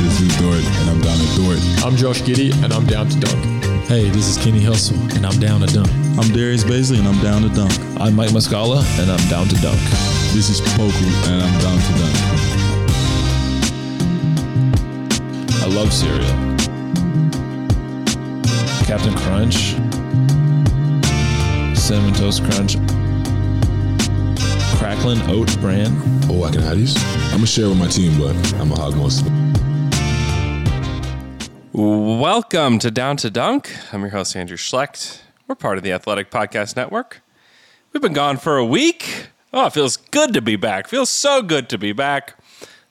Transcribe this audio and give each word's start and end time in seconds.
This 0.00 0.18
is 0.18 0.40
Lou 0.40 0.50
Dort 0.50 0.64
and 0.64 0.88
I'm 0.88 1.00
down 1.02 1.18
to 1.18 1.26
Dort. 1.36 1.58
I'm 1.84 1.94
Josh 1.94 2.22
Giddey, 2.22 2.54
and 2.64 2.72
I'm 2.72 2.86
down 2.86 3.08
to 3.10 3.20
dunk. 3.20 3.44
Hey, 3.86 4.08
this 4.08 4.28
is 4.28 4.42
Kenny 4.42 4.62
Hustle, 4.64 4.96
and 5.14 5.26
I'm 5.26 5.38
down 5.38 5.60
to 5.60 5.66
dunk. 5.66 5.90
I'm 6.18 6.32
Darius 6.32 6.64
Bazley 6.64 6.98
and 6.98 7.06
I'm 7.06 7.22
down 7.22 7.42
to 7.42 7.50
dunk. 7.50 7.78
I'm 8.00 8.16
Mike 8.16 8.30
Muscala, 8.30 8.82
and 8.98 9.10
I'm 9.10 9.28
down 9.28 9.48
to 9.48 9.54
dunk. 9.56 9.78
This 10.32 10.48
is 10.48 10.62
Poku 10.62 11.06
and 11.28 11.42
I'm 11.42 11.60
down 11.60 11.78
to 11.84 11.92
dunk. 12.00 12.16
I 15.60 15.66
love 15.66 15.92
cereal. 15.92 16.34
Captain 18.86 19.14
Crunch, 19.18 19.76
Cinnamon 21.78 22.14
Toast 22.14 22.42
Crunch, 22.44 22.78
Cracklin 24.78 25.20
Oat 25.28 25.60
Bran. 25.60 25.92
Oh, 26.30 26.42
I 26.44 26.50
can 26.50 26.62
have 26.62 26.78
these? 26.78 26.96
I'm 27.26 27.32
gonna 27.32 27.46
share 27.46 27.68
with 27.68 27.78
my 27.78 27.88
team, 27.88 28.18
but 28.18 28.34
I'm 28.54 28.70
gonna 28.70 28.80
hog 28.80 28.96
most 28.96 29.20
of 29.20 29.26
it. 29.26 29.59
Welcome 31.72 32.80
to 32.80 32.90
Down 32.90 33.16
to 33.18 33.30
Dunk. 33.30 33.70
I'm 33.92 34.00
your 34.00 34.10
host, 34.10 34.34
Andrew 34.34 34.56
Schlecht. 34.56 35.20
We're 35.46 35.54
part 35.54 35.78
of 35.78 35.84
the 35.84 35.92
Athletic 35.92 36.28
Podcast 36.28 36.74
Network. 36.74 37.22
We've 37.92 38.02
been 38.02 38.12
gone 38.12 38.38
for 38.38 38.56
a 38.56 38.66
week. 38.66 39.28
Oh, 39.52 39.66
it 39.66 39.72
feels 39.72 39.96
good 39.96 40.34
to 40.34 40.42
be 40.42 40.56
back. 40.56 40.88
Feels 40.88 41.10
so 41.10 41.42
good 41.42 41.68
to 41.68 41.78
be 41.78 41.92
back. 41.92 42.36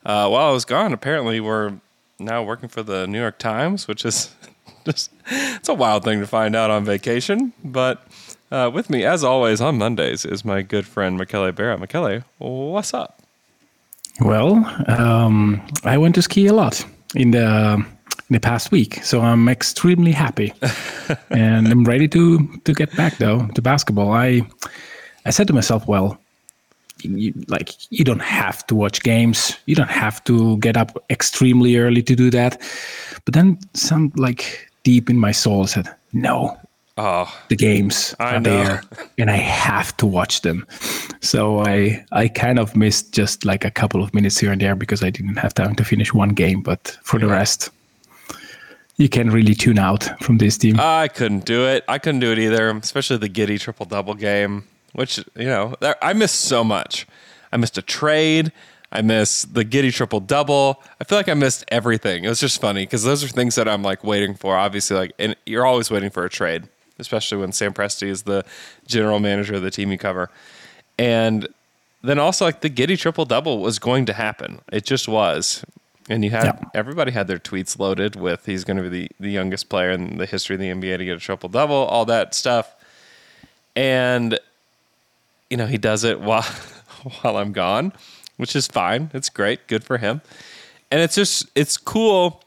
Uh, 0.06 0.29
while 0.29 0.47
I 0.47 0.51
was 0.53 0.63
gone, 0.63 0.94
apparently 0.94 1.41
we're 1.41 1.73
now 2.19 2.41
working 2.41 2.69
for 2.69 2.81
the 2.81 3.06
New 3.06 3.19
York 3.19 3.38
Times, 3.38 3.85
which 3.85 4.06
is 4.06 4.34
just 4.85 5.12
it's 5.25 5.68
a 5.68 5.73
wild 5.73 6.06
thing 6.06 6.22
to 6.22 6.28
find 6.28 6.56
out 6.56 6.72
on 6.72 6.85
vacation. 6.85 7.51
But 7.62 8.07
uh, 8.50 8.72
with 8.73 8.89
me, 8.89 9.03
as 9.03 9.25
always, 9.25 9.59
on 9.59 9.78
Mondays 9.78 10.23
is 10.23 10.45
my 10.45 10.62
good 10.62 10.88
friend 10.88 11.18
Michele 11.18 11.51
Barra. 11.51 11.78
Michele, 11.78 12.23
what's 12.38 12.94
up? 12.94 13.22
Well, 14.22 14.66
um, 14.88 15.68
I 15.84 15.97
went 15.97 16.16
to 16.16 16.22
ski 16.22 16.47
a 16.47 16.53
lot 16.53 16.85
in 17.13 17.31
the 17.31 17.85
in 18.29 18.34
the 18.35 18.40
past 18.40 18.72
week, 18.72 19.03
so 19.03 19.22
I'm 19.22 19.50
extremely 19.50 20.12
happy, 20.12 20.53
and 21.31 21.67
I'm 21.67 21.84
ready 21.84 22.07
to 22.09 22.47
to 22.66 22.73
get 22.73 22.95
back 22.95 23.17
though 23.17 23.47
to 23.56 23.62
basketball. 23.62 24.12
I 24.12 24.41
I 25.25 25.31
said 25.31 25.47
to 25.47 25.53
myself, 25.53 25.88
well, 25.88 26.17
you, 27.01 27.34
like 27.47 27.69
you 27.91 28.03
don't 28.03 28.22
have 28.22 28.66
to 28.68 28.75
watch 28.75 29.01
games, 29.03 29.57
you 29.66 29.75
don't 29.75 29.89
have 29.91 30.23
to 30.25 30.57
get 30.59 30.78
up 30.78 30.97
extremely 31.09 31.78
early 31.78 32.03
to 32.03 32.16
do 32.16 32.29
that, 32.31 32.62
but 33.25 33.34
then 33.34 33.57
some 33.73 34.12
like 34.16 34.69
deep 34.84 35.09
in 35.09 35.18
my 35.18 35.31
soul 35.34 35.66
said, 35.68 35.88
no, 36.13 36.56
Oh, 37.01 37.34
the 37.47 37.56
games 37.56 38.13
I 38.19 38.35
are 38.35 38.39
know. 38.41 38.50
there 38.50 38.81
and 39.18 39.31
I 39.31 39.38
have 39.38 39.95
to 39.97 40.06
watch 40.06 40.41
them. 40.41 40.66
So 41.22 41.59
I 41.66 42.06
I 42.12 42.28
kind 42.28 42.59
of 42.59 42.75
missed 42.75 43.13
just 43.13 43.45
like 43.45 43.63
a 43.66 43.72
couple 43.72 44.03
of 44.03 44.13
minutes 44.13 44.38
here 44.38 44.51
and 44.51 44.59
there 44.62 44.75
because 44.75 45.01
I 45.01 45.09
didn't 45.09 45.38
have 45.38 45.53
time 45.53 45.75
to 45.75 45.84
finish 45.85 46.13
one 46.13 46.34
game. 46.35 46.62
But 46.62 46.97
for 47.03 47.18
the 47.18 47.28
rest, 47.28 47.69
you 48.99 49.07
can 49.07 49.31
really 49.31 49.55
tune 49.55 49.79
out 49.79 50.03
from 50.21 50.37
this 50.37 50.57
team. 50.57 50.75
I 50.77 51.07
couldn't 51.07 51.45
do 51.45 51.65
it. 51.65 51.85
I 51.87 51.97
couldn't 51.99 52.19
do 52.19 52.33
it 52.33 52.37
either, 52.37 52.69
especially 52.69 53.15
the 53.17 53.29
Giddey 53.29 53.57
triple 53.57 53.85
double 53.85 54.13
game, 54.13 54.65
which, 54.91 55.17
you 55.37 55.45
know, 55.45 55.73
I 56.01 56.11
missed 56.11 56.41
so 56.41 56.65
much. 56.65 57.07
I 57.51 57.57
missed 57.57 57.77
a 57.77 57.81
trade. 57.81 58.51
I 58.91 59.01
missed 59.01 59.53
the 59.53 59.63
Giddey 59.63 59.93
triple 59.93 60.19
double. 60.19 60.83
I 60.99 61.05
feel 61.05 61.17
like 61.17 61.29
I 61.29 61.33
missed 61.33 61.63
everything. 61.69 62.25
It 62.25 62.27
was 62.27 62.41
just 62.41 62.59
funny 62.59 62.83
because 62.83 63.05
those 63.05 63.23
are 63.23 63.29
things 63.29 63.55
that 63.55 63.69
I'm 63.69 63.83
like 63.83 64.03
waiting 64.03 64.35
for. 64.35 64.57
Obviously, 64.57 64.97
like, 64.97 65.13
and 65.17 65.33
you're 65.45 65.65
always 65.65 65.89
waiting 65.89 66.09
for 66.09 66.25
a 66.25 66.29
trade, 66.29 66.67
especially 66.99 67.38
when 67.38 67.53
Sam 67.53 67.73
Presti 67.73 68.07
is 68.07 68.23
the 68.23 68.43
general 68.85 69.19
manager 69.21 69.53
of 69.55 69.61
the 69.61 69.71
team 69.71 69.93
you 69.93 69.97
cover. 69.97 70.29
And 70.97 71.47
then 72.03 72.19
also, 72.19 72.43
like, 72.43 72.59
the 72.59 72.69
Giddey 72.69 72.99
triple 72.99 73.23
double 73.23 73.59
was 73.59 73.79
going 73.79 74.05
to 74.07 74.13
happen. 74.13 74.59
It 74.73 74.83
just 74.83 75.07
was. 75.07 75.63
And 76.09 76.25
you 76.25 76.31
had 76.31 76.45
Yeah. 76.45 76.59
everybody 76.73 77.11
had 77.11 77.27
their 77.27 77.37
tweets 77.37 77.79
loaded 77.79 78.15
with 78.15 78.45
he's 78.45 78.63
going 78.63 78.77
to 78.77 78.83
be 78.83 78.89
the, 78.89 79.11
the 79.19 79.31
youngest 79.31 79.69
player 79.69 79.91
in 79.91 80.17
the 80.17 80.25
history 80.25 80.55
of 80.55 80.59
the 80.59 80.69
NBA 80.69 80.97
to 80.97 81.05
get 81.05 81.17
a 81.17 81.19
triple 81.19 81.49
double, 81.49 81.75
all 81.75 82.05
that 82.05 82.33
stuff. 82.33 82.75
And 83.75 84.39
you 85.49 85.57
know, 85.57 85.67
he 85.67 85.77
does 85.77 86.03
it 86.03 86.19
while 86.29 86.45
while 87.21 87.37
I'm 87.37 87.53
gone, 87.53 87.93
which 88.37 88.55
is 88.55 88.67
fine. 88.67 89.11
It's 89.13 89.29
great, 89.29 89.67
good 89.67 89.83
for 89.83 89.97
him. 89.97 90.21
And 90.91 91.01
it's 91.01 91.15
just 91.15 91.47
it's 91.55 91.77
cool 91.77 92.43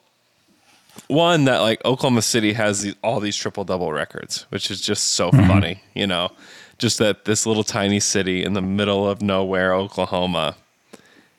one 1.08 1.44
that 1.44 1.58
like 1.58 1.84
Oklahoma 1.84 2.22
City 2.22 2.52
has 2.52 2.82
the, 2.82 2.94
all 3.02 3.20
these 3.20 3.36
triple 3.36 3.64
double 3.64 3.92
records, 3.92 4.46
which 4.50 4.70
is 4.70 4.80
just 4.80 5.12
so 5.12 5.30
mm-hmm. 5.30 5.46
funny, 5.46 5.82
you 5.94 6.06
know. 6.06 6.30
Just 6.78 6.98
that 6.98 7.26
this 7.26 7.46
little 7.46 7.62
tiny 7.62 8.00
city 8.00 8.42
in 8.44 8.54
the 8.54 8.62
middle 8.62 9.08
of 9.08 9.22
nowhere, 9.22 9.72
Oklahoma, 9.72 10.56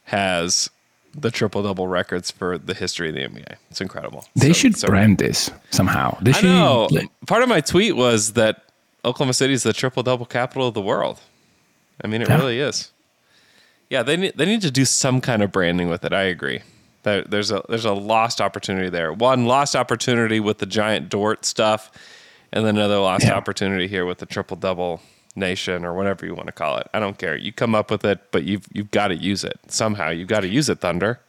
has 0.05 0.69
the 1.15 1.29
triple 1.31 1.61
double 1.63 1.87
records 1.87 2.31
for 2.31 2.57
the 2.57 2.73
history 2.73 3.09
of 3.09 3.15
the 3.15 3.21
NBA. 3.21 3.55
It's 3.69 3.81
incredible. 3.81 4.25
they 4.35 4.47
So- 4.47 4.53
should 4.53 4.77
so- 4.77 4.87
brand 4.87 5.17
this 5.19 5.51
somehow. 5.69 6.17
They 6.21 6.31
I 6.31 6.33
should, 6.33 6.45
know. 6.45 6.89
Part 7.27 7.43
of 7.43 7.49
my 7.49 7.61
tweet 7.61 7.95
was 7.95 8.33
that 8.33 8.63
Oklahoma 9.05 9.33
City 9.33 9.53
is 9.53 9.63
the 9.63 9.73
triple 9.73 10.01
double 10.03 10.25
capital 10.25 10.67
of 10.67 10.73
the 10.73 10.81
world. 10.81 11.19
I 12.03 12.07
mean, 12.07 12.21
it 12.21 12.29
Yeah. 12.29 12.37
really 12.37 12.59
is. 12.59 12.89
Yeah, 13.89 14.01
they 14.01 14.17
need 14.17 14.33
they 14.37 14.45
need 14.45 14.61
to 14.61 14.71
do 14.71 14.85
some 14.85 15.21
kind 15.21 15.43
of 15.43 15.51
branding 15.51 15.89
with 15.89 16.03
it. 16.03 16.13
I 16.13 16.23
agree. 16.23 16.61
There, 17.03 17.21
there's 17.23 17.51
a 17.51 17.61
there's 17.69 17.85
a 17.85 17.93
lost 17.93 18.41
opportunity 18.41 18.89
there. 18.89 19.13
One 19.13 19.45
lost 19.45 19.75
opportunity 19.75 20.39
with 20.39 20.57
the 20.59 20.65
giant 20.65 21.09
Dort 21.09 21.45
stuff, 21.45 21.91
and 22.51 22.65
then 22.65 22.75
another 22.77 22.97
lost 22.97 23.25
Yeah. 23.25 23.33
opportunity 23.35 23.87
here 23.87 24.05
with 24.05 24.17
the 24.17 24.25
triple 24.25 24.57
double 24.57 25.01
nation 25.35 25.83
or 25.85 25.93
whatever 25.93 26.25
you 26.25 26.35
want 26.35 26.47
to 26.47 26.51
call 26.53 26.77
it. 26.77 26.87
I 26.93 26.99
don't 26.99 27.17
care. 27.17 27.35
You 27.35 27.51
come 27.51 27.73
up 27.75 27.89
with 27.91 28.05
it, 28.05 28.19
but 28.31 28.43
you've 28.43 28.65
you've 28.71 28.91
got 28.91 29.07
to 29.09 29.15
use 29.15 29.43
it 29.43 29.59
somehow. 29.67 30.09
You've 30.09 30.27
got 30.27 30.41
to 30.41 30.47
use 30.47 30.69
it, 30.69 30.79
Thunder. 30.81 31.19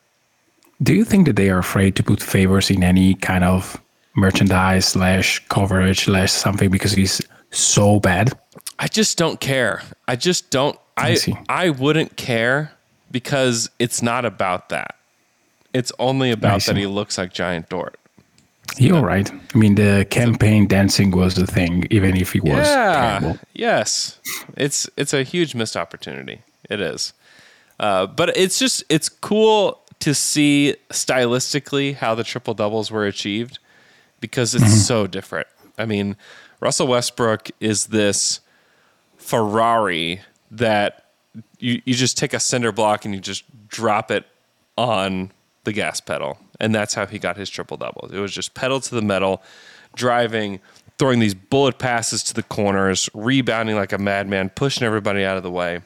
do 0.83 0.93
you 0.95 1.05
think 1.05 1.27
that 1.27 1.37
they 1.37 1.51
are 1.51 1.59
afraid 1.59 1.97
to 1.97 2.03
put 2.03 2.23
favors 2.23 2.71
in 2.71 2.83
any 2.83 3.15
kind 3.15 3.45
of 3.45 3.81
merchandise 4.17 4.87
slash 4.87 5.41
coverage 5.49 6.05
slash 6.05 6.33
something 6.33 6.71
because 6.71 6.93
he's 6.93 7.21
so 7.51 8.01
bad? 8.01 8.33
I 8.79 8.89
just 8.89 9.17
don't 9.19 9.41
care. 9.41 9.83
I 10.09 10.17
just 10.17 10.51
don't. 10.51 10.79
I 10.97 11.17
I. 11.49 11.67
I 11.67 11.71
wouldn't 11.71 12.17
care 12.17 12.73
because 13.11 13.71
it's 13.79 14.03
not 14.03 14.25
about 14.25 14.69
that. 14.69 14.97
It's 15.73 15.93
only 15.99 16.31
about 16.31 16.63
that 16.65 16.77
he 16.77 16.87
looks 16.87 17.19
like 17.19 17.33
Giant 17.33 17.69
Dort. 17.69 17.97
You're 18.77 19.03
right. 19.03 19.31
I 19.31 19.59
mean, 19.59 19.77
the 19.77 20.07
campaign 20.11 20.67
dancing 20.67 21.11
was 21.11 21.35
the 21.35 21.47
thing, 21.47 21.87
even 21.91 22.17
if 22.17 22.33
he 22.33 22.41
was 22.41 22.67
yeah. 22.69 23.19
terrible. 23.21 23.39
Yes. 23.53 24.19
It's 24.57 24.89
it's 24.97 25.13
a 25.13 25.23
huge 25.23 25.55
missed 25.55 25.77
opportunity. 25.77 26.43
It 26.69 26.81
is. 26.81 27.13
Uh, 27.79 28.07
but 28.07 28.37
it's 28.37 28.59
just 28.59 28.85
it's 28.89 29.09
cool 29.09 29.81
to 30.01 30.15
see 30.15 30.77
stylistically 30.91 31.95
how 31.95 32.15
the 32.15 32.25
triple 32.25 32.55
doubles 32.55 32.91
were 32.91 33.07
achieved 33.07 33.59
because 34.21 34.55
it's 34.55 34.87
so 34.87 35.07
different. 35.07 35.47
I 35.79 35.87
mean, 35.87 36.17
Russell 36.61 36.87
Westbrook 36.87 37.51
is 37.61 37.87
this 37.87 38.41
Ferrari 39.19 40.21
that 40.51 41.07
you, 41.59 41.81
you 41.85 41.95
just 41.95 42.17
take 42.17 42.33
a 42.33 42.41
cinder 42.41 42.73
block 42.73 43.05
and 43.05 43.15
you 43.15 43.21
just 43.21 43.45
drop 43.69 44.11
it 44.11 44.27
on 44.77 45.33
the 45.65 45.73
gas 45.73 46.01
pedal. 46.01 46.39
And 46.61 46.75
that's 46.75 46.95
how 46.95 47.07
he 47.07 47.19
got 47.19 47.37
his 47.37 47.51
triple 47.51 47.77
doubles. 47.77 48.13
It 48.13 48.19
was 48.19 48.33
just 48.33 48.55
pedal 48.55 48.81
to 48.81 48.95
the 48.95 49.03
metal, 49.03 49.43
driving, 49.97 50.61
throwing 50.99 51.19
these 51.19 51.35
bullet 51.35 51.79
passes 51.79 52.23
to 52.25 52.35
the 52.35 52.43
corners, 52.43 53.09
rebounding 53.15 53.77
like 53.77 53.93
a 53.93 53.99
madman, 53.99 54.51
pushing 54.51 54.85
everybody 54.85 55.25
out 55.25 55.37
of 55.37 55.43
the 55.43 55.51
way. 55.51 55.81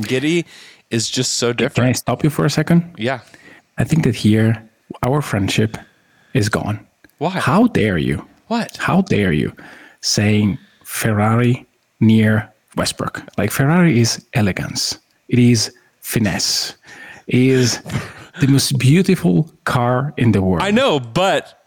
Giddey 0.00 0.44
is 0.90 1.08
just 1.10 1.34
so 1.34 1.52
different. 1.52 1.74
Can 1.74 1.86
I 1.86 1.92
stop 1.92 2.24
you 2.24 2.30
for 2.30 2.44
a 2.44 2.50
second? 2.50 2.94
Yeah. 2.98 3.20
I 3.78 3.84
think 3.84 4.04
that 4.04 4.14
here 4.14 4.68
our 5.02 5.22
friendship 5.22 5.76
is 6.34 6.48
gone. 6.48 6.86
Why? 7.18 7.30
How 7.30 7.66
dare 7.68 7.98
you? 7.98 8.26
What? 8.48 8.76
How 8.76 9.02
dare 9.02 9.32
you 9.32 9.52
saying 10.00 10.58
Ferrari 10.84 11.66
near 12.00 12.52
Westbrook? 12.76 13.22
Like 13.38 13.50
Ferrari 13.50 13.98
is 13.98 14.24
elegance. 14.34 14.98
It 15.28 15.38
is 15.38 15.72
finesse. 16.00 16.74
It 17.26 17.40
is 17.40 17.80
the 18.40 18.48
most 18.48 18.78
beautiful 18.78 19.50
car 19.64 20.12
in 20.16 20.32
the 20.32 20.42
world. 20.42 20.62
I 20.62 20.70
know, 20.70 21.00
but 21.00 21.58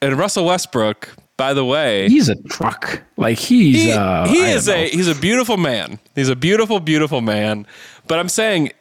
and 0.00 0.16
Russell 0.18 0.46
Westbrook, 0.46 1.08
by 1.36 1.54
the 1.54 1.64
way, 1.64 2.08
He's 2.08 2.28
a 2.28 2.36
truck. 2.44 3.02
Like 3.16 3.38
he's 3.38 3.82
he, 3.84 3.92
uh, 3.92 4.26
he 4.28 4.38
is 4.38 4.66
don't 4.66 4.76
a 4.78 4.82
know. 4.84 4.88
he's 4.88 5.08
a 5.08 5.14
beautiful 5.14 5.56
man. 5.56 5.98
He's 6.14 6.28
a 6.28 6.36
beautiful, 6.36 6.80
beautiful 6.80 7.20
man. 7.20 7.66
But 8.06 8.18
I'm 8.18 8.28
saying 8.28 8.72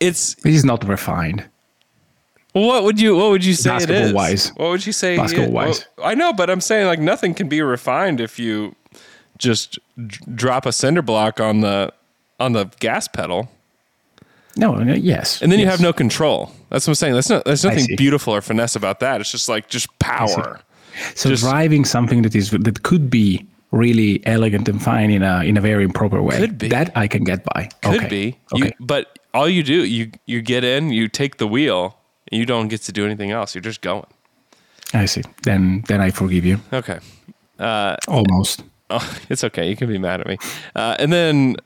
it's 0.00 0.36
he's 0.42 0.64
not 0.64 0.86
refined. 0.86 1.44
what 2.52 2.84
would 2.84 3.00
you 3.00 3.16
what 3.16 3.30
would 3.30 3.44
you 3.44 3.54
say 3.54 3.76
it 3.76 3.82
is? 3.82 3.86
Basketball-wise. 3.86 4.48
What 4.56 4.70
would 4.70 4.86
you 4.86 4.92
say? 4.92 5.14
he 5.16 5.20
is? 5.20 5.20
Basketball-wise. 5.32 5.86
Well, 5.96 6.06
I 6.06 6.14
know, 6.14 6.32
but 6.32 6.50
I'm 6.50 6.60
saying 6.60 6.86
like 6.86 6.98
nothing 7.00 7.34
can 7.34 7.48
be 7.48 7.62
refined 7.62 8.20
if 8.20 8.38
you 8.38 8.74
just 9.38 9.78
d- 9.96 10.16
drop 10.34 10.66
a 10.66 10.72
cinder 10.72 11.02
block 11.02 11.40
on 11.40 11.60
the 11.60 11.92
on 12.40 12.52
the 12.52 12.64
gas 12.80 13.06
pedal, 13.08 13.48
No, 14.56 14.74
no 14.76 14.94
yes. 14.94 15.42
and 15.42 15.50
then 15.52 15.58
you 15.58 15.66
have 15.66 15.80
no 15.80 15.92
control. 15.92 16.52
That's 16.70 16.86
what 16.86 16.92
I'm 16.92 16.94
saying. 16.96 17.14
That's 17.14 17.30
not 17.30 17.44
there's 17.44 17.64
nothing 17.64 17.96
beautiful 17.96 18.34
or 18.34 18.40
finesse 18.40 18.76
about 18.76 19.00
that. 19.00 19.20
It's 19.20 19.30
just 19.30 19.48
like 19.48 19.68
just 19.68 19.96
power. 19.98 20.60
So 21.14 21.30
just- 21.30 21.42
driving 21.42 21.84
something 21.84 22.22
that 22.22 22.34
is 22.34 22.50
that 22.50 22.82
could 22.82 23.10
be 23.10 23.46
really 23.70 24.26
elegant 24.26 24.68
and 24.68 24.82
fine 24.82 25.10
in 25.10 25.22
a 25.22 25.42
in 25.44 25.56
a 25.56 25.60
very 25.60 25.84
improper 25.84 26.22
way. 26.22 26.38
Could 26.38 26.58
be. 26.58 26.68
That 26.68 26.90
I 26.96 27.06
can 27.08 27.24
get 27.24 27.44
by. 27.44 27.68
Could 27.82 28.00
okay. 28.00 28.08
be. 28.08 28.38
Okay. 28.54 28.66
You, 28.66 28.72
but 28.80 29.18
all 29.34 29.48
you 29.48 29.62
do, 29.62 29.84
you 29.84 30.10
you 30.26 30.42
get 30.42 30.64
in, 30.64 30.90
you 30.90 31.08
take 31.08 31.36
the 31.38 31.46
wheel, 31.46 31.96
and 32.30 32.38
you 32.38 32.46
don't 32.46 32.68
get 32.68 32.82
to 32.82 32.92
do 32.92 33.04
anything 33.04 33.30
else. 33.30 33.54
You're 33.54 33.62
just 33.62 33.80
going. 33.80 34.06
I 34.94 35.06
see. 35.06 35.22
Then 35.42 35.84
then 35.88 36.00
I 36.00 36.10
forgive 36.10 36.44
you. 36.44 36.60
Okay. 36.72 36.98
Almost. 37.58 38.64
Oh, 38.90 39.18
it's 39.28 39.44
okay. 39.44 39.68
You 39.68 39.76
can 39.76 39.86
be 39.86 39.98
mad 39.98 40.22
at 40.22 40.26
me. 40.26 40.38
Uh, 40.74 40.96
and 40.98 41.12
then 41.12 41.56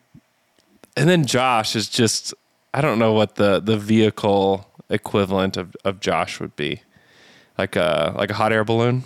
and 0.97 1.09
then 1.09 1.25
Josh 1.25 1.77
is 1.77 1.89
just 1.89 2.35
I 2.75 2.81
don't 2.81 2.99
know 2.99 3.13
what 3.13 3.37
the 3.37 3.61
the 3.61 3.77
vehicle 3.77 4.67
equivalent 4.89 5.57
of, 5.57 5.77
of 5.85 6.01
Josh 6.01 6.41
would 6.41 6.55
be. 6.57 6.83
Like 7.59 7.77
a 7.77 8.15
like 8.17 8.31
a 8.31 8.35
hot 8.35 8.53
air 8.53 8.65
balloon. 8.65 9.05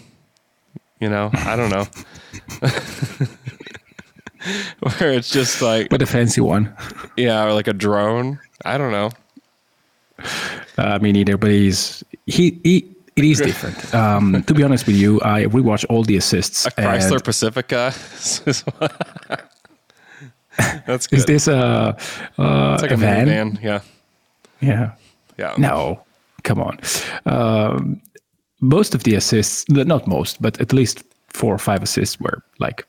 You 1.00 1.08
know? 1.11 1.31
I 1.34 1.56
don't 1.56 1.70
know. 1.70 1.87
Where 4.99 5.12
it's 5.12 5.31
just 5.31 5.61
like 5.61 5.88
But 5.88 6.00
a 6.02 6.06
fancy 6.06 6.40
one. 6.40 6.75
yeah, 7.17 7.44
or 7.44 7.52
like 7.52 7.67
a 7.69 7.73
drone. 7.73 8.38
I 8.64 8.78
don't 8.78 8.93
know. 8.93 9.11
Uh, 10.78 10.99
me 11.00 11.12
neither. 11.12 11.37
But 11.37 11.50
he's 11.50 12.05
he 12.26 12.61
he. 12.62 12.93
It 13.17 13.25
is 13.25 13.40
different. 13.40 13.94
Um, 13.94 14.43
to 14.43 14.52
be 14.52 14.62
honest 14.62 14.87
with 14.87 14.96
you, 14.96 15.20
I 15.23 15.44
rewatch 15.44 15.87
all 15.88 16.02
the 16.02 16.19
assists. 16.19 16.67
A 16.67 16.70
Chrysler 16.70 17.12
and 17.12 17.25
Pacifica. 17.25 17.94
That's 20.87 21.06
good. 21.06 21.19
Is 21.19 21.25
this 21.25 21.49
a, 21.49 21.96
uh, 22.38 22.73
it's 22.75 22.82
like 22.82 22.90
a, 22.90 22.94
a 22.94 22.96
van? 22.99 23.26
minivan. 23.26 23.62
Yeah. 23.62 23.81
Yeah. 24.61 24.93
Yeah. 25.38 25.55
No, 25.59 26.03
come 26.44 26.61
on. 26.61 26.79
Um, 27.27 28.00
most 28.61 28.94
of 28.94 29.05
the 29.05 29.15
assists, 29.15 29.69
not 29.69 30.06
most, 30.06 30.41
but 30.41 30.61
at 30.61 30.73
least 30.73 31.03
four 31.29 31.55
or 31.55 31.59
five 31.59 31.83
assists 31.83 32.19
were 32.19 32.43
like 32.59 32.87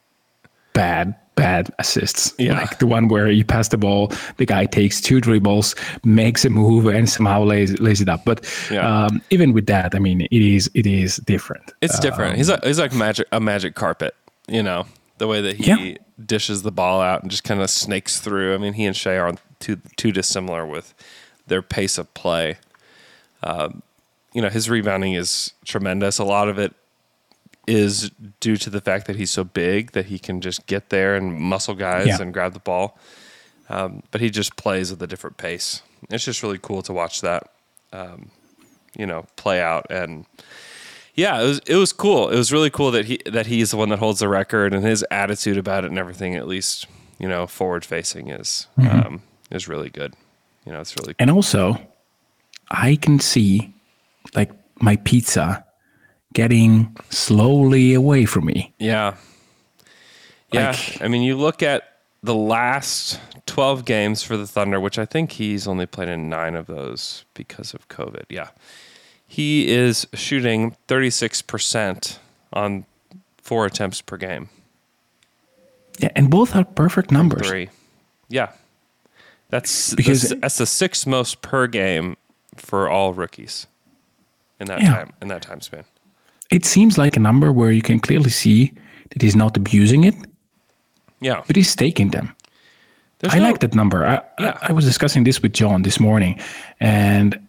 bad, 0.73 1.15
bad 1.35 1.69
assists. 1.79 2.33
Yeah. 2.37 2.53
Like 2.59 2.79
the 2.79 2.87
one 2.87 3.07
where 3.09 3.29
you 3.29 3.43
pass 3.43 3.67
the 3.67 3.77
ball, 3.77 4.11
the 4.37 4.45
guy 4.45 4.65
takes 4.65 5.01
two 5.01 5.19
dribbles, 5.19 5.75
makes 6.05 6.45
a 6.45 6.49
move, 6.49 6.85
and 6.87 7.09
somehow 7.09 7.43
lays, 7.43 7.79
lays 7.79 7.99
it 8.01 8.09
up. 8.09 8.23
But 8.25 8.45
Yeah. 8.71 8.87
um, 9.05 9.21
even 9.29 9.53
with 9.53 9.65
that, 9.67 9.93
I 9.95 9.99
mean, 9.99 10.21
it 10.21 10.31
is 10.31 10.69
it 10.73 10.85
is 10.87 11.17
different. 11.17 11.73
It's 11.81 11.99
different. 11.99 12.37
he's 12.37 12.49
like 12.49 12.63
he's 12.63 12.79
like 12.79 12.93
magic 12.93 13.27
a 13.31 13.39
magic 13.39 13.75
carpet, 13.75 14.15
you 14.47 14.63
know, 14.63 14.85
the 15.17 15.27
way 15.27 15.41
that 15.41 15.57
he 15.57 15.65
Yeah. 15.65 15.97
dishes 16.25 16.61
the 16.63 16.71
ball 16.71 17.01
out 17.01 17.21
and 17.23 17.29
just 17.29 17.43
kind 17.43 17.61
of 17.61 17.69
snakes 17.69 18.19
through. 18.19 18.53
I 18.53 18.57
mean, 18.57 18.73
he 18.73 18.85
and 18.85 18.95
Shai 18.95 19.17
aren't 19.17 19.39
too 19.59 19.77
too 19.97 20.11
dissimilar 20.11 20.65
with 20.65 20.93
their 21.47 21.61
pace 21.61 21.97
of 21.97 22.13
play. 22.13 22.57
Um, 23.43 23.81
you 24.33 24.41
know, 24.41 24.49
his 24.49 24.69
rebounding 24.69 25.13
is 25.13 25.53
tremendous. 25.65 26.19
A 26.19 26.23
lot 26.23 26.47
of 26.49 26.59
it 26.59 26.73
is 27.65 28.11
due 28.39 28.55
to 28.57 28.69
the 28.69 28.79
fact 28.81 29.07
that 29.07 29.15
he's 29.15 29.31
so 29.31 29.43
big 29.43 29.91
that 29.91 30.05
he 30.05 30.19
can 30.19 30.39
just 30.41 30.65
get 30.67 30.89
there 30.89 31.15
and 31.15 31.33
muscle 31.39 31.75
guys 31.75 32.07
Yeah. 32.07 32.21
and 32.21 32.33
grab 32.33 32.53
the 32.53 32.59
ball. 32.59 32.97
Um, 33.69 34.03
but 34.11 34.21
he 34.21 34.29
just 34.29 34.55
plays 34.55 34.91
at 34.91 35.01
a 35.01 35.07
different 35.07 35.37
pace. 35.37 35.81
It's 36.09 36.23
just 36.23 36.41
really 36.43 36.59
cool 36.61 36.81
to 36.83 36.93
watch 36.93 37.19
that, 37.21 37.49
um, 37.91 38.31
you 38.97 39.05
know, 39.05 39.25
play 39.35 39.61
out. 39.61 39.87
And 39.89 40.25
yeah, 41.15 41.41
it 41.41 41.45
was 41.45 41.59
it 41.65 41.75
was 41.75 41.91
cool. 41.91 42.29
It 42.29 42.37
was 42.37 42.53
really 42.53 42.69
cool 42.69 42.91
that 42.91 43.05
he 43.05 43.19
that 43.25 43.47
he's 43.47 43.71
the 43.71 43.77
one 43.77 43.89
that 43.89 43.99
holds 43.99 44.19
the 44.19 44.29
record 44.29 44.73
and 44.73 44.85
his 44.85 45.03
attitude 45.11 45.57
about 45.57 45.83
it 45.83 45.89
and 45.89 45.99
everything. 45.99 46.35
At 46.35 46.47
least 46.47 46.85
you 47.19 47.27
know, 47.27 47.47
forward 47.47 47.83
facing 47.83 48.29
is 48.29 48.67
um, 48.77 49.23
is 49.51 49.67
really 49.67 49.89
good. 49.89 50.13
You 50.67 50.73
know, 50.73 50.81
it's 50.81 50.95
really 50.97 51.15
And 51.17 51.31
also, 51.31 51.79
I 52.69 52.97
can 52.97 53.19
see 53.21 53.73
like 54.35 54.51
my 54.81 54.97
pizza 54.97 55.63
getting 56.33 56.95
slowly 57.09 57.93
away 57.93 58.25
from 58.25 58.45
me. 58.45 58.73
Yeah. 58.77 59.15
Yeah. 60.51 60.71
Like- 60.71 61.01
I 61.01 61.07
mean, 61.07 61.21
you 61.21 61.37
look 61.37 61.63
at 61.63 61.83
the 62.21 62.35
last 62.35 63.19
12 63.45 63.85
games 63.85 64.23
for 64.23 64.35
the 64.35 64.45
Thunder, 64.45 64.79
which 64.81 64.99
I 64.99 65.05
think 65.05 65.31
he's 65.31 65.67
only 65.67 65.85
played 65.85 66.09
in 66.09 66.27
nine 66.27 66.55
of 66.55 66.67
those 66.67 67.23
because 67.33 67.73
of 67.73 67.87
COVID. 67.87 68.25
Yeah. 68.29 68.49
He 69.25 69.69
is 69.69 70.05
shooting 70.13 70.75
36% 70.89 72.17
on 72.51 72.85
four 73.41 73.65
attempts 73.65 74.01
per 74.01 74.17
game. 74.17 74.49
Yeah, 75.99 76.09
and 76.15 76.29
both 76.29 76.55
are 76.55 76.65
perfect 76.65 77.09
numbers. 77.11 77.47
Three. 77.47 77.69
Yeah. 78.29 78.51
That's 79.49 79.93
Because- 79.95 80.21
that's, 80.29 80.41
that's 80.41 80.57
the 80.57 80.65
sixth 80.65 81.07
most 81.07 81.41
per 81.41 81.67
game 81.67 82.17
for 82.55 82.89
all 82.89 83.13
rookies 83.13 83.67
in 84.59 84.67
that 84.67 84.81
Yeah. 84.81 84.93
time 84.93 85.13
in 85.21 85.27
that 85.29 85.41
time 85.41 85.61
span. 85.61 85.83
It 86.51 86.65
seems 86.65 86.97
like 86.97 87.17
a 87.17 87.19
number 87.19 87.51
where 87.51 87.71
you 87.71 87.81
can 87.81 87.99
clearly 87.99 88.29
see 88.29 88.71
that 89.11 89.21
he's 89.21 89.35
not 89.35 89.55
abusing 89.57 90.03
it, 90.05 90.15
Yeah. 91.21 91.41
but 91.47 91.55
he's 91.55 91.75
taking 91.75 92.09
them. 92.11 92.35
There's 93.19 93.33
I 93.33 93.39
no- 93.39 93.45
like 93.49 93.59
that 93.59 93.73
number. 93.75 94.05
I, 94.05 94.21
Yeah. 94.39 94.57
I, 94.61 94.69
I 94.69 94.71
was 94.73 94.85
discussing 94.85 95.23
this 95.25 95.41
with 95.41 95.53
John 95.53 95.81
this 95.83 95.99
morning, 95.99 96.39
and 96.79 97.39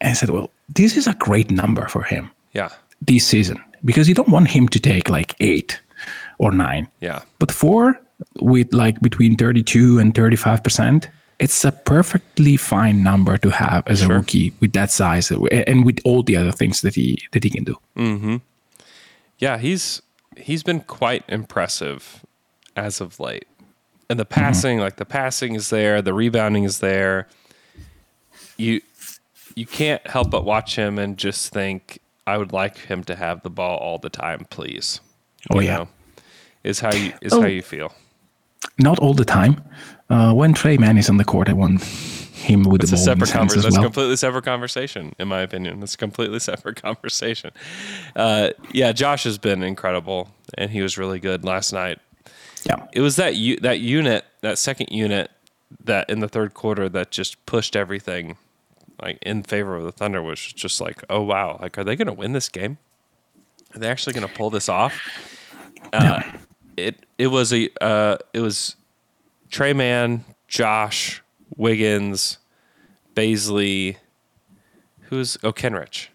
I 0.00 0.12
said, 0.14 0.30
"Well, 0.30 0.50
this 0.68 0.96
is 0.96 1.06
a 1.06 1.14
great 1.14 1.50
number 1.50 1.88
for 1.88 2.02
him 2.02 2.30
Yeah. 2.52 2.68
this 3.00 3.26
season 3.26 3.58
because 3.84 4.08
you 4.08 4.14
don't 4.14 4.28
want 4.28 4.48
him 4.48 4.68
to 4.68 4.78
take 4.80 5.08
like 5.10 5.34
eight 5.40 5.80
or 6.38 6.52
nine, 6.52 6.86
Yeah. 7.00 7.20
but 7.38 7.50
four 7.52 7.98
with 8.40 8.72
like 8.72 9.00
between 9.00 9.36
thirty-two 9.36 9.98
and 9.98 10.14
thirty-five 10.14 10.62
percent. 10.62 11.08
It's 11.38 11.64
a 11.64 11.72
perfectly 11.72 12.56
fine 12.56 13.02
number 13.02 13.36
to 13.38 13.50
have 13.50 13.86
as 13.86 14.02
a 14.02 14.08
rookie 14.08 14.54
with 14.60 14.72
that 14.72 14.90
size 14.90 15.30
and 15.30 15.84
with 15.84 16.00
all 16.04 16.22
the 16.22 16.34
other 16.36 16.52
things 16.52 16.80
that 16.80 16.94
he 16.94 17.18
that 17.32 17.44
he 17.44 17.50
can 17.50 17.64
do. 17.64 17.76
Mm-hmm. 17.96 18.36
Yeah, 19.38 19.58
he's 19.58 20.00
he's 20.36 20.62
been 20.62 20.80
quite 20.80 21.24
impressive 21.28 22.24
as 22.74 23.00
of 23.00 23.20
late. 23.20 23.46
And 24.08 24.18
the 24.18 24.24
mm-hmm. 24.24 24.40
passing, 24.40 24.78
like 24.78 24.96
the 24.96 25.04
passing 25.04 25.54
is 25.54 25.68
there, 25.70 26.00
the 26.00 26.14
rebounding 26.14 26.64
is 26.64 26.78
there. 26.78 27.28
You 28.56 28.80
you 29.54 29.66
can't 29.66 30.06
help 30.06 30.30
but 30.30 30.44
watch 30.44 30.76
him 30.76 30.98
and 30.98 31.18
just 31.18 31.52
think 31.52 31.98
I 32.26 32.38
would 32.38 32.52
like 32.52 32.78
him 32.78 33.04
to 33.04 33.14
have 33.16 33.42
the 33.42 33.50
ball 33.50 33.78
all 33.78 33.98
the 33.98 34.10
time, 34.10 34.46
please. 34.50 35.00
Oh, 35.50 35.60
You 35.60 35.66
yeah. 35.66 35.76
know, 35.76 35.88
is 36.64 36.80
how 36.80 36.94
you 36.94 37.12
is 37.20 37.32
Oh. 37.32 37.42
how 37.42 37.46
you 37.48 37.62
feel. 37.62 37.92
Not 38.78 38.98
all 38.98 39.14
the 39.14 39.24
time. 39.24 39.62
Uh, 40.08 40.32
when 40.32 40.52
Tre 40.52 40.76
Mann 40.78 40.98
is 40.98 41.08
on 41.10 41.16
the 41.16 41.24
court, 41.24 41.48
I 41.48 41.52
want 41.52 41.82
him 41.82 42.62
with 42.62 42.82
It's 42.82 42.90
the 42.92 42.96
a 42.96 42.98
ball 42.98 43.02
in 43.02 43.04
separate 43.04 43.20
his 43.28 43.30
hands 43.30 43.52
conversation. 43.54 43.58
as 43.58 43.64
That's 43.64 43.76
a 43.76 43.80
well. 43.80 43.86
completely 43.88 44.16
separate 44.16 44.44
conversation, 44.44 45.14
in 45.18 45.28
my 45.28 45.40
opinion. 45.40 45.82
It's 45.82 45.94
a 45.94 45.98
completely 45.98 46.38
separate 46.50 46.80
conversation. 46.80 47.50
Uh, 48.14 48.50
yeah, 48.72 48.92
Josh 48.92 49.24
has 49.24 49.38
been 49.38 49.62
incredible, 49.62 50.28
and 50.56 50.70
he 50.70 50.80
was 50.82 50.96
really 50.96 51.18
good 51.18 51.44
last 51.44 51.72
night. 51.72 51.98
Yeah. 52.64 52.86
it 52.92 53.00
was 53.00 53.16
that 53.16 53.36
u- 53.36 53.58
that 53.60 53.78
unit, 53.80 54.24
that 54.40 54.58
second 54.58 54.88
unit, 54.90 55.30
that 55.84 56.10
in 56.10 56.18
the 56.20 56.28
third 56.28 56.52
quarter 56.54 56.88
that 56.88 57.10
just 57.12 57.44
pushed 57.46 57.76
everything 57.76 58.36
like 59.00 59.18
in 59.22 59.42
favor 59.42 59.76
of 59.76 59.84
the 59.84 59.92
Thunder 59.92 60.22
which 60.22 60.46
was 60.46 60.52
just 60.52 60.80
like, 60.80 61.04
oh 61.10 61.22
wow, 61.22 61.58
like 61.62 61.76
are 61.78 61.84
they 61.84 61.94
going 61.96 62.06
to 62.06 62.12
win 62.12 62.32
this 62.32 62.48
game? 62.48 62.78
Are 63.74 63.78
they 63.78 63.88
actually 63.88 64.14
going 64.14 64.26
to 64.26 64.32
pull 64.34 64.50
this 64.50 64.68
off? 64.68 64.94
Uh, 65.92 66.22
it 66.76 67.06
it 67.18 67.28
was 67.28 67.52
a 67.52 67.68
uh, 67.80 68.16
it 68.32 68.40
was 68.40 68.74
Tre 69.50 69.72
Mann, 69.72 70.24
Josh, 70.48 71.22
Wiggins, 71.56 72.38
Bazley, 73.14 73.96
who's 75.02 75.38
oh 75.42 75.52
Kenrich. 75.52 76.08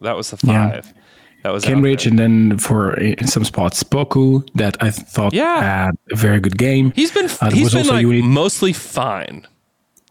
That 0.00 0.16
was 0.16 0.30
the 0.30 0.38
Yeah. 0.46 0.70
five. 0.70 0.94
That 1.42 1.52
was 1.52 1.64
Kenrich, 1.64 2.06
and 2.06 2.18
then 2.18 2.58
for 2.58 2.92
in 2.94 3.26
some 3.26 3.44
spots, 3.44 3.82
Poku 3.82 4.46
that 4.54 4.76
I 4.82 4.90
thought 4.90 5.32
Yeah. 5.32 5.62
had 5.86 5.94
a 6.12 6.16
very 6.16 6.40
good 6.40 6.58
game. 6.58 6.92
He's 6.94 7.10
been 7.10 7.30
Uh, 7.40 7.50
he's 7.50 7.72
been 7.72 7.86
like 7.86 8.02
Uni- 8.02 8.20
mostly 8.22 8.72
fine. 8.74 9.46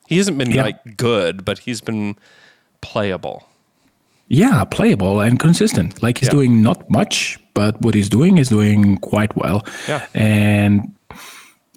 He 0.08 0.18
hasn't 0.18 0.38
been 0.40 0.52
Yeah. 0.52 0.64
like 0.64 0.98
good, 0.98 1.46
but 1.46 1.60
he's 1.60 1.82
been 1.82 2.16
playable. 2.82 3.48
Yeah, 4.28 4.64
playable 4.64 5.22
and 5.22 5.40
consistent. 5.40 6.02
Like 6.02 6.18
he's 6.20 6.30
Yeah. 6.30 6.34
doing 6.34 6.62
not 6.64 6.90
much, 6.90 7.38
but 7.54 7.80
what 7.82 7.94
he's 7.94 8.10
doing 8.10 8.38
is 8.40 8.50
doing 8.50 8.98
quite 8.98 9.36
well. 9.36 9.66
Yeah. 9.88 10.06
And 10.16 10.94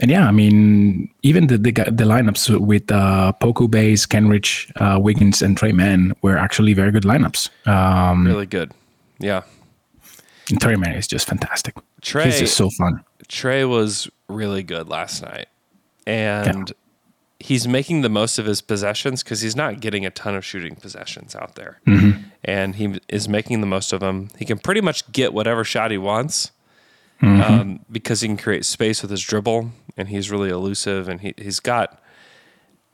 and 0.03 0.11
yeah, 0.11 0.27
I 0.29 0.33
mean, 0.33 1.09
even 1.23 1.47
the 1.47 1.57
the, 1.57 1.71
the 1.73 2.05
lineups 2.05 2.59
with 2.61 2.91
uh, 2.93 3.33
Poku 3.41 3.71
Bays, 3.71 4.05
Kenrich, 4.07 4.71
uh, 4.77 4.99
Wiggins, 5.01 5.41
and 5.41 5.57
Tre 5.57 5.73
Mann 5.73 6.13
were 6.21 6.37
actually 6.37 6.75
very 6.75 6.91
good 6.91 7.05
lineups. 7.05 7.49
Um, 7.67 8.27
Really 8.27 8.47
good. 8.47 8.73
Yeah. 9.19 9.43
and 10.51 10.61
Tre 10.61 10.77
Mann 10.77 10.95
is 10.97 11.07
just 11.07 11.27
fantastic. 11.29 11.75
Tre 12.03 12.25
He's 12.27 12.41
just 12.41 12.57
so 12.57 12.69
fun. 12.71 13.03
Tre 13.29 13.65
was 13.65 14.11
really 14.29 14.63
good 14.65 14.89
last 14.89 15.23
night. 15.23 15.47
And 16.07 16.73
he's 17.39 17.67
making 17.69 18.03
the 18.03 18.09
most 18.09 18.39
of 18.39 18.47
his 18.47 18.61
possessions 18.61 19.23
because 19.23 19.41
he's 19.41 19.55
not 19.57 19.81
getting 19.81 20.05
a 20.05 20.11
ton 20.11 20.35
of 20.35 20.45
shooting 20.45 20.75
possessions 20.75 21.37
out 21.37 21.55
there. 21.55 21.79
And 22.45 22.75
he 22.75 22.99
is 23.09 23.29
making 23.29 23.61
the 23.61 23.67
most 23.69 23.93
of 23.93 24.01
them. 24.01 24.29
He 24.37 24.45
can 24.45 24.59
pretty 24.59 24.81
much 24.81 25.11
get 25.13 25.33
whatever 25.33 25.63
shot 25.65 25.91
he 25.93 25.99
wants 25.99 26.51
um, 27.21 27.79
because 27.91 28.21
he 28.21 28.27
can 28.29 28.37
create 28.37 28.65
space 28.65 29.01
with 29.03 29.11
his 29.13 29.21
dribble 29.23 29.71
and 29.97 30.09
he's 30.09 30.31
really 30.31 30.51
elusive. 30.51 31.09
And 31.09 31.21
he, 31.21 31.35
he's 31.37 31.61
got, 31.61 32.01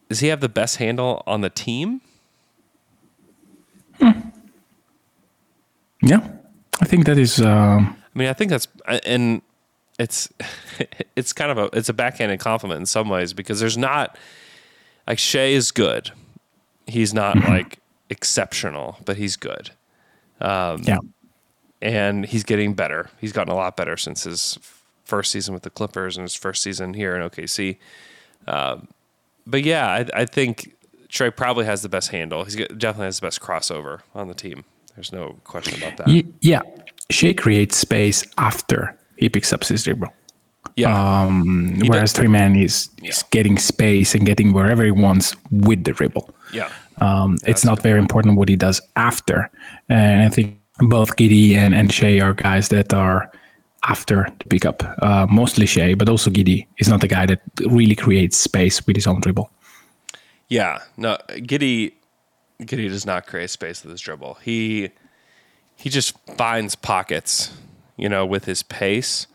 does 0.09 0.21
he 0.21 0.28
have 0.28 0.40
the 0.40 0.49
best 0.49 0.76
handle 0.76 1.23
on 1.26 1.40
the 1.40 1.50
team? 1.50 2.00
Hmm. 4.00 4.21
Yeah, 6.02 6.28
I 6.81 6.85
think 6.85 7.07
that 7.07 7.19
is. 7.19 7.40
Um, 7.40 7.97
I 8.14 8.19
mean, 8.19 8.28
I 8.28 8.33
think 8.33 8.50
that's 8.50 8.69
and 9.05 9.43
it's 9.99 10.33
it's 11.17 11.33
kind 11.33 11.50
of 11.50 11.59
a 11.59 11.76
it's 11.76 11.88
a 11.88 11.93
backhanded 11.93 12.40
compliment 12.40 12.81
in 12.81 12.87
some 12.87 13.09
ways 13.09 13.33
because 13.33 13.61
there's 13.61 13.76
not 13.76 14.17
like 15.07 15.19
Shai 15.19 15.47
is 15.47 15.71
good. 15.73 16.12
He's 16.87 17.12
not 17.12 17.37
mm-hmm. 17.37 17.49
like 17.49 17.78
exceptional, 18.11 18.99
but 19.05 19.17
he's 19.17 19.37
good. 19.37 19.71
Um, 20.40 20.83
yeah, 20.85 20.99
And 21.83 22.25
he's 22.25 22.45
getting 22.45 22.75
better. 22.75 23.11
He's 23.21 23.33
gotten 23.33 23.52
a 23.52 23.57
lot 23.57 23.76
better 23.76 23.97
since 23.97 24.23
his 24.23 24.59
first 25.09 25.33
season 25.33 25.55
with 25.55 25.62
the 25.62 25.71
Clippers 25.71 26.17
and 26.17 26.23
his 26.25 26.35
first 26.35 26.62
season 26.62 26.95
here 26.95 27.17
in 27.17 27.23
OKC. 27.29 27.79
Um, 28.47 28.88
but 29.47 29.65
yeah, 29.65 29.88
I, 29.88 30.21
I 30.21 30.25
think 30.27 30.77
Tre 31.09 31.31
probably 31.31 31.65
has 31.65 31.83
the 31.83 31.88
best 31.88 32.11
handle. 32.11 32.45
He's 32.45 32.55
definitely 32.57 33.07
has 33.07 33.21
the 33.21 33.27
best 33.27 33.41
crossover 33.41 34.00
on 34.15 34.29
the 34.29 34.35
team. 34.35 34.65
There's 34.95 35.12
no 35.12 35.37
question 35.45 35.83
about 35.83 35.97
that. 35.99 36.25
Yeah. 36.41 36.61
Shai 37.11 37.33
creates 37.33 37.77
space 37.77 38.25
after 38.37 38.97
he 39.17 39.29
picks 39.29 39.53
up 39.53 39.65
his 39.65 39.85
dribble. 39.85 40.12
yeah. 40.77 41.23
Um, 41.23 41.81
whereas 41.87 42.12
Tre 42.12 42.27
Mann 42.27 42.57
is, 42.57 42.91
is 43.03 43.23
getting 43.31 43.59
space 43.59 44.15
and 44.15 44.27
getting 44.27 44.53
wherever 44.53 44.85
he 44.85 44.91
wants 44.91 45.35
with 45.50 45.85
the 45.85 45.93
dribble. 45.93 46.35
yeah. 46.53 46.71
Um, 47.00 47.38
it's 47.47 47.65
not 47.65 47.81
very 47.81 47.99
important 48.00 48.37
what 48.37 48.49
he 48.49 48.57
does 48.57 48.81
after. 48.97 49.50
And 49.88 50.23
I 50.23 50.29
think 50.29 50.59
both 50.81 51.15
Giddey 51.17 51.55
and, 51.55 51.73
and 51.73 51.93
Shai 51.93 52.21
are 52.21 52.35
guys 52.35 52.71
that 52.71 52.93
are 52.93 53.31
after 53.85 54.27
the 54.39 54.45
pickup. 54.47 54.83
Uh, 55.03 55.27
mostly 55.31 55.67
Shai, 55.67 55.95
but 55.95 56.09
also 56.09 56.31
Giddey 56.31 56.67
is 56.79 56.89
not 56.89 57.01
the 57.01 57.09
guy 57.09 57.27
that 57.27 57.41
really 57.67 57.95
creates 57.95 58.37
space 58.37 58.87
with 58.87 58.97
his 58.97 59.07
own 59.07 59.21
dribble. 59.21 59.51
Yeah, 60.49 60.79
no, 60.97 61.19
Giddey, 61.29 61.93
Giddey 62.61 62.89
does 62.89 63.07
not 63.07 63.27
create 63.27 63.51
space 63.51 63.83
with 63.83 63.93
his 63.93 64.01
dribble. 64.01 64.39
He 64.43 64.91
he 65.77 65.91
just 65.91 66.19
finds 66.37 66.75
pockets, 66.75 67.53
you 67.97 68.09
know, 68.09 68.27
with 68.27 68.47
his 68.47 68.63
pace, 68.65 69.29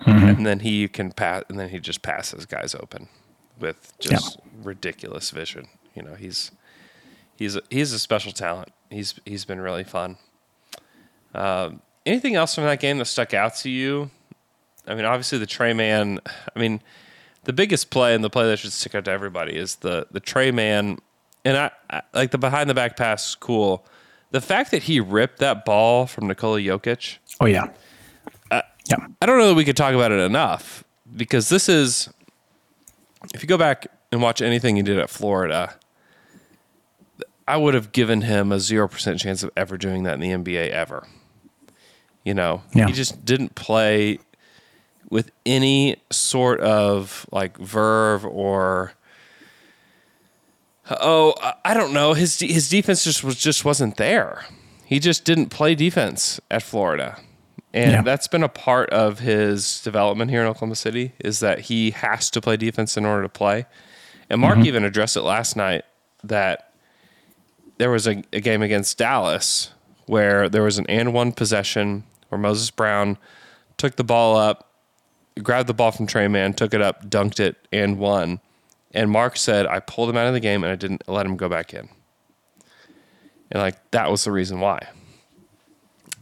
and 0.00 0.44
then 0.44 0.60
he 0.60 0.88
can 0.88 1.12
pass, 1.12 1.44
and 1.48 1.58
then 1.58 1.68
he 1.68 1.78
just 1.78 2.02
passes 2.02 2.46
guys 2.46 2.74
open 2.74 3.08
with 3.60 3.92
just 4.00 4.38
ridiculous 4.62 5.30
vision. 5.30 5.68
You 5.94 6.02
know, 6.02 6.14
he's 6.14 6.50
he's 7.36 7.56
a, 7.56 7.62
he's 7.70 7.92
a 7.92 7.98
special 7.98 8.32
talent. 8.32 8.70
He's 8.90 9.14
he's 9.24 9.44
been 9.44 9.60
really 9.60 9.84
fun. 9.84 10.16
Um, 11.34 11.82
anything 12.06 12.34
else 12.34 12.54
from 12.54 12.64
that 12.64 12.80
game 12.80 12.98
that 12.98 13.06
stuck 13.06 13.34
out 13.34 13.56
to 13.56 13.70
you? 13.70 14.10
I 14.86 14.94
mean, 14.94 15.04
obviously 15.04 15.38
the 15.38 15.46
Tre 15.46 15.72
Mann. 15.72 16.20
I 16.54 16.58
mean, 16.58 16.80
the 17.44 17.52
biggest 17.52 17.90
play 17.90 18.14
and 18.14 18.22
the 18.22 18.30
play 18.30 18.46
that 18.46 18.58
should 18.58 18.72
stick 18.72 18.94
out 18.94 19.04
to 19.06 19.10
everybody 19.10 19.56
is 19.56 19.76
the 19.76 20.06
the 20.10 20.20
Tre 20.20 20.50
Mann, 20.50 20.98
and 21.44 21.56
I, 21.56 21.70
I 21.90 22.02
like 22.12 22.30
the 22.30 22.38
behind 22.38 22.68
the 22.68 22.74
back 22.74 22.96
pass. 22.96 23.30
is 23.30 23.34
Cool. 23.34 23.84
The 24.30 24.40
fact 24.40 24.72
that 24.72 24.82
he 24.82 24.98
ripped 24.98 25.38
that 25.38 25.64
ball 25.64 26.06
from 26.06 26.26
Nikola 26.26 26.58
Jokic. 26.58 27.18
Oh, 27.40 27.46
yeah. 27.46 27.68
yeah. 28.50 28.62
I 29.22 29.26
don't 29.26 29.38
know 29.38 29.46
that 29.46 29.54
we 29.54 29.64
could 29.64 29.76
talk 29.76 29.94
about 29.94 30.10
it 30.10 30.18
enough 30.18 30.82
because 31.14 31.48
this 31.48 31.68
is. 31.68 32.08
If 33.32 33.42
you 33.42 33.48
go 33.48 33.56
back 33.56 33.86
and 34.12 34.20
watch 34.20 34.42
anything 34.42 34.76
he 34.76 34.82
did 34.82 34.98
at 34.98 35.08
Florida, 35.08 35.76
I 37.46 37.56
would 37.56 37.74
have 37.74 37.92
given 37.92 38.22
him 38.22 38.50
a 38.52 38.58
zero 38.58 38.88
percent 38.88 39.20
chance 39.20 39.42
of 39.42 39.50
ever 39.56 39.78
doing 39.78 40.02
that 40.02 40.14
in 40.14 40.20
the 40.20 40.30
NBA 40.30 40.70
ever. 40.70 41.06
You 42.24 42.34
know, 42.34 42.62
Yeah. 42.74 42.86
he 42.86 42.92
just 42.92 43.24
didn't 43.24 43.54
play 43.54 44.18
with 45.10 45.30
any 45.44 45.96
sort 46.10 46.60
of 46.60 47.26
like 47.30 47.56
verve 47.58 48.24
or 48.24 48.94
oh, 50.90 51.34
I- 51.64 51.74
don't 51.74 51.92
know. 51.92 52.14
His 52.14 52.40
his 52.40 52.68
defense 52.68 53.04
just 53.04 53.22
was 53.22 53.36
just 53.36 53.64
wasn't 53.64 53.96
there. 53.96 54.44
He 54.84 54.98
just 54.98 55.24
didn't 55.24 55.46
play 55.46 55.74
defense 55.74 56.40
at 56.50 56.62
Florida. 56.62 57.18
And 57.72 57.90
Yeah. 57.90 58.02
that's 58.02 58.28
been 58.28 58.42
a 58.44 58.48
part 58.48 58.90
of 58.90 59.18
his 59.18 59.80
development 59.80 60.30
here 60.30 60.40
in 60.40 60.46
Oklahoma 60.46 60.76
City 60.76 61.12
is 61.18 61.40
that 61.40 61.60
he 61.60 61.90
has 61.90 62.30
to 62.30 62.40
play 62.40 62.56
defense 62.56 62.96
in 62.96 63.04
order 63.04 63.22
to 63.22 63.28
play. 63.28 63.66
And 64.30 64.40
Mark 64.40 64.58
mm-hmm. 64.58 64.66
even 64.66 64.84
addressed 64.84 65.16
it 65.16 65.22
last 65.22 65.56
night 65.56 65.84
that 66.22 66.70
there 67.78 67.90
was 67.90 68.06
a, 68.06 68.22
a 68.32 68.40
game 68.40 68.62
against 68.62 68.96
Dallas 68.98 69.70
where 70.06 70.48
there 70.48 70.62
was 70.62 70.78
an 70.78 70.86
and 70.86 71.12
one 71.12 71.32
possession 71.32 72.04
where 72.34 72.40
Moses 72.40 72.70
Brown 72.70 73.16
took 73.76 73.94
the 73.94 74.02
ball 74.02 74.36
up, 74.36 74.72
grabbed 75.40 75.68
the 75.68 75.74
ball 75.74 75.92
from 75.92 76.08
Tre 76.08 76.26
Mann, 76.26 76.52
took 76.52 76.74
it 76.74 76.82
up, 76.82 77.08
dunked 77.08 77.38
it, 77.38 77.56
and 77.72 77.96
won. 77.96 78.40
And 78.92 79.08
Mark 79.08 79.36
said, 79.36 79.66
I 79.66 79.78
pulled 79.78 80.10
him 80.10 80.16
out 80.16 80.26
of 80.26 80.34
the 80.34 80.40
game 80.40 80.64
and 80.64 80.72
I 80.72 80.76
didn't 80.76 81.08
let 81.08 81.26
him 81.26 81.36
go 81.36 81.48
back 81.48 81.72
in. 81.72 81.88
And 83.52 83.62
like 83.62 83.90
that 83.92 84.10
was 84.10 84.24
the 84.24 84.32
reason 84.32 84.58
why. 84.58 84.88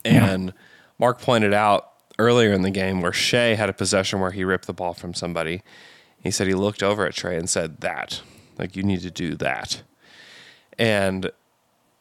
And 0.05 0.53
Mark 0.99 1.19
pointed 1.21 1.55
out 1.55 1.93
earlier 2.19 2.53
in 2.53 2.61
the 2.61 2.71
game 2.71 3.01
where 3.01 3.13
Shai 3.13 3.55
had 3.55 3.71
a 3.71 3.73
possession 3.73 4.21
where 4.21 4.33
he 4.33 4.45
ripped 4.45 4.67
the 4.67 4.75
ball 4.75 4.93
from 4.93 5.15
somebody. 5.15 5.63
He 6.23 6.31
said 6.31 6.47
he 6.47 6.55
looked 6.55 6.83
over 6.83 7.07
at 7.07 7.15
Tre 7.15 7.37
and 7.37 7.49
said, 7.49 7.81
That, 7.81 8.21
like, 8.59 8.77
you 8.77 8.83
need 8.83 9.01
to 9.01 9.11
do 9.11 9.35
that. 9.37 9.83
And 10.79 11.31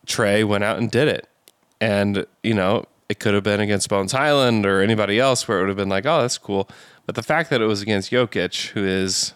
Tre 0.06 0.44
went 0.44 0.64
out 0.64 0.78
and 0.78 0.92
did 0.92 1.08
it. 1.08 1.28
And, 1.80 2.26
you 2.44 2.54
know, 2.54 2.86
it 3.12 3.20
could 3.20 3.34
have 3.34 3.44
been 3.44 3.60
against 3.60 3.90
Bones 3.90 4.14
Hyland 4.14 4.66
or 4.66 4.82
anybody 4.82 5.20
else 5.20 5.46
where 5.46 5.58
it 5.58 5.62
would 5.64 5.68
have 5.68 5.78
been 5.78 5.90
like, 5.90 6.06
oh, 6.06 6.22
that's 6.22 6.38
cool. 6.38 6.70
But 7.06 7.16
the 7.16 7.22
fact 7.24 7.50
that 7.50 7.62
it 7.62 7.66
was 7.66 7.82
against 7.82 8.10
Jokic, 8.10 8.70
who 8.70 8.86
is 8.86 9.34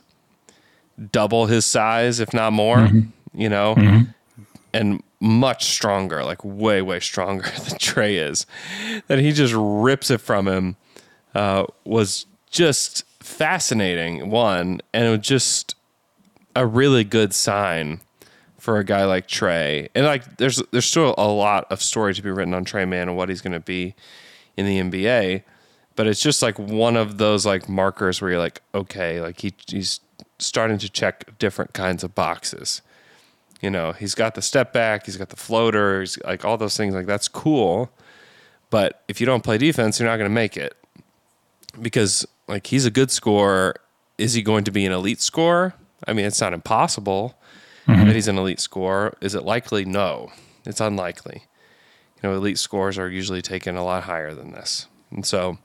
double 1.12 1.48
his 1.48 1.66
size, 1.66 2.22
if 2.22 2.34
not 2.34 2.54
more, 2.54 2.90
you 3.34 3.50
know, 3.50 3.76
and 4.74 5.04
much 5.20 5.66
stronger, 5.66 6.24
like 6.24 6.44
way, 6.46 6.82
way 6.82 7.02
stronger 7.02 7.50
than 7.68 7.78
Tre 7.78 8.16
is, 8.16 8.46
that 9.08 9.20
he 9.20 9.34
just 9.34 9.54
rips 9.58 10.10
it 10.10 10.22
from 10.22 10.48
him 10.48 10.78
uh, 11.34 11.66
was 11.84 12.28
just 12.50 13.04
fascinating, 13.20 14.30
one, 14.30 14.80
and 14.94 15.06
it 15.06 15.10
was 15.10 15.28
just 15.28 15.76
a 16.56 16.66
really 16.66 17.04
good 17.04 17.34
sign 17.34 18.00
for 18.66 18.80
a 18.80 18.84
guy 18.84 19.06
like 19.06 19.28
Tre. 19.28 19.88
And 19.94 20.06
like 20.08 20.38
there's 20.38 20.62
there's 20.72 20.88
still 20.88 21.14
a 21.20 21.28
lot 21.28 21.72
of 21.72 21.84
story 21.84 22.16
to 22.16 22.22
be 22.22 22.32
written 22.32 22.56
on 22.56 22.66
Tre 22.66 22.84
Mann 22.84 23.08
and 23.08 23.16
what 23.16 23.30
he's 23.30 23.40
gonna 23.40 23.60
be 23.60 23.94
in 24.58 24.66
the 24.66 24.80
NBA. 24.80 25.44
But 25.96 26.08
it's 26.08 26.20
just 26.20 26.42
like 26.42 26.58
one 26.58 26.98
of 26.98 27.20
those 27.20 27.46
like 27.46 27.70
markers 27.70 28.20
where 28.22 28.32
you're 28.32 28.40
like, 28.40 28.64
okay, 28.74 29.22
like 29.22 29.40
he 29.40 29.54
he's 29.68 30.00
starting 30.40 30.80
to 30.80 30.90
check 30.90 31.38
different 31.38 31.74
kinds 31.74 32.04
of 32.04 32.16
boxes. 32.16 32.82
You 33.62 33.70
know, 33.70 33.92
he's 33.92 34.16
got 34.16 34.34
the 34.34 34.42
step 34.42 34.74
back, 34.74 35.06
he's 35.06 35.16
got 35.16 35.30
the 35.30 35.36
floater, 35.36 36.00
he's 36.00 36.18
like 36.24 36.44
all 36.44 36.58
those 36.58 36.76
things, 36.76 36.96
like 36.96 37.06
that's 37.06 37.28
cool. 37.28 37.92
But 38.72 39.04
if 39.08 39.22
you 39.22 39.28
don't 39.28 39.44
play 39.44 39.60
defense, 39.60 40.00
you're 40.00 40.10
not 40.10 40.18
gonna 40.18 40.30
make 40.30 40.58
it. 40.58 40.76
Because 41.80 42.26
like 42.48 42.66
he's 42.68 42.86
a 42.88 42.92
good 42.92 43.12
scorer. 43.12 43.76
Is 44.18 44.34
he 44.34 44.42
going 44.42 44.64
to 44.64 44.72
be 44.72 44.88
an 44.88 44.92
elite 44.92 45.22
scorer? 45.22 45.76
I 46.08 46.14
mean, 46.14 46.26
it's 46.26 46.42
not 46.42 46.52
impossible 46.52 47.36
that 47.88 47.98
mm-hmm. 47.98 48.12
he's 48.12 48.28
an 48.28 48.38
elite 48.38 48.60
scorer. 48.60 49.16
Is 49.22 49.36
it 49.36 49.44
likely? 49.44 49.86
No, 49.86 50.32
it's 50.66 50.82
unlikely. 50.82 51.44
You 52.22 52.30
know, 52.30 52.36
elite 52.36 52.58
scores 52.58 52.98
are 52.98 53.10
usually 53.10 53.42
taken 53.42 53.76
a 53.76 53.84
lot 53.84 54.04
higher 54.04 54.34
than 54.34 54.52
this, 54.52 54.88
and 55.12 55.26
so. 55.26 55.58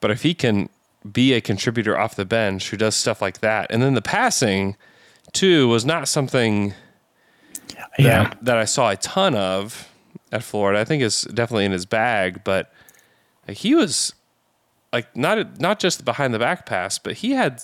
But 0.00 0.10
if 0.10 0.22
he 0.22 0.34
can 0.34 0.68
be 1.10 1.32
a 1.32 1.40
contributor 1.40 1.98
off 1.98 2.16
the 2.16 2.26
bench 2.26 2.70
who 2.70 2.76
does 2.76 2.94
stuff 2.94 3.22
like 3.22 3.40
that, 3.40 3.70
and 3.70 3.82
then 3.82 3.94
the 3.94 4.02
passing, 4.02 4.76
too, 5.32 5.68
was 5.68 5.84
not 5.84 6.06
something 6.08 6.74
Yeah. 7.98 8.24
that, 8.24 8.38
that 8.44 8.56
I 8.58 8.66
saw 8.66 8.90
a 8.90 8.96
ton 8.96 9.34
of 9.34 9.90
at 10.32 10.42
Florida. 10.42 10.80
I 10.80 10.84
think 10.84 11.02
is 11.02 11.22
definitely 11.22 11.64
in 11.64 11.72
his 11.72 11.86
bag, 11.86 12.42
but 12.44 12.72
like, 13.48 13.56
he 13.56 13.74
was 13.74 14.12
like 14.92 15.16
not 15.16 15.60
not 15.60 15.78
just 15.78 16.04
behind 16.04 16.34
the 16.34 16.38
back 16.38 16.66
pass, 16.66 16.98
but 16.98 17.14
he 17.14 17.32
had 17.32 17.62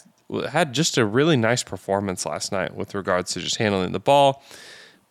had 0.51 0.73
just 0.73 0.99
a 0.99 1.05
really 1.05 1.37
nice 1.37 1.63
performance 1.63 2.27
last 2.27 2.53
night 2.53 2.75
with 2.75 2.95
regards 2.95 3.33
to 3.35 3.41
just 3.41 3.57
handling 3.57 3.93
the 3.93 4.01
ball, 4.01 4.43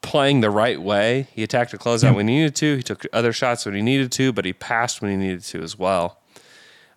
playing 0.02 0.42
the 0.42 0.50
right 0.50 0.82
way. 0.82 1.28
He 1.34 1.44
attacked 1.44 1.74
a 1.74 1.78
closeout 1.78 2.16
when 2.16 2.28
he 2.28 2.36
needed 2.36 2.56
to. 2.56 2.78
He 2.78 2.84
took 2.84 3.06
other 3.14 3.34
shots 3.34 3.66
when 3.66 3.76
he 3.76 3.82
needed 3.82 4.12
to, 4.14 4.34
but 4.34 4.46
he 4.46 4.54
passed 4.54 5.02
when 5.02 5.12
he 5.12 5.18
needed 5.18 5.44
to 5.44 5.62
as 5.62 5.78
well. 5.78 6.20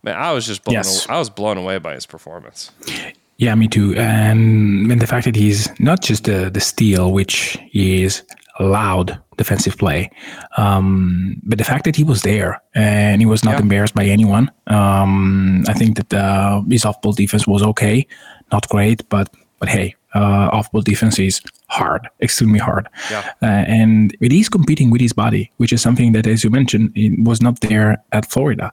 Man, 0.03 0.17
I 0.17 0.33
was 0.33 0.47
just 0.47 0.65
blown. 0.65 0.75
Yes. 0.75 1.09
I 1.09 1.19
was 1.19 1.31
blown 1.31 1.57
away 1.57 1.79
by 1.79 1.95
his 1.95 2.07
performance. 2.07 2.71
Yeah, 3.37 3.55
me 3.55 3.69
too. 3.69 3.95
And, 3.97 4.91
and 4.91 5.01
the 5.01 5.07
fact 5.07 5.25
that 5.25 5.35
he's 5.35 5.69
not 5.81 6.03
just 6.03 6.25
the, 6.25 6.51
the 6.51 6.61
steal, 6.61 7.13
which 7.13 7.59
he 7.71 8.03
is 8.05 8.23
loud 8.61 9.19
defensive 9.37 9.77
play, 9.77 10.11
um, 10.57 11.41
but 11.45 11.59
the 11.59 11.65
fact 11.65 11.85
that 11.85 11.97
he 11.97 12.05
was 12.05 12.23
there 12.23 12.61
and 12.75 13.21
he 13.21 13.27
was 13.27 13.45
not 13.45 13.55
Yeah. 13.55 13.63
embarrassed 13.63 13.95
by 13.95 14.05
anyone. 14.05 14.51
Um, 14.69 15.65
I 15.69 15.73
think 15.73 15.97
that 15.97 16.15
uh, 16.15 16.63
his 16.71 16.85
off 16.85 17.01
ball 17.03 17.13
defense 17.13 17.47
was 17.47 17.63
okay, 17.63 18.07
not 18.53 18.69
great, 18.69 19.09
but 19.09 19.29
but 19.61 19.69
hey, 19.69 19.95
uh, 20.15 20.49
off 20.53 20.71
ball 20.73 20.83
defense 20.83 21.19
is 21.19 21.41
hard, 21.69 22.09
extremely 22.21 22.59
hard. 22.59 22.89
Yeah. 23.11 23.23
Uh, 23.43 23.47
and 23.47 24.15
it 24.21 24.33
is 24.33 24.49
competing 24.49 24.91
with 24.91 25.01
his 25.01 25.13
body, 25.15 25.51
which 25.57 25.73
is 25.73 25.81
something 25.83 26.13
that, 26.13 26.27
as 26.27 26.45
you 26.45 26.51
mentioned, 26.51 26.93
it 26.95 27.19
was 27.25 27.41
not 27.41 27.61
there 27.61 27.97
at 28.13 28.31
Florida. 28.31 28.71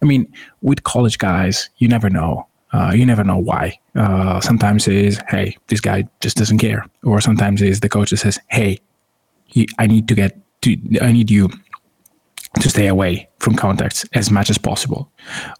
I 0.00 0.04
mean, 0.06 0.26
with 0.62 0.84
college 0.84 1.18
guys, 1.18 1.68
you 1.78 1.88
never 1.88 2.08
know. 2.08 2.46
Uh, 2.72 2.92
you 2.94 3.04
never 3.06 3.24
know 3.24 3.38
why. 3.38 3.78
Uh, 3.96 4.40
sometimes 4.40 4.86
it 4.86 4.94
is, 4.94 5.18
hey, 5.28 5.56
this 5.68 5.80
guy 5.80 6.06
just 6.20 6.36
doesn't 6.36 6.58
care, 6.58 6.84
or 7.02 7.20
sometimes 7.20 7.62
it 7.62 7.68
is 7.68 7.80
the 7.80 7.88
coach 7.88 8.10
that 8.10 8.18
says, 8.18 8.38
hey, 8.48 8.78
you, 9.50 9.66
I 9.78 9.86
need 9.86 10.08
to 10.08 10.14
get 10.14 10.38
to, 10.62 10.76
I 11.00 11.12
need 11.12 11.30
you 11.30 11.48
to 12.60 12.68
stay 12.68 12.86
away 12.86 13.28
from 13.38 13.54
contacts 13.54 14.04
as 14.14 14.30
much 14.30 14.50
as 14.50 14.58
possible. 14.58 15.10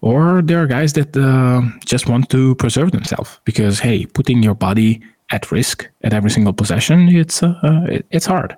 Or 0.01 0.41
there 0.41 0.61
are 0.61 0.67
guys 0.67 0.93
that 0.93 1.15
uh, 1.15 1.61
just 1.85 2.09
want 2.09 2.29
to 2.29 2.55
preserve 2.55 2.91
themselves 2.91 3.39
because, 3.45 3.79
hey, 3.79 4.05
putting 4.05 4.43
your 4.43 4.55
body 4.55 5.01
at 5.31 5.51
risk 5.51 5.87
at 6.03 6.13
every 6.13 6.31
single 6.31 6.53
possession, 6.53 7.07
it's 7.09 7.43
uh, 7.43 7.53
uh, 7.63 7.99
it's 8.09 8.25
hard. 8.25 8.57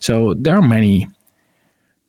So 0.00 0.34
there 0.34 0.56
are 0.56 0.62
many, 0.62 1.08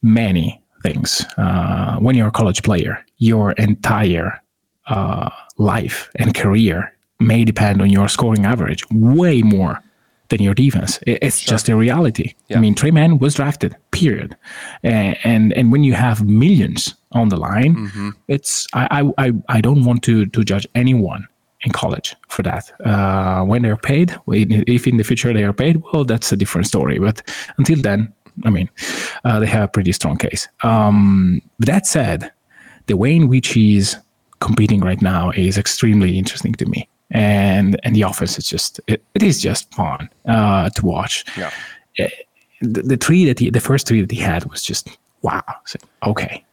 many 0.01 0.62
things. 0.81 1.24
Uh, 1.38 1.98
when 1.98 2.15
you're 2.15 2.27
a 2.27 2.31
college 2.31 2.63
player, 2.63 3.05
your 3.17 3.51
entire 3.53 4.41
uh, 4.88 5.29
life 5.57 6.10
and 6.15 6.33
career 6.33 6.91
may 7.19 7.45
depend 7.45 7.81
on 7.81 7.89
your 7.89 8.10
scoring 8.10 8.45
average 8.45 8.83
way 8.91 9.41
more 9.43 9.79
than 10.30 10.42
your 10.42 10.53
defense. 10.56 11.00
It- 11.08 11.20
It's 11.22 11.42
just 11.51 11.70
a 11.70 11.75
reality. 11.75 12.34
Yeah. 12.50 12.58
I 12.58 12.62
mean, 12.62 12.75
Tre 12.75 12.92
Mann 12.92 13.20
was 13.20 13.36
drafted, 13.36 13.75
period. 13.92 14.36
And, 14.84 15.18
and 15.24 15.53
and 15.58 15.72
when 15.72 15.84
you 15.84 15.94
have 15.96 16.24
millions 16.25 16.96
on 17.12 17.30
the 17.30 17.38
line, 17.38 17.75
Mm-hmm. 17.75 18.10
it's 18.27 18.68
I, 18.74 18.88
I 19.01 19.27
I 19.27 19.32
I 19.58 19.62
don't 19.62 19.84
want 19.86 20.01
to 20.03 20.25
to 20.25 20.44
judge 20.44 20.68
anyone 20.75 21.27
in 21.65 21.72
college 21.72 22.15
for 22.30 22.44
that. 22.44 22.72
Uh, 22.86 23.44
when 23.46 23.62
they're 23.62 23.77
paid, 23.77 24.15
if 24.68 24.88
in 24.88 24.98
the 24.98 25.03
future 25.03 25.34
they 25.34 25.44
are 25.46 25.53
paid, 25.53 25.82
well, 25.94 26.06
that's 26.06 26.32
a 26.34 26.36
different 26.36 26.68
story. 26.68 27.00
But 27.00 27.22
until 27.58 27.82
then, 27.82 28.12
I 28.46 28.50
mean, 28.50 28.70
uh, 29.25 29.39
they 29.39 29.48
have 29.48 29.63
a 29.63 29.68
pretty 29.68 29.92
strong 29.94 30.18
case. 30.18 30.48
Um, 30.63 31.42
that 31.68 31.86
said, 31.88 32.32
the 32.88 32.96
way 32.98 33.16
in 33.16 33.27
which 33.29 33.53
he's 33.53 33.98
competing 34.40 34.81
right 34.81 35.01
now 35.01 35.31
is 35.31 35.57
extremely 35.57 36.18
interesting 36.18 36.53
to 36.57 36.66
me. 36.66 36.88
And 37.13 37.79
and 37.83 37.95
the 37.95 38.01
offense 38.01 38.37
is 38.37 38.45
just 38.47 38.81
it, 38.87 39.03
it 39.13 39.23
is 39.23 39.41
just 39.41 39.71
fun 39.73 40.09
uh, 40.25 40.69
to 40.71 40.85
watch. 40.85 41.23
Yeah. 41.37 41.51
The, 42.61 42.81
the 42.81 42.97
three 42.97 43.25
that 43.25 43.39
he, 43.39 43.49
the 43.49 43.59
first 43.59 43.87
three 43.87 44.01
that 44.01 44.09
he 44.11 44.17
had 44.19 44.45
was 44.45 44.61
just 44.63 44.89
wow. 45.21 45.43
So, 45.65 45.77
okay, 46.07 46.43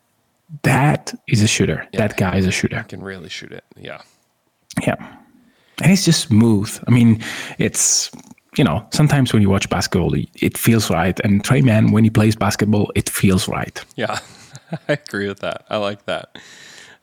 that 0.62 1.14
is 1.28 1.42
a 1.42 1.46
shooter. 1.46 1.86
That 1.94 2.16
guy 2.16 2.36
is 2.36 2.46
a 2.46 2.50
shooter. 2.50 2.84
Can 2.88 3.02
really 3.02 3.28
shoot 3.28 3.52
it. 3.52 3.64
Yeah. 3.76 4.02
Yeah. 4.86 4.96
And 5.82 5.90
it's 5.92 6.04
just 6.04 6.28
smooth. 6.28 6.70
I 6.86 6.90
mean, 6.90 7.22
it's, 7.58 8.10
you 8.58 8.64
know, 8.64 8.84
sometimes 8.92 9.32
when 9.32 9.40
you 9.40 9.48
watch 9.48 9.68
basketball, 9.70 10.12
it- 10.14 10.28
it 10.34 10.58
feels 10.58 10.90
right. 10.90 11.18
And 11.20 11.42
Tre 11.44 11.62
Mann, 11.62 11.90
when 11.92 12.04
he 12.04 12.10
plays 12.10 12.36
basketball, 12.36 12.90
it 12.94 13.08
feels 13.08 13.48
right. 13.48 13.82
Yeah, 13.96 14.18
I 14.88 14.92
agree 14.92 15.28
with 15.28 15.40
that. 15.40 15.64
I 15.70 15.76
like 15.78 16.04
that. 16.06 16.36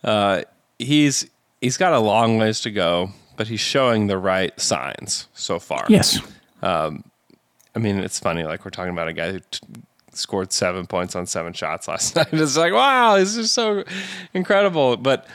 Uh, 0.03 0.41
he's 0.77 1.25
he's 1.61 1.77
got 1.77 1.93
a 1.93 1.99
long 1.99 2.37
ways 2.37 2.61
to 2.61 2.71
go, 2.71 3.09
but 3.37 3.47
he's 3.47 3.61
showing 3.61 4.07
the 4.07 4.17
right 4.17 4.59
signs 4.59 5.27
so 5.33 5.59
far. 5.59 5.85
Yes. 5.87 6.19
Um, 6.61 7.03
I 7.75 7.79
mean, 7.79 7.99
it's 7.99 8.19
funny. 8.19 8.43
Like 8.43 8.65
we're 8.65 8.71
talking 8.71 8.91
about 8.91 9.07
a 9.07 9.13
guy 9.13 9.31
who 9.33 9.39
t- 9.51 9.59
scored 10.11 10.51
seven 10.51 10.85
points 10.87 11.15
on 11.15 11.25
seven 11.27 11.53
shots 11.53 11.87
last 11.87 12.15
night. 12.17 12.27
It's 12.33 12.57
like, 12.57 12.73
wow, 12.73 13.17
this 13.17 13.37
is 13.37 13.51
so 13.51 13.83
incredible. 14.33 14.97
But 14.97 15.27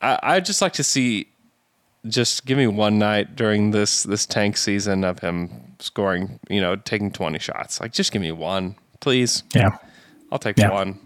I, 0.00 0.18
I 0.22 0.40
just 0.40 0.62
like 0.62 0.74
to 0.74 0.84
see. 0.84 1.28
Just 2.06 2.46
give 2.46 2.56
me 2.56 2.68
one 2.68 3.00
night 3.00 3.34
during 3.34 3.72
this 3.72 4.04
this 4.04 4.26
tank 4.26 4.56
season 4.56 5.02
of 5.02 5.18
him 5.18 5.50
scoring, 5.80 6.38
you 6.48 6.60
know, 6.60 6.76
taking 6.76 7.10
twenty 7.10 7.40
shots. 7.40 7.80
Like, 7.80 7.92
just 7.92 8.12
give 8.12 8.22
me 8.22 8.30
one, 8.30 8.76
please. 9.00 9.42
Yeah. 9.54 9.70
I'll 10.30 10.38
take 10.38 10.56
Yeah. 10.56 10.70
one. 10.70 11.00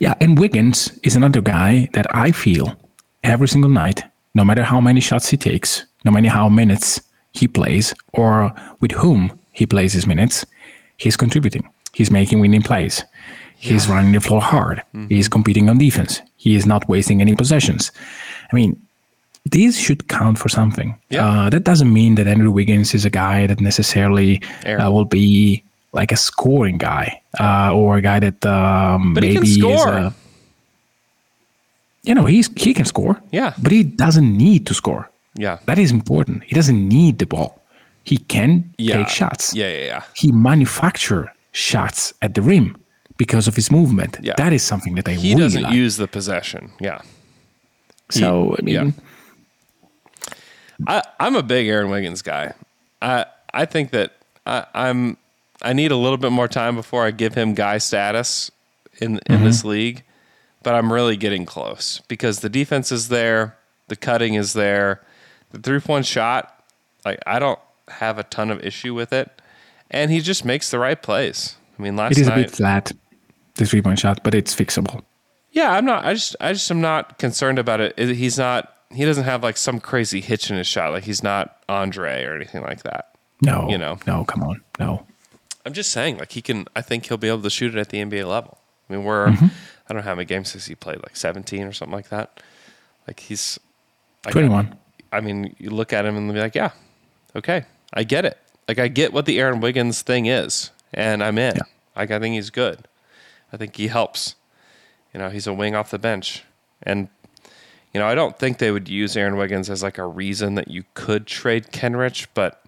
Yeah. 0.00 0.12
And 0.20 0.38
Wiggins 0.38 0.98
is 1.02 1.16
another 1.16 1.40
guy 1.40 1.88
that 1.94 2.14
I 2.14 2.30
feel 2.32 2.76
every 3.24 3.48
single 3.48 3.70
night, 3.70 4.02
no 4.34 4.44
matter 4.44 4.62
how 4.62 4.80
many 4.80 5.00
shots 5.00 5.28
he 5.28 5.36
takes, 5.36 5.84
no 6.04 6.10
matter 6.10 6.28
how 6.28 6.48
minutes 6.48 7.00
he 7.32 7.48
plays, 7.48 7.94
or 8.12 8.52
with 8.80 8.92
whom 8.92 9.38
he 9.52 9.66
plays 9.66 9.92
his 9.92 10.06
minutes, 10.06 10.44
he's 10.96 11.16
contributing. 11.16 11.68
He's 11.92 12.10
making 12.10 12.40
winning 12.40 12.62
plays. 12.62 13.04
He's 13.56 13.86
running 13.88 14.12
the 14.12 14.20
floor 14.20 14.40
hard. 14.40 14.82
He's 15.08 15.28
competing 15.28 15.68
on 15.68 15.78
defense. 15.78 16.20
He 16.36 16.56
is 16.56 16.66
not 16.66 16.88
wasting 16.88 17.20
any 17.20 17.36
possessions. 17.36 17.92
I 18.52 18.56
mean, 18.56 18.76
these 19.44 19.78
should 19.78 20.08
count 20.08 20.38
for 20.38 20.48
something. 20.48 20.98
Yeah. 21.10 21.26
Uh, 21.28 21.50
that 21.50 21.62
doesn't 21.64 21.92
mean 21.92 22.16
that 22.16 22.26
Andrew 22.26 22.50
Wiggins 22.50 22.92
is 22.94 23.04
a 23.04 23.10
guy 23.10 23.46
that 23.46 23.60
necessarily 23.60 24.40
uh, 24.66 24.90
will 24.90 25.04
be 25.04 25.62
like 25.92 26.10
a 26.10 26.16
scoring 26.16 26.78
guy 26.78 27.20
uh, 27.38 27.72
or 27.74 27.98
a 27.98 28.02
guy 28.02 28.18
that 28.18 28.44
um, 28.46 29.14
But 29.14 29.22
he 29.22 29.34
maybe 29.34 29.46
can 29.46 29.60
score. 29.60 29.88
is 29.98 30.04
a, 30.06 30.14
you 32.02 32.14
know 32.14 32.24
he's 32.26 32.50
he 32.56 32.74
can 32.74 32.84
score. 32.84 33.20
Yeah. 33.30 33.54
but 33.62 33.72
he 33.72 33.82
doesn't 33.84 34.36
need 34.36 34.66
to 34.66 34.74
score. 34.74 35.08
Yeah. 35.34 35.58
That 35.66 35.78
is 35.78 35.90
important. 35.90 36.44
He 36.44 36.54
doesn't 36.54 36.88
need 36.88 37.18
the 37.18 37.26
ball. 37.26 37.60
He 38.04 38.16
can 38.18 38.74
Yeah. 38.78 38.96
take 38.98 39.08
shots. 39.08 39.54
Yeah, 39.54 39.68
yeah, 39.72 39.84
yeah. 39.84 40.02
He 40.14 40.32
manufacture 40.32 41.32
shots 41.52 42.12
at 42.20 42.34
the 42.34 42.42
rim 42.42 42.76
because 43.16 43.48
of 43.48 43.56
his 43.56 43.70
movement. 43.70 44.18
Yeah. 44.20 44.34
That 44.36 44.52
is 44.52 44.62
something 44.62 44.94
that 44.96 45.08
I 45.08 45.12
He 45.12 45.30
really 45.30 45.42
doesn't 45.42 45.62
like. 45.62 45.74
use 45.74 45.96
the 45.96 46.08
possession. 46.08 46.70
Yeah. 46.80 47.00
so 48.10 48.56
I 48.58 48.62
mean, 48.62 48.74
yeah. 48.74 48.90
I, 50.86 51.02
I'm 51.20 51.36
a 51.36 51.42
big 51.42 51.68
Aaron 51.68 51.90
Wiggins 51.90 52.22
guy. 52.22 52.52
I 53.00 53.24
I 53.54 53.64
think 53.66 53.90
that 53.90 54.12
I, 54.46 54.66
I'm 54.74 55.16
I 55.62 55.72
need 55.72 55.92
a 55.92 55.96
little 55.96 56.18
bit 56.18 56.32
more 56.32 56.48
time 56.48 56.74
before 56.76 57.06
I 57.06 57.10
give 57.10 57.34
him 57.34 57.54
guy 57.54 57.78
status 57.78 58.50
in 59.00 59.18
in 59.26 59.36
mm-hmm. 59.36 59.44
this 59.44 59.64
league, 59.64 60.02
but 60.62 60.74
I'm 60.74 60.92
really 60.92 61.16
getting 61.16 61.44
close 61.46 62.00
because 62.08 62.40
the 62.40 62.48
defense 62.48 62.92
is 62.92 63.08
there, 63.08 63.56
the 63.88 63.96
cutting 63.96 64.34
is 64.34 64.52
there, 64.52 65.02
the 65.50 65.58
three 65.58 65.80
point 65.80 66.06
shot. 66.06 66.62
Like 67.04 67.18
I 67.26 67.38
don't 67.38 67.58
have 67.88 68.18
a 68.18 68.22
ton 68.24 68.50
of 68.50 68.62
issue 68.64 68.94
with 68.94 69.12
it, 69.12 69.30
and 69.90 70.10
he 70.10 70.20
just 70.20 70.44
makes 70.44 70.70
the 70.70 70.78
right 70.78 71.00
plays. 71.00 71.56
I 71.78 71.82
mean, 71.82 71.96
last 71.96 72.12
it 72.12 72.18
is 72.22 72.26
a 72.26 72.30
night, 72.30 72.36
bit 72.46 72.50
flat, 72.52 72.92
the 73.54 73.66
three 73.66 73.82
point 73.82 73.98
shot, 73.98 74.22
but 74.22 74.34
it's 74.34 74.54
fixable. 74.54 75.02
yeah, 75.50 75.72
I'm 75.72 75.84
not. 75.84 76.04
I 76.04 76.14
just, 76.14 76.36
I 76.40 76.52
just 76.52 76.70
am 76.70 76.80
not 76.80 77.18
concerned 77.18 77.58
about 77.58 77.80
it. 77.80 77.94
It- 77.96 78.14
He's 78.16 78.38
not. 78.38 78.68
He 78.92 79.04
doesn't 79.06 79.24
have 79.24 79.42
like 79.42 79.56
some 79.56 79.80
crazy 79.80 80.20
hitch 80.20 80.50
in 80.50 80.56
his 80.58 80.66
shot. 80.66 80.92
Like 80.92 81.04
he's 81.04 81.22
not 81.22 81.62
Andre 81.68 82.24
or 82.24 82.36
anything 82.36 82.60
like 82.62 82.82
that. 82.82 83.08
No, 83.40 83.68
You 83.70 83.78
know. 83.78 83.98
no, 84.06 84.24
come 84.24 84.42
on, 84.44 84.60
no. 84.78 85.06
I'm 85.64 85.72
just 85.72 85.90
saying, 85.90 86.18
like 86.18 86.32
he 86.32 86.42
can. 86.42 86.66
I 86.76 86.82
think 86.82 87.06
he'll 87.06 87.16
be 87.16 87.28
able 87.28 87.42
to 87.42 87.50
shoot 87.50 87.74
it 87.74 87.78
at 87.80 87.88
the 87.88 87.98
NBA 87.98 88.28
level. 88.28 88.58
I 88.92 88.96
mean, 88.96 89.04
we're. 89.04 89.28
Mm-hmm. 89.28 89.46
I 89.46 89.94
don't 89.94 89.96
know 90.04 90.08
how 90.08 90.14
many 90.14 90.24
games 90.26 90.52
has 90.52 90.66
he 90.66 90.74
played? 90.74 90.98
Like 91.02 91.16
17 91.16 91.64
or 91.64 91.72
something 91.72 91.94
like 91.94 92.08
that. 92.10 92.40
Like 93.06 93.20
he's. 93.20 93.58
like, 94.24 94.32
Twenty 94.32 94.48
one. 94.48 94.76
I 95.10 95.20
mean, 95.20 95.54
you 95.58 95.70
look 95.70 95.92
at 95.92 96.06
him 96.06 96.16
and 96.16 96.32
be 96.32 96.38
like, 96.40 96.54
yeah, 96.54 96.70
okay, 97.36 97.64
I 97.92 98.04
get 98.04 98.24
it. 98.24 98.38
Like 98.68 98.78
I 98.78 98.88
get 98.88 99.12
what 99.12 99.26
the 99.26 99.38
Aaron 99.40 99.60
Wiggins 99.60 100.00
thing 100.02 100.26
is, 100.26 100.70
and 100.94 101.22
I'm 101.22 101.36
in. 101.36 101.56
Yeah. 101.56 101.62
Like 101.96 102.10
I 102.10 102.18
think 102.18 102.34
he's 102.36 102.48
good. 102.50 102.86
I 103.52 103.56
think 103.56 103.76
he 103.76 103.88
helps. 103.88 104.36
You 105.12 105.18
know, 105.20 105.28
he's 105.28 105.46
a 105.46 105.52
wing 105.52 105.74
off 105.74 105.90
the 105.90 105.98
bench, 105.98 106.44
and 106.82 107.08
you 107.92 108.00
know, 108.00 108.06
I 108.06 108.14
don't 108.14 108.38
think 108.38 108.56
they 108.58 108.70
would 108.70 108.88
use 108.88 109.14
Aaron 109.16 109.36
Wiggins 109.36 109.68
as 109.68 109.82
like 109.82 109.98
a 109.98 110.06
reason 110.06 110.54
that 110.54 110.68
you 110.68 110.84
could 110.94 111.26
trade 111.26 111.66
Kenrich, 111.72 112.28
but 112.32 112.62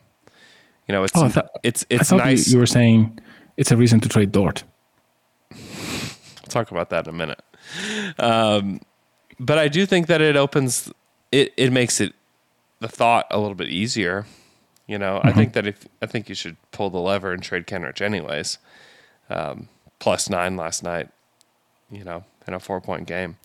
You 0.89 0.93
know, 0.93 1.05
it's 1.05 1.17
Oh, 1.17 1.25
I 1.25 1.29
thought, 1.31 1.49
it's 1.63 1.87
I 1.91 1.95
it's 1.95 2.11
you- 2.11 2.19
nice. 2.19 2.53
you, 2.53 2.59
were 2.59 2.67
saying 2.67 3.19
it's 3.57 3.71
a 3.71 3.77
reason 3.77 4.01
to 4.01 4.09
trade 4.11 4.33
Dort. 4.33 4.65
We'll 6.45 6.51
talk 6.51 6.71
about 6.71 6.91
that 6.91 7.07
in 7.07 7.15
a 7.15 7.17
minute. 7.17 7.43
Um, 8.19 8.81
but 9.41 9.59
I 9.59 9.69
do 9.69 9.87
think 9.87 10.07
that 10.09 10.21
it 10.21 10.37
opens 10.37 10.93
it. 11.33 11.53
It 11.57 11.73
makes 11.73 12.01
it 12.01 12.13
the 12.81 12.89
thought 12.89 13.27
a 13.31 13.39
little 13.39 13.55
bit 13.55 13.69
easier. 13.69 14.27
You 14.87 14.99
know, 14.99 15.21
I 15.25 15.33
think 15.33 15.55
that 15.55 15.67
if 15.67 15.87
I 16.03 16.07
think 16.07 16.29
you 16.29 16.35
should 16.35 16.57
pull 16.71 16.91
the 16.91 16.99
lever 17.01 17.33
and 17.33 17.43
trade 17.43 17.67
Kenrich 17.67 18.03
anyways. 18.03 18.59
Um, 19.31 19.69
plus 19.99 20.29
nine 20.29 20.57
last 20.57 20.83
night. 20.83 21.09
You 21.91 22.05
know, 22.05 22.25
in 22.47 22.53
a 22.55 22.61
four 22.61 22.81
point 22.83 23.07
game. 23.07 23.39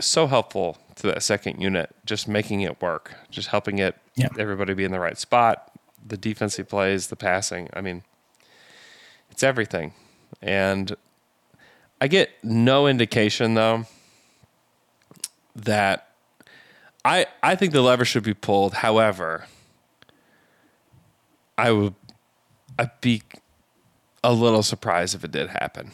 So 0.00 0.26
helpful 0.26 0.78
to 0.96 1.06
that 1.08 1.22
second 1.22 1.60
unit, 1.60 1.94
just 2.06 2.28
making 2.28 2.60
it 2.62 2.80
work, 2.80 3.14
just 3.30 3.48
helping 3.48 3.78
it 3.78 3.96
Yeah. 4.14 4.28
everybody 4.38 4.72
be 4.74 4.84
in 4.84 4.92
the 4.92 5.00
right 5.00 5.18
spot, 5.18 5.72
the 6.06 6.16
defensive 6.16 6.68
plays, 6.68 7.08
the 7.08 7.16
passing. 7.16 7.68
I 7.72 7.80
mean, 7.80 8.02
it's 9.30 9.42
everything. 9.42 9.92
And 10.40 10.94
I 12.04 12.06
get 12.06 12.28
no 12.44 12.86
indication 12.86 13.54
though 13.54 13.86
that 15.56 16.10
I 17.02 17.24
I 17.42 17.54
think 17.56 17.72
the 17.72 17.80
lever 17.80 18.04
should 18.04 18.24
be 18.24 18.34
pulled. 18.34 18.74
However, 18.74 19.46
I 21.56 21.72
would 21.72 21.94
I'd 22.78 23.00
be 23.00 23.22
a 24.22 24.34
little 24.34 24.62
surprised 24.62 25.14
if 25.14 25.24
it 25.24 25.30
did 25.30 25.48
happen. 25.48 25.92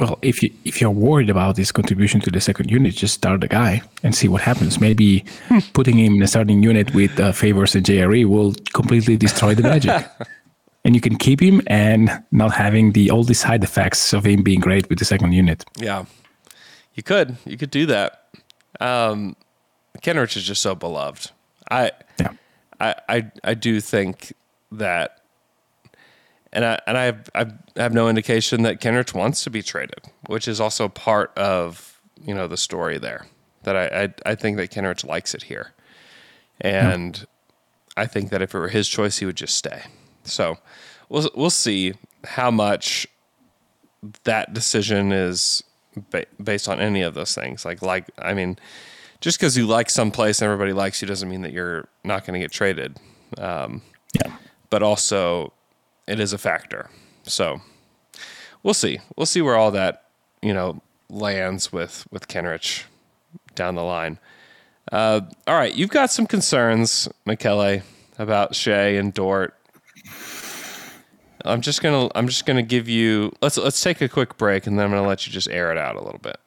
well, 0.00 0.18
if 0.22 0.42
you 0.42 0.50
if 0.64 0.80
you're 0.80 0.90
worried 1.08 1.28
about 1.28 1.58
his 1.58 1.70
contribution 1.70 2.22
to 2.22 2.30
the 2.30 2.40
second 2.40 2.70
unit, 2.70 2.94
just 2.94 3.12
start 3.12 3.42
the 3.42 3.48
guy 3.48 3.82
and 4.02 4.14
see 4.14 4.26
what 4.26 4.40
happens. 4.40 4.80
Maybe 4.80 5.22
putting 5.74 5.98
him 5.98 6.14
in 6.14 6.20
the 6.20 6.26
starting 6.26 6.62
unit 6.62 6.94
with 6.94 7.20
uh, 7.20 7.32
favors 7.32 7.74
and 7.74 7.84
JRE 7.84 8.24
will 8.24 8.54
completely 8.72 9.18
destroy 9.18 9.54
the 9.54 9.64
magic. 9.64 10.06
and 10.84 10.94
you 10.94 11.00
can 11.00 11.16
keep 11.16 11.40
him 11.40 11.60
and 11.66 12.22
not 12.30 12.52
having 12.52 12.92
the 12.92 13.10
all 13.10 13.24
the 13.24 13.34
side 13.34 13.62
effects 13.62 14.12
of 14.12 14.24
him 14.24 14.42
being 14.42 14.60
great 14.60 14.88
with 14.88 14.98
the 14.98 15.04
second 15.04 15.32
unit. 15.32 15.64
Yeah, 15.76 16.06
you 16.94 17.02
could 17.02 17.36
you 17.44 17.56
could 17.56 17.70
do 17.70 17.86
that. 17.86 18.28
Um, 18.80 19.36
Kenrich 20.02 20.36
is 20.36 20.44
just 20.44 20.62
so 20.62 20.74
beloved. 20.74 21.30
I 21.70 21.92
Yeah. 22.18 22.32
I, 22.80 22.94
I 23.08 23.30
I 23.44 23.54
do 23.54 23.80
think 23.80 24.32
that, 24.72 25.20
and 26.52 26.64
I 26.64 26.78
and 26.86 26.96
I 26.96 27.04
have, 27.04 27.30
I 27.34 27.46
have 27.76 27.92
no 27.92 28.08
indication 28.08 28.62
that 28.62 28.80
Kenrich 28.80 29.14
wants 29.14 29.44
to 29.44 29.50
be 29.50 29.62
traded, 29.62 30.00
which 30.26 30.48
is 30.48 30.60
also 30.60 30.88
part 30.88 31.36
of 31.36 32.00
you 32.24 32.34
know 32.34 32.46
the 32.46 32.56
story 32.56 32.98
there. 32.98 33.26
That 33.64 33.76
I 33.76 34.04
I, 34.04 34.32
I 34.32 34.34
think 34.34 34.56
that 34.56 34.70
Kenrich 34.70 35.04
likes 35.04 35.34
it 35.34 35.44
here, 35.44 35.72
and 36.60 37.26
I 37.96 38.06
think 38.06 38.30
that 38.30 38.40
if 38.40 38.54
it 38.54 38.58
were 38.58 38.68
his 38.68 38.88
choice, 38.88 39.18
he 39.18 39.26
would 39.26 39.36
just 39.36 39.54
stay. 39.54 39.82
So 40.24 40.58
we'll 41.08 41.30
we'll 41.34 41.50
see 41.50 41.94
how 42.24 42.50
much 42.50 43.06
that 44.24 44.52
decision 44.54 45.12
is 45.12 45.62
ba- 46.10 46.26
based 46.42 46.68
on 46.68 46.80
any 46.80 47.02
of 47.02 47.14
those 47.14 47.34
things. 47.34 47.64
Like 47.64 47.82
like 47.82 48.06
I 48.18 48.34
mean, 48.34 48.58
just 49.20 49.38
because 49.38 49.56
you 49.56 49.66
like 49.66 49.90
some 49.90 50.10
place 50.10 50.40
and 50.40 50.46
everybody 50.46 50.72
likes 50.72 51.00
you 51.02 51.08
doesn't 51.08 51.28
mean 51.28 51.42
that 51.42 51.52
you're 51.52 51.88
not 52.04 52.24
going 52.26 52.34
to 52.34 52.40
get 52.44 52.52
traded. 52.52 52.98
Um, 53.38 53.82
Yeah. 54.14 54.36
but 54.70 54.82
also, 54.82 55.52
it 56.06 56.18
is 56.20 56.32
a 56.32 56.38
factor. 56.38 56.90
So 57.24 57.60
we'll 58.62 58.74
see. 58.74 58.98
We'll 59.16 59.26
see 59.26 59.42
where 59.42 59.56
all 59.56 59.70
that 59.72 60.04
you 60.42 60.52
know 60.54 60.80
lands 61.08 61.72
with 61.72 62.06
with 62.10 62.28
Kenrich 62.28 62.84
down 63.54 63.74
the 63.74 63.82
line. 63.84 64.18
Uh, 64.90 65.20
all 65.46 65.54
right, 65.54 65.74
you've 65.74 65.90
got 65.90 66.10
some 66.10 66.26
concerns, 66.26 67.08
Michele, 67.24 67.82
about 68.18 68.54
Shai 68.56 68.94
and 68.96 69.14
Dort. 69.14 69.54
I'm 71.44 71.60
just 71.60 71.82
gonna 71.82 72.08
I'm 72.14 72.26
just 72.26 72.46
gonna 72.46 72.62
give 72.62 72.88
you 72.88 73.32
let's 73.40 73.56
let's 73.56 73.82
take 73.82 74.00
a 74.00 74.08
quick 74.08 74.36
break 74.36 74.66
and 74.66 74.78
then 74.78 74.86
I'm 74.86 74.90
gonna 74.90 75.06
let 75.06 75.26
you 75.26 75.32
just 75.32 75.48
air 75.48 75.70
it 75.72 75.78
out 75.78 75.96
a 75.96 76.02
little 76.02 76.20
bit. 76.20 76.38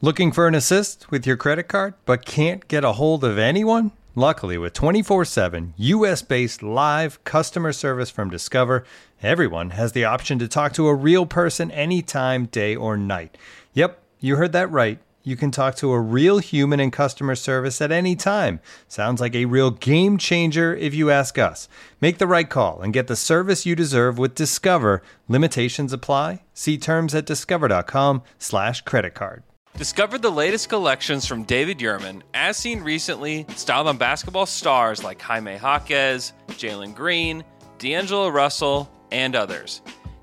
Looking 0.00 0.30
for 0.30 0.46
an 0.46 0.54
assist 0.54 1.10
with 1.10 1.26
your 1.26 1.36
credit 1.36 1.64
card 1.64 1.94
but 2.04 2.24
can't 2.24 2.66
get 2.68 2.84
a 2.84 2.92
hold 2.92 3.24
of 3.24 3.38
anyone? 3.38 3.92
Luckily, 4.14 4.58
with 4.58 4.72
24 4.72 5.24
7 5.24 5.74
US 5.76 6.22
based 6.22 6.62
live 6.62 7.22
customer 7.24 7.72
service 7.72 8.10
from 8.10 8.30
Discover, 8.30 8.84
everyone 9.22 9.70
has 9.70 9.92
the 9.92 10.04
option 10.04 10.38
to 10.40 10.48
talk 10.48 10.72
to 10.72 10.88
a 10.88 10.94
real 10.94 11.24
person 11.24 11.70
anytime, 11.70 12.46
day 12.46 12.74
or 12.74 12.96
night. 12.96 13.38
Yep, 13.74 14.02
you 14.18 14.34
heard 14.34 14.52
that 14.52 14.70
right. 14.72 14.98
You 15.28 15.36
can 15.36 15.50
talk 15.50 15.74
to 15.76 15.92
a 15.92 16.00
real 16.00 16.38
human 16.38 16.80
in 16.80 16.90
customer 16.90 17.34
service 17.34 17.82
at 17.82 17.92
any 17.92 18.16
time. 18.16 18.60
Sounds 18.88 19.20
like 19.20 19.34
a 19.34 19.44
real 19.44 19.70
game 19.70 20.16
changer 20.16 20.74
if 20.74 20.94
you 20.94 21.10
ask 21.10 21.36
us. 21.36 21.68
Make 22.00 22.16
the 22.16 22.26
right 22.26 22.48
call 22.48 22.80
and 22.80 22.94
get 22.94 23.08
the 23.08 23.14
service 23.14 23.66
you 23.66 23.76
deserve 23.76 24.16
with 24.16 24.34
Discover. 24.34 25.02
Limitations 25.28 25.92
apply. 25.92 26.44
See 26.54 26.78
terms 26.78 27.14
at 27.14 27.26
discover.com/slash 27.26 28.80
credit 28.80 29.12
card. 29.12 29.42
Discover 29.76 30.16
the 30.16 30.30
latest 30.30 30.70
collections 30.70 31.26
from 31.26 31.42
David 31.42 31.78
Yurman, 31.78 32.22
as 32.32 32.56
seen 32.56 32.80
recently, 32.80 33.44
styled 33.54 33.86
on 33.86 33.98
basketball 33.98 34.46
stars 34.46 35.04
like 35.04 35.20
Jaime 35.20 35.58
Jaquez, 35.58 36.32
Jalen 36.52 36.94
Green, 36.94 37.44
D'Angelo 37.78 38.30
Russell, 38.30 38.90
and 39.12 39.36
others. 39.36 39.82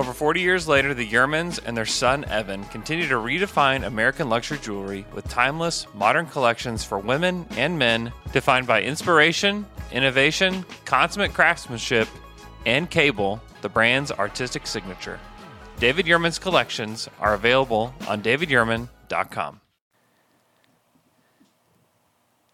Over 0.00 0.14
40 0.14 0.40
years 0.40 0.66
later, 0.66 0.94
the 0.94 1.06
Yurmans 1.06 1.60
and 1.62 1.76
their 1.76 1.84
son 1.84 2.24
Evan 2.24 2.64
continue 2.64 3.06
to 3.06 3.16
redefine 3.16 3.84
American 3.84 4.30
luxury 4.30 4.56
jewelry 4.56 5.04
with 5.12 5.28
timeless, 5.28 5.86
modern 5.94 6.24
collections 6.24 6.82
for 6.82 6.98
women 6.98 7.46
and 7.58 7.78
men 7.78 8.10
defined 8.32 8.66
by 8.66 8.80
inspiration, 8.80 9.66
innovation, 9.92 10.64
consummate 10.86 11.34
craftsmanship, 11.34 12.08
and 12.64 12.88
cable, 12.88 13.42
the 13.60 13.68
brand's 13.68 14.10
artistic 14.10 14.66
signature. 14.66 15.20
David 15.78 16.06
Yurman's 16.06 16.38
collections 16.38 17.06
are 17.18 17.34
available 17.34 17.94
on 18.08 18.22
davidyurman.com. 18.22 19.60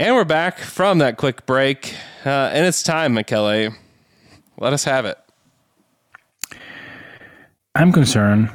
And 0.01 0.17
we're 0.17 0.25
back 0.25 0.59
from 0.59 0.99
that 0.99 1.17
quick 1.17 1.47
break. 1.47 1.95
Uh, 2.25 2.51
and 2.53 2.67
it's 2.67 2.83
time, 2.83 3.15
Michele. 3.15 3.73
Let 4.59 4.73
us 4.73 4.83
have 4.83 5.05
it. 5.05 5.17
I'm 7.77 7.93
concerned 7.93 8.51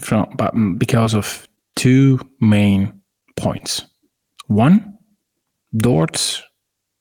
from 0.00 0.26
but 0.36 0.52
because 0.78 1.14
of 1.14 1.46
two 1.76 2.18
main 2.40 2.92
points. 3.36 3.84
One, 4.48 4.98
Dort's 5.76 6.42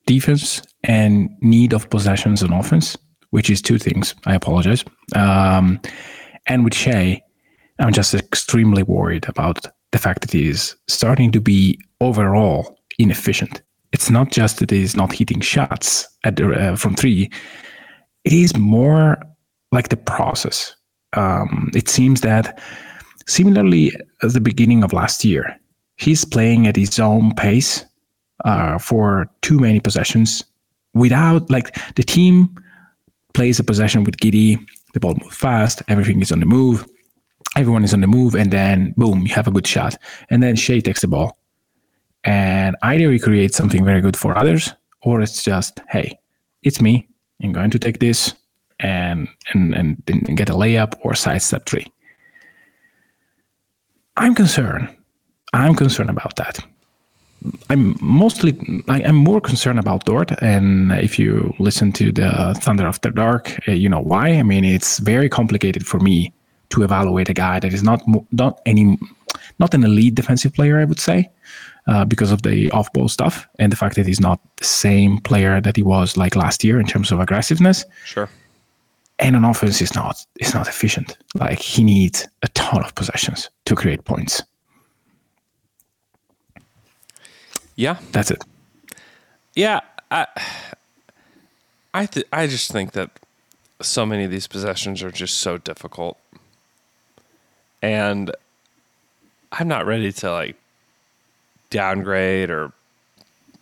defense 0.06 0.62
and 0.84 1.30
need 1.42 1.74
of 1.74 1.90
possessions 1.90 2.44
on 2.44 2.54
offense, 2.54 2.96
which 3.32 3.50
is 3.50 3.60
two 3.60 3.80
things. 3.80 4.14
I 4.28 4.36
apologize. 4.36 4.86
Um, 5.16 5.82
and 6.46 6.64
with 6.64 6.76
Shai, 6.76 7.22
I'm 7.80 7.92
just 7.92 8.14
extremely 8.14 8.84
worried 8.84 9.28
about 9.28 9.66
the 9.92 9.98
fact 9.98 10.22
that 10.22 10.32
he 10.32 10.50
is 10.50 10.76
starting 10.88 11.32
to 11.32 11.42
be 11.42 11.80
overall 12.02 12.78
inefficient. 13.00 13.64
It's 13.94 14.12
not 14.12 14.32
just 14.32 14.60
that 14.60 14.70
he's 14.70 14.96
not 14.96 15.12
hitting 15.12 15.42
shots 15.42 16.08
at 16.24 16.36
the, 16.36 16.52
uh, 16.52 16.76
from 16.76 16.94
three. 16.94 17.32
It 18.26 18.34
is 18.34 18.56
more 18.58 19.18
like 19.72 19.90
the 19.90 19.98
process. 19.98 20.76
Um, 21.14 21.72
it 21.74 21.90
seems 21.90 22.22
that 22.22 22.60
similarly 23.28 23.92
at 24.22 24.34
the 24.34 24.42
beginning 24.42 24.84
of 24.84 24.94
last 24.94 25.24
year, 25.24 25.60
he's 25.98 26.26
playing 26.26 26.68
at 26.68 26.76
his 26.76 27.00
own 27.00 27.34
pace 27.36 27.86
uh, 28.46 28.78
for 28.78 29.30
too 29.42 29.60
many 29.60 29.80
possessions 29.80 30.44
without 30.94 31.50
like 31.50 31.76
the 31.96 32.04
team 32.04 32.56
plays 33.34 33.60
a 33.60 33.64
possession 33.64 34.04
with 34.04 34.18
Giddey, 34.18 34.60
the 34.94 35.00
ball 35.00 35.16
moves 35.22 35.36
fast, 35.36 35.82
everything 35.88 36.22
is 36.22 36.32
on 36.32 36.40
the 36.40 36.46
move, 36.46 36.86
everyone 37.58 37.84
is 37.84 37.94
on 37.94 38.02
the 38.02 38.08
move, 38.08 38.36
and 38.36 38.52
then 38.52 38.94
boom, 38.96 39.22
you 39.26 39.34
have 39.34 39.48
a 39.48 39.52
good 39.52 39.68
shot. 39.68 39.98
And 40.30 40.42
then 40.44 40.56
Shai 40.56 40.80
takes 40.80 41.02
the 41.02 41.08
ball. 41.08 41.38
And 42.24 42.78
either 42.84 43.12
he 43.12 43.20
creates 43.20 43.58
something 43.58 43.84
very 43.84 44.02
good 44.02 44.16
for 44.16 44.38
others, 44.38 44.74
or 45.02 45.22
it's 45.22 45.44
just, 45.44 45.82
hey, 45.90 46.18
it's 46.62 46.80
me. 46.80 47.08
I'm 47.44 47.52
going 47.52 47.72
to 47.72 47.80
take 47.80 48.00
this 48.00 48.34
and 48.84 49.28
and 49.54 49.74
and, 49.74 50.04
and 50.08 50.38
get 50.38 50.50
a 50.50 50.54
layup 50.54 50.94
or 51.02 51.16
sidestep 51.16 51.66
three. 51.66 51.88
I'm 54.18 54.36
concerned. 54.36 54.90
I'm 55.54 55.76
concerned 55.76 56.10
about 56.10 56.36
that. 56.36 56.60
I'm 57.70 57.98
mostly 58.02 58.58
I, 58.88 59.04
I'm 59.04 59.16
more 59.16 59.42
concerned 59.42 59.80
about 59.80 60.06
Dort, 60.06 60.32
and 60.42 60.92
if 60.92 61.18
you 61.18 61.54
listen 61.60 61.92
to 61.94 62.12
the 62.12 62.56
Thunder 62.62 62.86
After 62.86 63.10
Dark, 63.10 63.58
uh, 63.68 63.72
you 63.72 63.90
know 63.90 64.00
why. 64.00 64.30
I 64.30 64.44
mean, 64.44 64.64
it's 64.64 65.00
very 65.00 65.30
complicated 65.30 65.86
for 65.86 66.00
me 66.00 66.32
to 66.70 66.84
evaluate 66.84 67.30
a 67.30 67.34
guy 67.34 67.60
that 67.60 67.74
is 67.74 67.84
not 67.84 68.02
not 68.32 68.62
any 68.66 68.98
not 69.60 69.74
an 69.74 69.84
elite 69.84 70.16
defensive 70.16 70.54
player, 70.54 70.80
I 70.80 70.86
would 70.86 71.00
say, 71.00 71.30
uh, 71.88 72.06
because 72.06 72.32
of 72.32 72.42
the 72.42 72.72
off-ball 72.72 73.10
stuff 73.10 73.48
and 73.60 73.72
the 73.72 73.76
fact 73.76 73.96
that 73.96 74.08
he's 74.08 74.22
not 74.22 74.40
the 74.58 74.66
same 74.66 75.20
player 75.20 75.62
that 75.62 75.76
he 75.76 75.84
was 75.84 76.18
like 76.18 76.36
last 76.36 76.64
year 76.64 76.80
in 76.80 76.86
terms 76.86 77.12
of 77.12 77.20
aggressiveness. 77.20 77.86
Sure. 78.06 78.30
And 79.20 79.36
on 79.36 79.46
offense 79.46 79.82
is 79.82 79.94
not 79.96 80.26
is 80.40 80.54
not 80.54 80.68
efficient. 80.68 81.18
Like 81.36 81.60
he 81.60 81.84
needs 81.84 82.28
a 82.42 82.48
ton 82.50 82.84
of 82.84 82.96
possessions 82.96 83.50
to 83.66 83.76
create 83.76 84.04
points. 84.06 84.42
Yeah. 87.76 87.98
That's 88.12 88.32
it. 88.32 88.44
Yeah, 89.56 89.82
I 90.10 90.26
I 91.94 92.06
th- 92.08 92.26
I 92.34 92.48
just 92.48 92.72
think 92.72 92.94
that 92.94 93.12
so 93.82 94.06
many 94.06 94.24
of 94.24 94.32
these 94.32 94.48
possessions 94.48 95.04
are 95.04 95.12
just 95.12 95.38
so 95.38 95.58
difficult. 95.58 96.18
And 97.82 98.32
I'm 99.52 99.68
not 99.68 99.86
ready 99.86 100.12
to 100.12 100.32
like 100.32 100.56
downgrade 101.70 102.50
or 102.50 102.72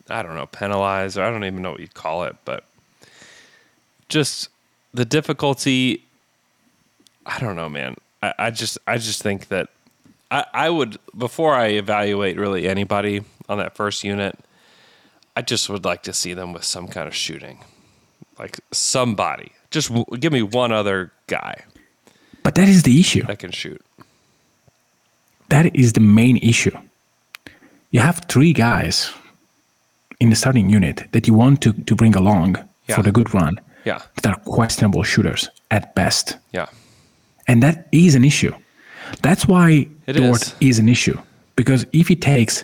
I 0.10 0.24
don't 0.24 0.36
know, 0.36 0.46
penalize 0.46 1.18
or 1.18 1.24
I 1.24 1.30
don't 1.30 1.44
even 1.44 1.62
know 1.62 1.72
what 1.72 1.80
you'd 1.80 1.94
call 1.94 2.24
it, 2.24 2.36
but 2.46 2.64
just 4.08 4.50
the 4.94 5.06
difficulty 5.06 6.04
I 7.26 7.40
don't 7.40 7.56
know, 7.56 7.70
man. 7.70 7.96
I, 8.24 8.34
I 8.40 8.52
just 8.52 8.78
I 8.88 8.98
just 8.98 9.22
think 9.22 9.48
that 9.50 9.70
I, 10.32 10.46
I 10.54 10.70
would 10.70 10.98
before 11.18 11.54
I 11.56 11.68
evaluate 11.68 12.38
really 12.38 12.68
anybody 12.68 13.24
on 13.48 13.58
that 13.60 13.76
first 13.76 14.04
unit, 14.04 14.38
I 15.36 15.42
just 15.42 15.70
would 15.70 15.86
like 15.86 16.04
to 16.04 16.14
see 16.14 16.34
them 16.34 16.52
with 16.54 16.64
some 16.64 16.88
kind 16.88 17.08
of 17.08 17.16
shooting, 17.16 17.60
like 18.40 18.60
somebody. 18.72 19.52
Just 19.70 19.90
w- 19.90 20.06
give 20.20 20.34
me 20.34 20.42
one 20.42 20.72
other 20.74 21.12
guy 21.28 21.64
But 22.44 22.56
that 22.56 22.68
is 22.68 22.84
the 22.84 23.00
issue. 23.00 23.24
I 23.30 23.36
can 23.36 23.52
shoot. 23.52 23.82
That 25.50 25.74
is 25.76 25.94
the 25.94 26.00
main 26.02 26.38
issue. 26.38 26.76
You 27.92 28.00
have 28.02 28.26
three 28.28 28.54
guys 28.54 29.12
in 30.20 30.30
the 30.30 30.36
starting 30.36 30.70
unit 30.70 31.08
that 31.12 31.28
you 31.28 31.34
want 31.34 31.62
to, 31.62 31.74
to 31.74 31.96
bring 31.96 32.16
along 32.16 32.58
Yeah. 32.88 32.96
for 32.96 33.04
the 33.04 33.12
good 33.12 33.34
run 33.34 33.60
Yeah, 33.86 34.02
that 34.22 34.34
are 34.34 34.40
questionable 34.46 35.04
shooters 35.04 35.50
at 35.72 35.96
best. 35.96 36.38
yeah, 36.54 36.68
And 37.48 37.64
that 37.64 37.88
is 37.92 38.16
an 38.16 38.24
issue. 38.26 38.54
That's 39.22 39.48
why 39.48 39.88
It 40.08 40.14
Dort 40.14 40.42
is. 40.42 40.56
is. 40.60 40.80
an 40.80 40.88
issue. 40.90 41.18
Because 41.56 41.86
if 41.92 42.08
he 42.08 42.16
takes 42.16 42.64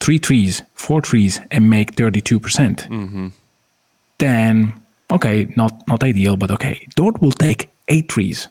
three 0.00 0.18
trees, 0.18 0.62
four 0.74 1.00
trees, 1.02 1.40
and 1.50 1.68
make 1.70 1.94
32%, 1.96 2.40
percent 2.42 2.86
Mm-hmm. 2.90 3.28
then 4.18 4.72
okay, 5.10 5.46
not 5.56 5.72
not 5.88 6.02
ideal, 6.02 6.36
but 6.36 6.50
okay. 6.50 6.86
Dort 6.96 7.20
will 7.20 7.32
take 7.32 7.68
eight 7.88 8.08
trees. 8.08 8.48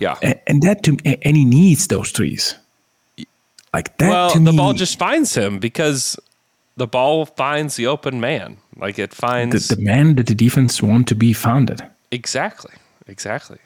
yeah. 0.00 0.16
A- 0.22 0.48
And 0.48 0.62
that 0.62 0.82
to 0.84 0.96
and 1.26 1.36
he 1.36 1.44
needs 1.44 1.86
those 1.86 2.12
trees. 2.12 2.56
Like 3.74 3.96
that 3.98 4.08
well, 4.10 4.34
the 4.34 4.52
me, 4.52 4.56
ball 4.56 4.74
just 4.74 4.98
finds 4.98 5.34
him 5.34 5.58
because 5.58 6.16
the 6.76 6.86
ball 6.86 7.26
finds 7.26 7.76
the 7.76 7.86
open 7.86 8.20
man. 8.20 8.56
Like 8.76 8.98
it 8.98 9.10
the, 9.10 9.16
finds 9.16 9.68
the 9.68 9.76
man 9.80 10.14
that 10.16 10.26
the 10.26 10.34
defense 10.34 10.82
want 10.82 11.06
to 11.08 11.14
be 11.14 11.32
founded. 11.32 11.82
exactly, 12.10 12.74
exactly, 13.06 13.58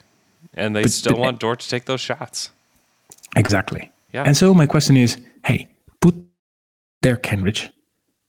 and 0.54 0.74
they 0.74 0.82
But 0.82 0.90
still 0.92 1.14
the- 1.14 1.20
want 1.20 1.40
Dort 1.40 1.60
to 1.60 1.68
take 1.68 1.84
those 1.86 2.00
shots. 2.00 2.50
Exactly. 3.36 3.90
Yeah. 4.12 4.24
And 4.24 4.36
so 4.36 4.54
my 4.54 4.66
question 4.66 4.96
is, 4.96 5.18
hey, 5.44 5.68
put 6.00 6.14
there 7.02 7.16
Kenrich, 7.16 7.70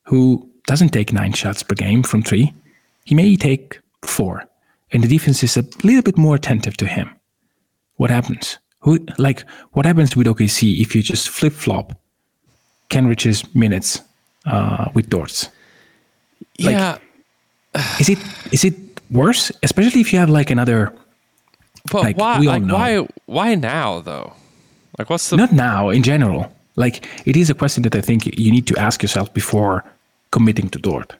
who 0.03 0.49
doesn't 0.65 0.89
take 0.89 1.13
nine 1.13 1.33
shots 1.33 1.63
per 1.63 1.75
game 1.75 2.03
from 2.03 2.21
three. 2.23 2.53
He 3.05 3.15
may 3.15 3.35
take 3.37 3.79
four. 4.03 4.43
And 4.91 5.03
the 5.03 5.07
defense 5.07 5.43
is 5.43 5.55
a 5.57 5.63
little 5.83 6.01
bit 6.01 6.17
more 6.17 6.35
attentive 6.35 6.75
to 6.77 6.85
him. 6.87 7.09
What 7.95 8.09
happens? 8.09 8.57
Who 8.79 8.99
like 9.17 9.43
what 9.71 9.85
happens 9.85 10.15
with 10.15 10.27
OKC 10.27 10.79
if 10.81 10.95
you 10.95 11.01
just 11.01 11.29
flip 11.29 11.53
flop 11.53 11.93
Kenrich's 12.89 13.43
minutes 13.55 14.01
uh, 14.47 14.89
with? 14.93 15.13
Like- 16.60 16.73
yeah, 16.73 16.97
Is 17.99 18.10
it 18.10 18.19
is 18.51 18.63
it 18.65 18.75
worse? 19.12 19.51
Especially 19.63 20.01
if 20.01 20.12
you 20.13 20.19
have 20.19 20.29
like 20.29 20.49
another 20.49 20.91
but 21.91 22.03
like, 22.03 22.17
why? 22.17 22.39
we 22.39 22.47
all 22.47 22.53
Like 22.53 22.63
know. 22.63 22.73
why? 22.73 23.07
Why 23.27 23.55
now 23.55 24.01
though? 24.01 24.33
Like 24.97 25.10
what's 25.10 25.29
the? 25.29 25.38
not 25.38 25.51
now 25.53 25.89
in 25.89 26.01
general 26.03 26.51
like 26.75 27.05
it 27.25 27.36
is 27.36 27.49
a 27.49 27.53
question 27.53 27.83
that 27.83 27.95
i 27.95 28.01
think 28.01 28.25
you 28.39 28.51
need 28.51 28.65
to 28.67 28.75
ask 28.77 29.01
yourself 29.03 29.31
before 29.33 29.83
committing 30.31 30.69
to 30.69 30.79
dort 30.79 31.13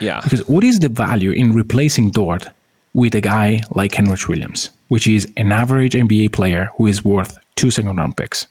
yeah, 0.00 0.20
because 0.22 0.46
what 0.48 0.64
is 0.64 0.80
the 0.80 0.88
value 0.88 1.30
in 1.30 1.52
replacing 1.52 2.10
dort 2.10 2.48
with 2.94 3.14
a 3.14 3.20
guy 3.20 3.62
like 3.78 3.92
kenrich 3.92 4.26
williams 4.28 4.70
which 4.88 5.06
is 5.06 5.28
an 5.36 5.52
average 5.52 5.92
nba 5.94 6.30
player 6.32 6.68
who 6.76 6.86
is 6.88 7.04
worth 7.04 7.38
two 7.54 7.70
second 7.70 7.96
round 7.96 8.16
picks 8.16 8.46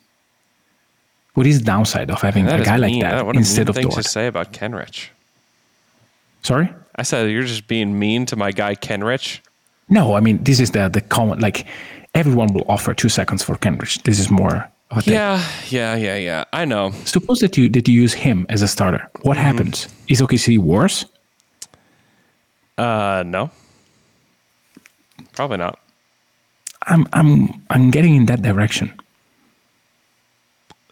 what 1.33 1.47
is 1.47 1.59
the 1.59 1.65
downside 1.65 2.09
of 2.11 2.21
having 2.21 2.47
a 2.47 2.63
guy 2.63 2.75
like 2.77 2.91
mean. 2.91 3.01
that 3.01 3.25
What 3.25 3.35
instead 3.35 3.69
of 3.69 3.75
thing 3.75 3.83
dort 3.87 3.95
to 4.03 4.03
say 4.03 4.27
about 4.27 4.51
Kenrich. 4.53 5.09
sorry 6.43 6.67
I 6.95 7.03
said 7.03 7.29
you're 7.31 7.43
just 7.55 7.67
being 7.67 7.97
mean 7.99 8.25
to 8.27 8.35
my 8.35 8.51
guy 8.51 8.75
Kenrich. 8.75 9.39
no 9.89 10.15
i 10.17 10.19
mean 10.19 10.43
this 10.43 10.59
is 10.59 10.71
the 10.71 10.89
the 10.89 11.01
common 11.01 11.39
like 11.39 11.65
everyone 12.13 12.49
will 12.53 12.65
offer 12.67 12.93
two 12.93 13.09
seconds 13.09 13.43
for 13.43 13.55
kenrich 13.57 14.01
this 14.03 14.19
is 14.19 14.29
more. 14.29 14.67
Yeah, 15.05 15.39
yeah, 15.69 15.95
yeah, 15.95 16.17
yeah. 16.17 16.43
I 16.61 16.65
know. 16.65 16.91
suppose 17.05 17.39
that 17.39 17.55
you 17.57 17.69
that 17.69 17.87
you 17.87 17.95
use 18.03 18.13
him 18.25 18.45
as 18.49 18.61
a 18.61 18.67
starter 18.67 19.01
what 19.21 19.37
Mm-hmm. 19.37 19.47
happens 19.47 19.87
is 20.07 20.21
okc 20.21 20.57
worse 20.57 21.05
Uh, 22.77 23.23
no, 23.25 23.49
probably 25.33 25.57
not. 25.57 25.75
i'm 26.87 27.03
i'm 27.13 27.31
i'm 27.69 27.91
getting 27.91 28.15
in 28.15 28.25
that 28.25 28.41
direction 28.41 28.91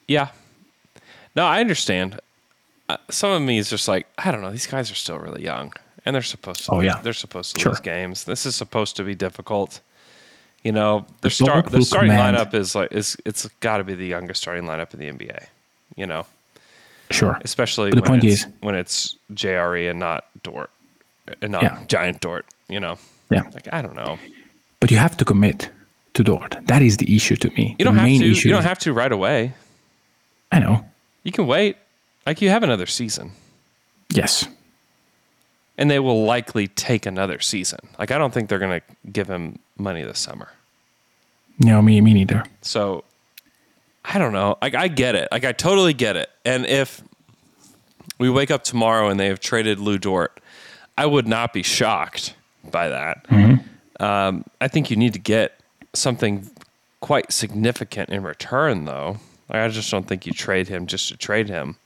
Yeah. 0.10 0.30
No, 1.36 1.46
I 1.46 1.60
understand. 1.62 2.20
Uh, 2.90 2.98
some 3.10 3.32
of 3.32 3.42
me 3.42 3.58
is 3.60 3.70
just 3.70 3.88
like 3.88 4.08
I 4.18 4.32
don't 4.32 4.42
know. 4.42 4.52
These 4.52 4.68
guys 4.68 4.92
are 4.92 4.96
still 4.96 5.20
really 5.20 5.44
young, 5.44 5.72
and 6.06 6.14
they're 6.16 6.22
supposed 6.24 6.66
to. 6.66 6.72
Oh, 6.72 6.80
yeah. 6.82 7.00
they're 7.02 7.14
supposed 7.14 7.56
to 7.56 7.62
Sure. 7.62 7.72
lose 7.74 7.80
games. 7.80 8.24
This 8.24 8.46
is 8.46 8.56
supposed 8.56 8.96
to 8.98 9.04
be 9.04 9.14
difficult. 9.16 9.80
You 10.64 10.72
know, 10.74 11.06
the 11.22 11.30
The 11.30 11.36
start 11.36 11.66
the 11.68 11.82
starting 11.84 12.12
command. 12.12 12.36
lineup 12.36 12.54
is 12.54 12.76
like 12.76 12.92
is 12.92 13.16
it's 13.26 13.48
got 13.62 13.78
to 13.78 13.84
be 13.84 13.94
the 13.94 14.08
youngest 14.08 14.42
starting 14.42 14.66
lineup 14.66 14.94
in 14.94 15.00
the 15.00 15.06
NBA. 15.10 15.46
You 15.96 16.08
know, 16.08 16.26
sure 17.12 17.40
especially 17.44 17.92
But 17.92 17.98
the 17.98 18.02
when 18.12 18.20
point 18.22 18.24
it's, 18.26 18.42
is- 18.44 18.48
when 18.62 18.76
it's 18.76 19.16
JRE 19.34 19.90
and 19.90 20.00
not 20.00 20.26
Dort, 20.44 20.70
and 21.42 21.52
not 21.52 21.64
Yeah. 21.64 21.84
Giant 21.88 22.20
Dort. 22.22 22.46
You 22.68 22.80
know, 22.80 22.98
yeah 23.30 23.44
like 23.54 23.68
I 23.72 23.82
don't 23.82 23.96
know. 23.96 24.18
But 24.80 24.90
you 24.92 24.98
have 24.98 25.16
to 25.18 25.26
commit 25.26 25.70
to 26.16 26.24
Dort. 26.24 26.58
That 26.68 26.82
is 26.82 26.98
the 26.98 27.16
issue 27.16 27.36
to 27.38 27.50
me. 27.52 27.76
You 27.80 27.86
don't 27.86 27.96
the 27.96 28.02
have 28.02 28.20
to. 28.20 28.32
issue. 28.32 28.48
You 28.50 28.54
don't 28.56 28.64
have 28.64 28.80
to 28.80 28.94
right 28.94 29.12
away. 29.12 29.54
I 30.52 30.60
know. 30.60 30.86
You 31.24 31.32
can 31.32 31.48
wait. 31.48 31.78
Like 32.26 32.42
you 32.42 32.50
have 32.50 32.64
another 32.64 32.86
season. 32.86 33.32
Yes. 34.12 34.48
and 35.78 35.90
they 35.90 36.00
will 36.00 36.24
likely 36.26 36.68
take 36.68 37.06
another 37.06 37.40
season. 37.40 37.80
Like 38.00 38.12
I 38.12 38.18
don't 38.18 38.34
think 38.34 38.50
they're 38.50 38.60
going 38.60 38.82
to 38.82 39.12
give 39.12 39.28
him 39.30 39.60
money 39.78 40.04
this 40.04 40.20
summer. 40.20 40.50
No, 41.60 41.82
me, 41.82 42.02
me 42.02 42.14
neither. 42.14 42.44
So 42.62 43.04
I 44.04 44.18
don't 44.18 44.34
know. 44.34 44.58
Like 44.62 44.76
I 44.76 44.88
get 44.88 45.16
it. 45.16 45.28
Like 45.32 45.46
I 45.46 45.52
totally 45.52 45.94
get 45.94 46.16
it. 46.16 46.30
And 46.44 46.66
if 46.66 47.02
we 48.18 48.30
wake 48.30 48.50
up 48.52 48.64
tomorrow 48.64 49.10
and 49.10 49.20
they 49.20 49.28
have 49.28 49.40
traded 49.40 49.80
Lou 49.80 49.98
Dort, 49.98 50.40
I 50.98 51.06
would 51.06 51.28
not 51.28 51.54
be 51.54 51.64
shocked 51.64 52.34
by 52.70 52.90
that. 52.90 53.26
Um, 54.00 54.44
I 54.60 54.68
think 54.68 54.90
you 54.90 54.96
need 54.98 55.14
to 55.14 55.20
get 55.20 55.60
something 55.94 56.50
quite 57.00 57.32
significant 57.32 58.10
in 58.10 58.24
return, 58.24 58.86
though. 58.86 59.18
Like, 59.50 59.60
I 59.60 59.68
just 59.68 59.90
don't 59.90 60.08
think 60.08 60.26
you 60.26 60.34
trade 60.34 60.68
him 60.68 60.86
just 60.86 61.10
to 61.10 61.18
trade 61.18 61.50
him, 61.50 61.78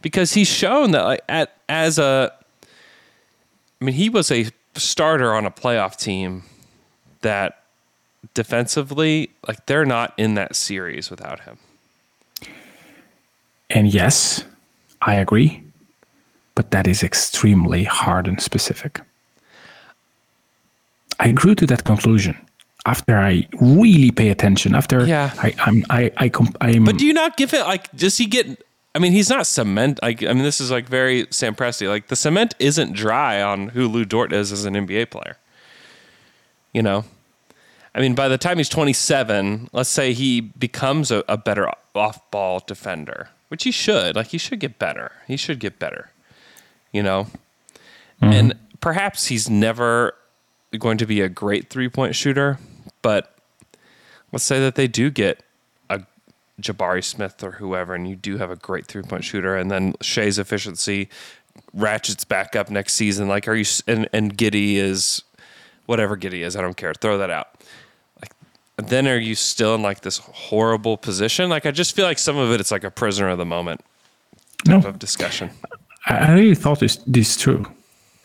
because 0.00 0.32
he's 0.32 0.48
shown 0.48 0.92
that 0.92 1.02
like 1.02 1.20
at 1.28 1.56
as 1.68 1.98
a. 1.98 2.32
I 3.80 3.84
mean, 3.84 3.94
he 3.94 4.08
was 4.08 4.30
a 4.30 4.46
starter 4.74 5.34
on 5.34 5.44
a 5.44 5.50
playoff 5.50 5.96
team 5.96 6.42
that 7.20 7.62
defensively, 8.34 9.30
like 9.46 9.66
they're 9.66 9.84
not 9.84 10.14
in 10.16 10.34
that 10.34 10.56
series 10.56 11.10
without 11.10 11.40
him. 11.40 11.58
And 13.70 13.92
yes, 13.92 14.44
I 15.02 15.14
agree. 15.14 15.62
But 16.54 16.72
that 16.72 16.88
is 16.88 17.04
extremely 17.04 17.84
hard 17.84 18.26
and 18.26 18.42
specific. 18.42 19.00
I 21.20 21.30
grew 21.30 21.54
to 21.54 21.66
that 21.66 21.84
conclusion 21.84 22.36
after 22.86 23.16
I 23.16 23.46
really 23.60 24.10
pay 24.10 24.30
attention. 24.30 24.74
After 24.74 25.06
Yeah. 25.06 25.32
I, 25.38 25.54
I'm, 25.58 25.84
I, 25.90 26.10
I, 26.16 26.28
comp- 26.28 26.56
I'm. 26.60 26.84
But 26.84 26.98
do 26.98 27.06
you 27.06 27.12
not 27.12 27.36
give 27.36 27.52
it 27.54 27.62
like? 27.62 27.94
Does 27.96 28.18
he 28.18 28.26
get? 28.26 28.64
I 28.94 29.00
mean, 29.00 29.12
he's 29.12 29.28
not 29.28 29.46
cement. 29.46 30.00
Like, 30.02 30.22
I 30.22 30.32
mean, 30.32 30.42
this 30.42 30.60
is 30.60 30.70
like 30.70 30.88
very 30.88 31.26
Sam 31.30 31.54
Presti. 31.54 31.88
Like, 31.88 32.08
the 32.08 32.16
cement 32.16 32.54
isn't 32.58 32.94
dry 32.94 33.42
on 33.42 33.68
who 33.68 33.86
Lou 33.86 34.04
Dort 34.04 34.32
is 34.32 34.50
as 34.50 34.64
an 34.64 34.74
NBA 34.74 35.10
player. 35.10 35.36
You 36.72 36.82
know, 36.82 37.04
I 37.94 38.00
mean, 38.00 38.14
by 38.14 38.28
the 38.28 38.38
time 38.38 38.58
he's 38.58 38.68
27, 38.68 39.70
let's 39.72 39.88
say 39.88 40.12
he 40.12 40.40
becomes 40.40 41.10
a, 41.10 41.24
a 41.28 41.36
better 41.36 41.70
off-ball 41.94 42.64
defender, 42.66 43.28
which 43.48 43.64
he 43.64 43.70
should. 43.70 44.16
Like, 44.16 44.28
he 44.28 44.38
should 44.38 44.60
get 44.60 44.78
better. 44.78 45.12
He 45.26 45.36
should 45.36 45.60
get 45.60 45.78
better. 45.78 46.10
You 46.92 47.02
know, 47.02 47.26
mm-hmm. 48.22 48.32
and 48.32 48.54
perhaps 48.80 49.26
he's 49.26 49.50
never 49.50 50.14
going 50.76 50.98
to 50.98 51.06
be 51.06 51.20
a 51.20 51.28
great 51.28 51.70
three-point 51.70 52.14
shooter, 52.14 52.58
but 53.02 53.34
let's 54.32 54.44
say 54.44 54.60
that 54.60 54.74
they 54.74 54.86
do 54.86 55.10
get 55.10 55.42
a 55.88 56.02
Jabari 56.60 57.02
Smith 57.02 57.42
or 57.42 57.52
whoever, 57.52 57.94
and 57.94 58.08
you 58.08 58.16
do 58.16 58.36
have 58.38 58.50
a 58.50 58.56
great 58.56 58.86
three 58.86 59.02
point 59.02 59.24
shooter, 59.24 59.56
and 59.56 59.70
then 59.70 59.94
Shai's 60.02 60.38
efficiency 60.38 61.08
ratchets 61.72 62.24
back 62.24 62.54
up 62.54 62.70
next 62.70 62.94
season. 62.94 63.28
Like, 63.28 63.48
are 63.48 63.54
you 63.54 63.64
and 63.86 64.08
and 64.12 64.36
Giddey 64.36 64.74
is 64.76 65.22
whatever 65.86 66.16
Giddey 66.16 66.40
is, 66.44 66.54
I 66.56 66.60
don't 66.60 66.76
care. 66.76 66.92
Throw 66.92 67.16
that 67.18 67.30
out. 67.30 67.48
Like, 68.20 68.32
then 68.88 69.08
are 69.08 69.16
you 69.16 69.34
still 69.34 69.74
in 69.74 69.80
like 69.82 70.02
this 70.02 70.18
horrible 70.18 70.98
position? 70.98 71.48
Like, 71.48 71.64
I 71.64 71.70
just 71.70 71.96
feel 71.96 72.04
like 72.04 72.18
some 72.18 72.36
of 72.36 72.52
it, 72.52 72.60
it's 72.60 72.70
like 72.70 72.84
a 72.84 72.90
prisoner 72.90 73.30
of 73.30 73.38
the 73.38 73.46
moment 73.46 73.80
type 74.66 74.82
No. 74.82 74.88
of 74.88 74.98
discussion. 74.98 75.50
I 76.06 76.14
I 76.16 76.32
really 76.34 76.54
thought 76.54 76.80
this 76.80 76.96
this 77.06 77.36
true. 77.38 77.64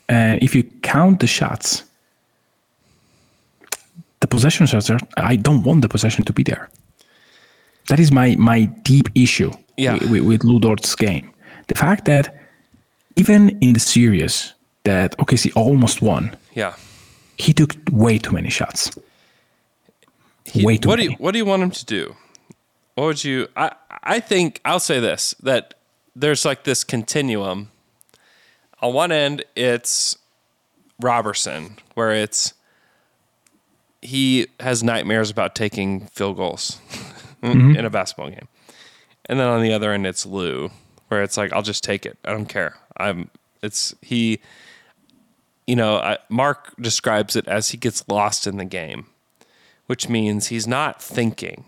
And 0.09 0.35
uh, 0.41 0.45
if 0.45 0.53
you 0.53 0.63
count 0.81 1.21
the 1.21 1.27
shots, 1.27 1.83
the 4.23 4.27
possession 4.27 4.65
shots 4.67 4.89
are. 4.89 4.99
I 5.17 5.35
don't 5.35 5.63
want 5.67 5.81
the 5.81 5.89
possession 5.89 6.23
to 6.25 6.33
be 6.33 6.43
there. 6.43 6.69
That 7.89 7.99
is 7.99 8.09
my 8.11 8.35
my 8.51 8.59
deep 8.91 9.07
issue 9.15 9.51
Yeah. 9.77 9.93
with, 9.93 10.09
with, 10.11 10.23
with 10.29 10.43
Lou 10.43 10.59
Dort's 10.59 10.95
game. 10.95 11.25
The 11.67 11.75
fact 11.75 12.05
that 12.05 12.25
even 13.21 13.49
in 13.61 13.73
the 13.73 13.79
series 13.79 14.53
that 14.83 15.17
OKC 15.17 15.51
almost 15.55 16.01
won, 16.01 16.23
Yeah. 16.55 16.73
he 17.37 17.53
took 17.53 17.75
way 17.91 18.17
too 18.19 18.31
many 18.31 18.49
shots. 18.49 18.89
He- 20.45 20.65
way 20.65 20.77
too 20.77 20.87
what 20.89 20.97
do 20.99 21.03
you 21.03 21.15
what 21.23 21.31
do 21.33 21.37
you 21.37 21.45
want 21.51 21.63
him 21.63 21.71
to 21.71 21.85
do? 21.85 22.15
What 22.95 23.05
would 23.05 23.23
you? 23.23 23.47
I 23.55 23.71
I 24.15 24.19
think 24.21 24.59
I'll 24.63 24.79
say 24.91 24.99
this 25.01 25.35
that 25.43 25.73
there's 26.15 26.45
like 26.45 26.63
this 26.63 26.83
continuum. 26.85 27.67
On 28.81 28.93
one 28.93 29.11
end, 29.11 29.43
it's 29.55 30.17
Robertson, 31.01 31.77
where 31.95 32.11
it's 32.23 32.53
he 34.03 34.47
has 34.59 34.83
nightmares 34.83 35.29
about 35.29 35.55
taking 35.55 36.07
field 36.07 36.37
goals 36.37 36.79
Mm-hmm. 37.43 37.75
in 37.75 37.83
a 37.83 37.89
basketball 37.89 38.29
game, 38.29 38.47
and 39.25 39.37
then 39.37 39.47
on 39.47 39.61
the 39.61 39.73
other 39.73 39.91
end, 39.91 40.07
it's 40.07 40.25
Lou, 40.25 40.71
where 41.09 41.21
it's 41.23 41.35
like 41.35 41.51
I'll 41.51 41.61
just 41.61 41.83
take 41.83 42.05
it. 42.05 42.17
I 42.23 42.31
don't 42.31 42.45
care. 42.45 42.77
I'm. 42.95 43.29
It's 43.61 43.93
he. 44.01 44.39
You 45.67 45.75
know, 45.75 45.97
I, 45.97 46.19
Mark 46.29 46.73
describes 46.79 47.35
it 47.35 47.45
as 47.49 47.69
he 47.69 47.77
gets 47.77 48.07
lost 48.07 48.47
in 48.47 48.57
the 48.57 48.65
game 48.65 49.07
which 49.87 50.07
means 50.07 50.47
he's 50.47 50.65
not 50.65 51.01
thinking. 51.01 51.65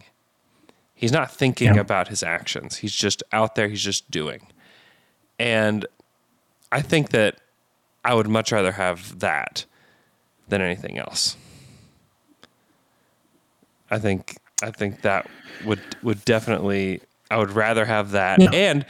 He's 0.93 1.11
not 1.11 1.29
thinking 1.29 1.75
Yeah. 1.75 1.81
about 1.81 2.07
his 2.07 2.23
actions. 2.23 2.77
He's 2.77 2.95
just 2.95 3.21
out 3.33 3.55
there, 3.55 3.67
he's 3.67 3.83
just 3.83 4.09
doing. 4.09 4.47
And 5.37 5.85
I 6.71 6.81
think 6.81 7.09
that 7.09 7.35
I 8.05 8.13
would 8.13 8.29
much 8.29 8.53
rather 8.53 8.71
have 8.71 9.19
that 9.19 9.65
than 10.47 10.61
anything 10.61 10.97
else. 10.97 11.35
I 13.91 13.99
think 13.99 14.37
I 14.63 14.71
think 14.71 15.01
that 15.01 15.29
would 15.65 15.79
would 16.03 16.23
definitely 16.25 17.01
I 17.29 17.37
would 17.37 17.51
rather 17.51 17.85
have 17.85 18.11
that 18.11 18.39
Yeah. 18.41 18.49
and 18.51 18.85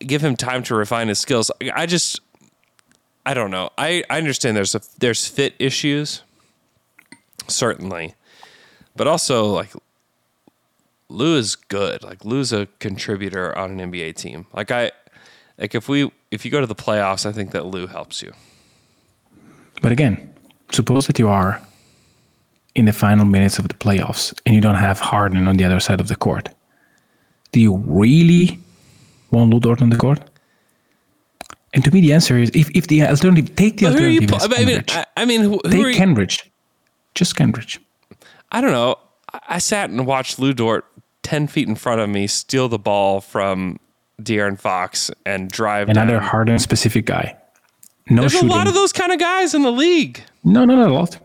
give 0.00 0.22
him 0.22 0.36
time 0.36 0.62
to 0.64 0.74
refine 0.74 1.08
his 1.08 1.18
skills. 1.18 1.50
I 1.74 1.86
just 1.86 2.20
I 3.24 3.34
don't 3.34 3.50
know. 3.50 3.70
I, 3.76 4.04
I 4.08 4.18
understand 4.18 4.56
there's 4.56 4.74
a 4.74 4.80
there's 4.98 5.26
fit 5.26 5.54
issues 5.58 6.22
certainly. 7.48 8.14
But 8.94 9.06
also 9.06 9.44
like 9.46 9.70
Lou 11.08 11.36
is 11.36 11.54
good. 11.56 12.02
Like 12.02 12.24
Lou's 12.24 12.52
a 12.52 12.66
contributor 12.78 13.56
on 13.56 13.78
an 13.78 13.92
NBA 13.92 14.16
team. 14.16 14.46
Like 14.52 14.70
I 14.70 14.90
like 15.58 15.74
if 15.74 15.88
we 15.88 16.10
if 16.30 16.44
you 16.44 16.50
go 16.50 16.60
to 16.60 16.66
the 16.66 16.74
playoffs, 16.74 17.26
I 17.26 17.32
think 17.32 17.50
that 17.52 17.66
Lou 17.66 17.86
helps 17.86 18.22
you. 18.22 18.32
But 19.82 19.92
again, 19.92 20.32
suppose 20.72 21.06
that 21.06 21.18
you 21.18 21.28
are 21.28 21.60
in 22.76 22.84
the 22.84 22.92
final 22.92 23.24
minutes 23.24 23.58
of 23.58 23.66
the 23.68 23.74
playoffs 23.74 24.38
and 24.44 24.54
you 24.54 24.60
don't 24.60 24.76
have 24.76 25.00
Harden 25.00 25.48
on 25.48 25.56
the 25.56 25.64
other 25.64 25.80
side 25.80 26.00
of 26.00 26.08
the 26.08 26.16
court. 26.16 26.50
Do 27.52 27.60
you 27.60 27.76
really 27.86 28.58
want 29.30 29.50
Lou 29.50 29.60
Dort 29.60 29.80
on 29.80 29.90
the 29.90 29.96
court? 29.96 30.20
And 31.72 31.82
to 31.84 31.90
me, 31.90 32.00
the 32.02 32.12
answer 32.12 32.36
is 32.36 32.50
if, 32.54 32.70
if 32.76 32.86
the 32.86 33.02
alternative, 33.02 33.56
take 33.56 33.78
the 33.78 33.86
But 33.86 33.98
who 33.98 34.04
are 34.04 34.08
you 34.08 34.20
alternative. 34.28 34.52
I 34.56 34.64
mean. 34.64 34.84
I, 34.90 35.06
I 35.16 35.24
mean, 35.24 35.40
who, 35.40 35.60
who 35.64 35.70
take 35.70 35.96
you, 35.96 36.00
Kenrich. 36.00 36.48
Just 37.14 37.34
Kenrich. 37.34 37.78
I 38.52 38.60
don't 38.60 38.72
know. 38.72 38.96
I, 39.32 39.40
I 39.48 39.58
sat 39.58 39.88
and 39.90 40.06
watched 40.06 40.38
Lou 40.38 40.52
Dort 40.52 40.84
ten 41.22 41.46
feet 41.46 41.68
in 41.68 41.74
front 41.74 42.00
of 42.00 42.10
me 42.10 42.26
steal 42.26 42.68
the 42.68 42.78
ball 42.78 43.22
from 43.22 43.80
De'Aaron 44.20 44.58
Fox 44.58 45.10
and 45.24 45.50
drive. 45.50 45.88
Another 45.88 46.18
down. 46.18 46.22
Harden 46.22 46.58
specific 46.58 47.06
guy. 47.06 47.36
No 48.10 48.22
There's 48.22 48.32
shooting. 48.32 48.50
a 48.50 48.52
lot 48.52 48.68
of 48.68 48.74
those 48.74 48.92
kind 48.92 49.12
of 49.12 49.18
guys 49.18 49.54
in 49.54 49.62
the 49.62 49.72
league. 49.72 50.22
No, 50.44 50.64
no, 50.64 50.76
not 50.76 50.90
a 50.90 50.92
lot. 50.92 51.18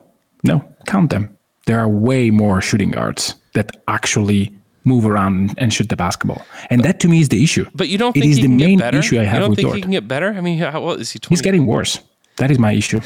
No, 0.43 0.65
count 0.87 1.11
them. 1.11 1.37
There 1.65 1.79
are 1.79 1.87
way 1.87 2.31
more 2.31 2.61
shooting 2.61 2.91
guards 2.91 3.35
that 3.53 3.77
actually 3.87 4.53
move 4.83 5.05
around 5.05 5.53
and 5.57 5.73
shoot 5.73 5.89
the 5.89 5.95
basketball. 5.95 6.45
And 6.69 6.83
that 6.83 6.99
to 7.01 7.07
me 7.07 7.21
is 7.21 7.29
the 7.29 7.43
issue. 7.43 7.69
But 7.75 7.89
you 7.89 7.97
don't 7.97 8.15
It 8.15 8.21
think 8.21 8.31
is 8.31 8.37
the 8.37 8.43
can 8.43 8.57
main 8.57 8.81
issue 8.81 9.19
I 9.19 9.23
have 9.23 9.35
you 9.35 9.39
don't 9.41 9.49
with 9.51 9.57
think 9.57 9.67
Dort. 9.67 9.75
he 9.75 9.81
can 9.81 9.91
get 9.91 10.07
better? 10.07 10.29
I 10.33 10.41
mean, 10.41 10.57
how 10.57 10.81
what 10.81 10.99
is 10.99 11.11
he? 11.11 11.19
20? 11.19 11.33
He's 11.33 11.41
getting 11.41 11.65
worse. 11.65 11.99
That 12.37 12.51
is 12.51 12.57
my 12.57 12.73
issue. 12.73 13.01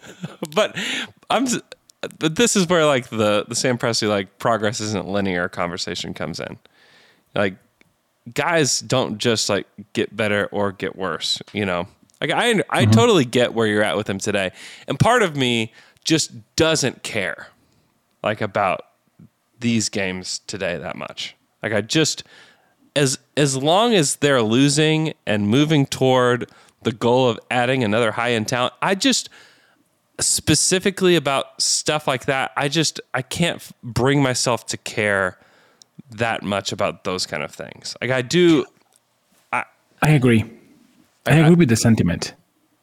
but 0.54 0.76
I'm 1.30 1.46
but 2.18 2.36
this 2.36 2.56
is 2.56 2.68
where 2.68 2.86
like 2.86 3.08
the 3.08 3.44
the 3.48 3.54
Sam 3.54 3.78
Presti 3.78 4.08
like 4.08 4.38
progress 4.38 4.80
isn't 4.80 5.08
linear 5.08 5.48
conversation 5.48 6.14
comes 6.14 6.38
in. 6.38 6.58
Like 7.34 7.56
guys 8.34 8.80
don't 8.80 9.18
just 9.18 9.48
like 9.48 9.66
get 9.92 10.16
better 10.16 10.46
or 10.52 10.72
get 10.72 10.96
worse, 10.96 11.40
you 11.52 11.64
know. 11.64 11.88
Like 12.20 12.30
I 12.30 12.50
I 12.50 12.52
mm-hmm. 12.52 12.90
totally 12.92 13.24
get 13.24 13.54
where 13.54 13.66
you're 13.66 13.82
at 13.82 13.96
with 13.96 14.08
him 14.08 14.18
today. 14.18 14.52
And 14.86 14.98
part 14.98 15.22
of 15.22 15.36
me 15.36 15.72
just 16.04 16.30
doesn't 16.54 17.02
care 17.02 17.48
like 18.26 18.40
about 18.40 18.82
these 19.60 19.88
games 19.88 20.40
today 20.46 20.76
that 20.78 20.96
much. 20.96 21.34
Like 21.62 21.72
I 21.72 21.80
just 21.80 22.24
as 22.94 23.18
as 23.36 23.56
long 23.56 23.94
as 23.94 24.16
they're 24.16 24.42
losing 24.42 25.14
and 25.26 25.48
moving 25.48 25.86
toward 25.86 26.50
the 26.82 26.92
goal 26.92 27.28
of 27.28 27.38
adding 27.50 27.82
another 27.82 28.12
high 28.12 28.32
end 28.32 28.48
talent, 28.48 28.74
I 28.82 28.94
just 28.94 29.28
specifically 30.20 31.16
about 31.16 31.60
stuff 31.60 32.06
like 32.06 32.26
that, 32.26 32.52
I 32.56 32.68
just 32.68 33.00
I 33.14 33.22
can't 33.22 33.56
f- 33.56 33.72
bring 33.82 34.22
myself 34.22 34.66
to 34.66 34.76
care 34.76 35.38
that 36.10 36.42
much 36.42 36.72
about 36.72 37.04
those 37.04 37.26
kind 37.26 37.42
of 37.42 37.50
things. 37.50 37.96
Like 38.00 38.10
I 38.10 38.22
do 38.22 38.66
I 40.02 40.10
agree. 40.10 40.44
I 41.26 41.36
agree 41.36 41.56
with 41.56 41.68
the 41.68 41.76
sentiment. 41.76 42.34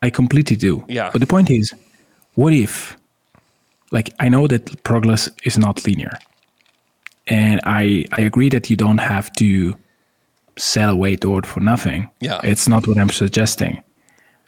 I 0.01 0.09
completely 0.09 0.55
do. 0.55 0.83
Yeah. 0.87 1.09
But 1.11 1.21
the 1.21 1.27
point 1.27 1.49
is, 1.49 1.73
what 2.33 2.53
if, 2.53 2.97
like, 3.93 4.13
I 4.19 4.27
know 4.29 4.47
that 4.47 4.83
progress 4.83 5.29
is 5.45 5.57
not 5.57 5.85
linear. 5.87 6.17
And 7.27 7.61
I, 7.63 8.05
I 8.11 8.21
agree 8.21 8.49
that 8.49 8.69
you 8.69 8.75
don't 8.75 8.97
have 8.97 9.31
to 9.33 9.75
sell 10.57 10.89
away 10.89 11.15
Dort 11.15 11.45
for 11.45 11.61
nothing. 11.61 12.09
Yeah. 12.19 12.41
It's 12.43 12.67
not 12.67 12.85
what 12.87 12.97
I'm 12.97 13.09
suggesting. 13.09 13.81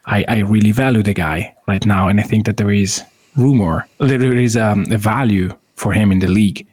I, 0.06 0.26
I 0.28 0.40
really 0.40 0.72
value 0.74 1.02
the 1.04 1.14
guy 1.14 1.56
right 1.68 1.86
now. 1.86 2.10
And 2.10 2.20
I 2.20 2.24
think 2.24 2.46
that 2.46 2.58
there 2.58 2.72
is 2.72 3.02
rumor, 3.38 3.88
that 4.00 4.20
there 4.20 4.36
is 4.38 4.58
um, 4.58 4.86
a 4.92 4.98
value 4.98 5.50
for 5.76 5.94
him 5.94 6.12
in 6.12 6.20
the 6.20 6.28
league. 6.28 6.68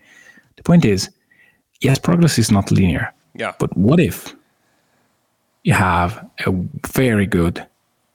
The 0.56 0.62
point 0.62 0.84
is, 0.84 1.08
yes, 1.80 1.98
progress 1.98 2.38
is 2.38 2.50
not 2.50 2.70
linear. 2.70 3.12
yeah. 3.34 3.52
But 3.58 3.76
what 3.76 4.00
if 4.00 4.34
you 5.62 5.74
have 5.74 6.28
a 6.46 6.52
very 6.92 7.26
good 7.26 7.64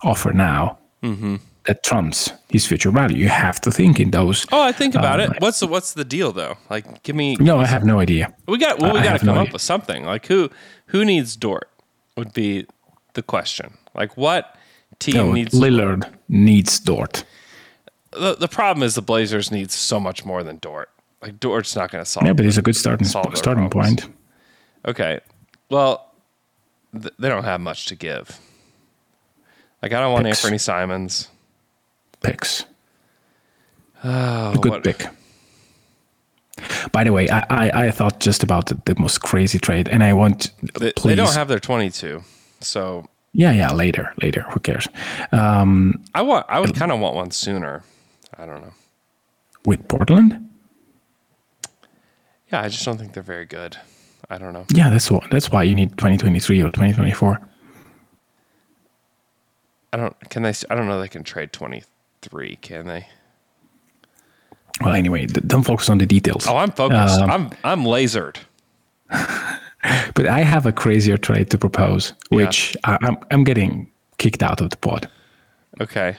offer 0.03 0.33
now 0.33 0.77
Mm-hmm. 1.03 1.35
That 1.67 1.83
trumps 1.83 2.31
his 2.49 2.65
future 2.65 2.91
value? 2.91 3.17
You 3.17 3.27
have 3.29 3.59
to 3.61 3.71
think 3.71 3.99
in 3.99 4.11
those. 4.11 4.45
Oh, 4.53 4.61
I 4.61 4.71
think 4.71 4.95
about 4.95 5.19
Um, 5.19 5.31
it. 5.33 5.41
What's 5.41 5.59
the 5.59 5.67
what's 5.67 5.93
the 5.93 6.05
deal 6.05 6.31
though? 6.31 6.55
Like 6.69 7.03
give 7.03 7.15
me 7.15 7.35
No, 7.39 7.59
I 7.59 7.65
have 7.65 7.83
no 7.83 7.99
idea. 7.99 8.33
we 8.47 8.57
got 8.57 8.79
well 8.79 8.93
we 8.93 9.01
got 9.01 9.19
to 9.19 9.25
come 9.25 9.27
no 9.35 9.41
up 9.41 9.47
idea. 9.47 9.53
with 9.53 9.61
something. 9.61 10.05
Like 10.05 10.27
who 10.27 10.49
who 10.87 11.03
needs 11.03 11.35
Dort 11.35 11.69
would 12.15 12.31
be 12.33 12.65
the 13.13 13.21
question. 13.21 13.73
Like 13.93 14.15
what 14.15 14.55
team 14.99 15.15
No, 15.15 15.31
needs 15.33 15.53
Lillard 15.53 16.09
needs 16.29 16.79
Dort. 16.79 17.25
the, 18.11 18.35
the 18.35 18.47
problem 18.47 18.81
is 18.83 18.95
the 18.95 19.01
Blazers 19.01 19.51
need 19.51 19.69
so 19.71 19.99
much 19.99 20.23
more 20.23 20.43
than 20.43 20.57
Dort. 20.59 20.89
Like 21.21 21.37
Dort's 21.39 21.75
not 21.75 21.91
going 21.91 22.03
to 22.03 22.09
solve 22.09 22.25
Yeah, 22.25 22.33
but 22.33 22.45
he's 22.45 22.57
a 22.57 22.61
good 22.61 22.75
starting 22.77 23.05
starting 23.07 23.69
problems. 23.69 23.71
point. 23.71 24.05
Okay. 24.85 25.19
Well, 25.69 26.13
th- 26.93 27.13
they 27.19 27.27
don't 27.27 27.43
have 27.43 27.59
much 27.59 27.87
to 27.87 27.95
give. 27.95 28.39
Like 29.81 29.91
I 29.91 29.99
don't 29.99 30.13
want 30.13 30.25
Picks. 30.25 30.41
Anfernee 30.45 30.61
Simons. 30.61 31.27
Picks. 32.23 32.65
Oh, 34.03 34.53
A 34.53 34.57
good 34.57 34.71
what- 34.71 34.83
pick. 34.83 35.07
By 36.91 37.03
the 37.03 37.11
way, 37.13 37.29
I, 37.29 37.45
I, 37.51 37.85
I 37.87 37.91
thought 37.91 38.19
just 38.19 38.41
about 38.41 38.65
the, 38.65 38.81
the 38.85 38.95
most 38.99 39.21
crazy 39.21 39.59
trade, 39.59 39.87
and 39.87 40.03
I 40.03 40.13
want 40.13 40.51
They, 40.79 40.91
please. 40.93 41.09
they 41.11 41.15
don't 41.15 41.33
have 41.35 41.47
their 41.47 41.59
22. 41.59 42.23
So 42.61 43.05
yeah, 43.33 43.51
yeah. 43.51 43.71
Later, 43.71 44.11
later. 44.23 44.41
Who 44.49 44.59
cares? 44.61 44.87
Um, 45.31 46.03
I 46.15 46.23
want 46.23 46.47
I 46.49 46.59
would 46.59 46.73
kind 46.73 46.91
of 46.91 46.99
want 46.99 47.15
one 47.15 47.29
sooner. 47.29 47.83
I 48.39 48.47
don't 48.47 48.61
know. 48.61 48.73
with 49.65 49.87
Portland, 49.87 50.49
Yeah, 52.51 52.61
I 52.61 52.69
just 52.69 52.83
don't 52.85 52.97
think 52.97 53.13
they're 53.13 53.21
very 53.21 53.45
good. 53.45 53.77
I 54.29 54.39
don't 54.39 54.53
know. 54.53 54.65
yeah, 54.73 54.89
that's 54.89 55.11
what. 55.11 55.29
That's 55.29 55.51
why 55.51 55.61
you 55.63 55.75
need 55.75 55.91
2023 55.91 56.61
or 56.61 56.71
2024. 56.71 57.39
I 59.93 59.97
don't 59.97 60.29
can 60.31 60.41
they 60.43 60.53
I 60.71 60.75
don't 60.75 60.87
know 60.87 60.99
they 60.99 61.07
can 61.07 61.23
trade 61.23 61.53
23, 62.29 62.55
can 62.57 62.85
they? 62.87 63.07
Well, 64.81 64.93
anyway, 64.93 65.25
don't 65.25 65.63
focus 65.63 65.89
on 65.89 65.97
the 65.97 66.05
details. 66.05 66.47
Oh, 66.47 66.57
I'm 66.57 66.71
focused. 66.71 67.19
Um, 67.19 67.31
I'm 67.31 67.49
I'm 67.63 67.83
lasered. 67.83 68.37
But 70.15 70.25
I 70.25 70.39
have 70.41 70.65
a 70.65 70.71
crazier 70.73 71.17
trade 71.17 71.49
to 71.51 71.57
propose, 71.57 72.13
which 72.29 72.75
I, 72.83 72.97
I'm 73.01 73.17
I'm 73.31 73.43
getting 73.45 73.89
kicked 74.17 74.43
out 74.43 74.59
of 74.59 74.69
the 74.69 74.75
pod. 74.77 75.07
Okay. 75.79 76.17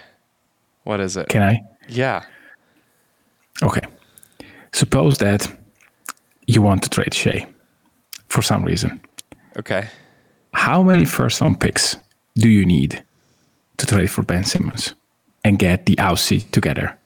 What 0.85 1.01
is 1.01 1.17
it? 1.17 1.29
Can 1.29 1.43
I? 1.43 1.61
yeah. 1.89 2.23
Okay. 3.63 3.83
Suppose 4.73 5.19
that 5.19 5.53
you 6.47 6.63
want 6.63 6.83
to 6.85 6.89
trade 6.89 7.13
Shai 7.13 7.47
for 8.29 8.43
some 8.43 8.65
reason. 8.65 9.01
Okay. 9.59 9.89
How 10.55 10.83
many 10.83 11.05
first 11.05 11.41
round 11.41 11.61
picks 11.61 11.97
do 12.37 12.49
you 12.49 12.65
need 12.65 13.05
to 13.77 13.87
trade 13.87 14.11
for 14.11 14.23
Ben 14.23 14.45
Simmons 14.45 14.95
and 15.45 15.59
get 15.59 15.87
the 15.87 15.97
Aussie 15.97 16.51
together? 16.51 16.99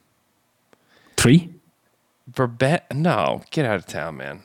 Three? 1.16 1.51
For 2.33 2.47
Ben, 2.47 2.80
no, 2.93 3.43
get 3.51 3.66
out 3.66 3.76
of 3.76 3.87
town, 3.87 4.16
man. 4.16 4.43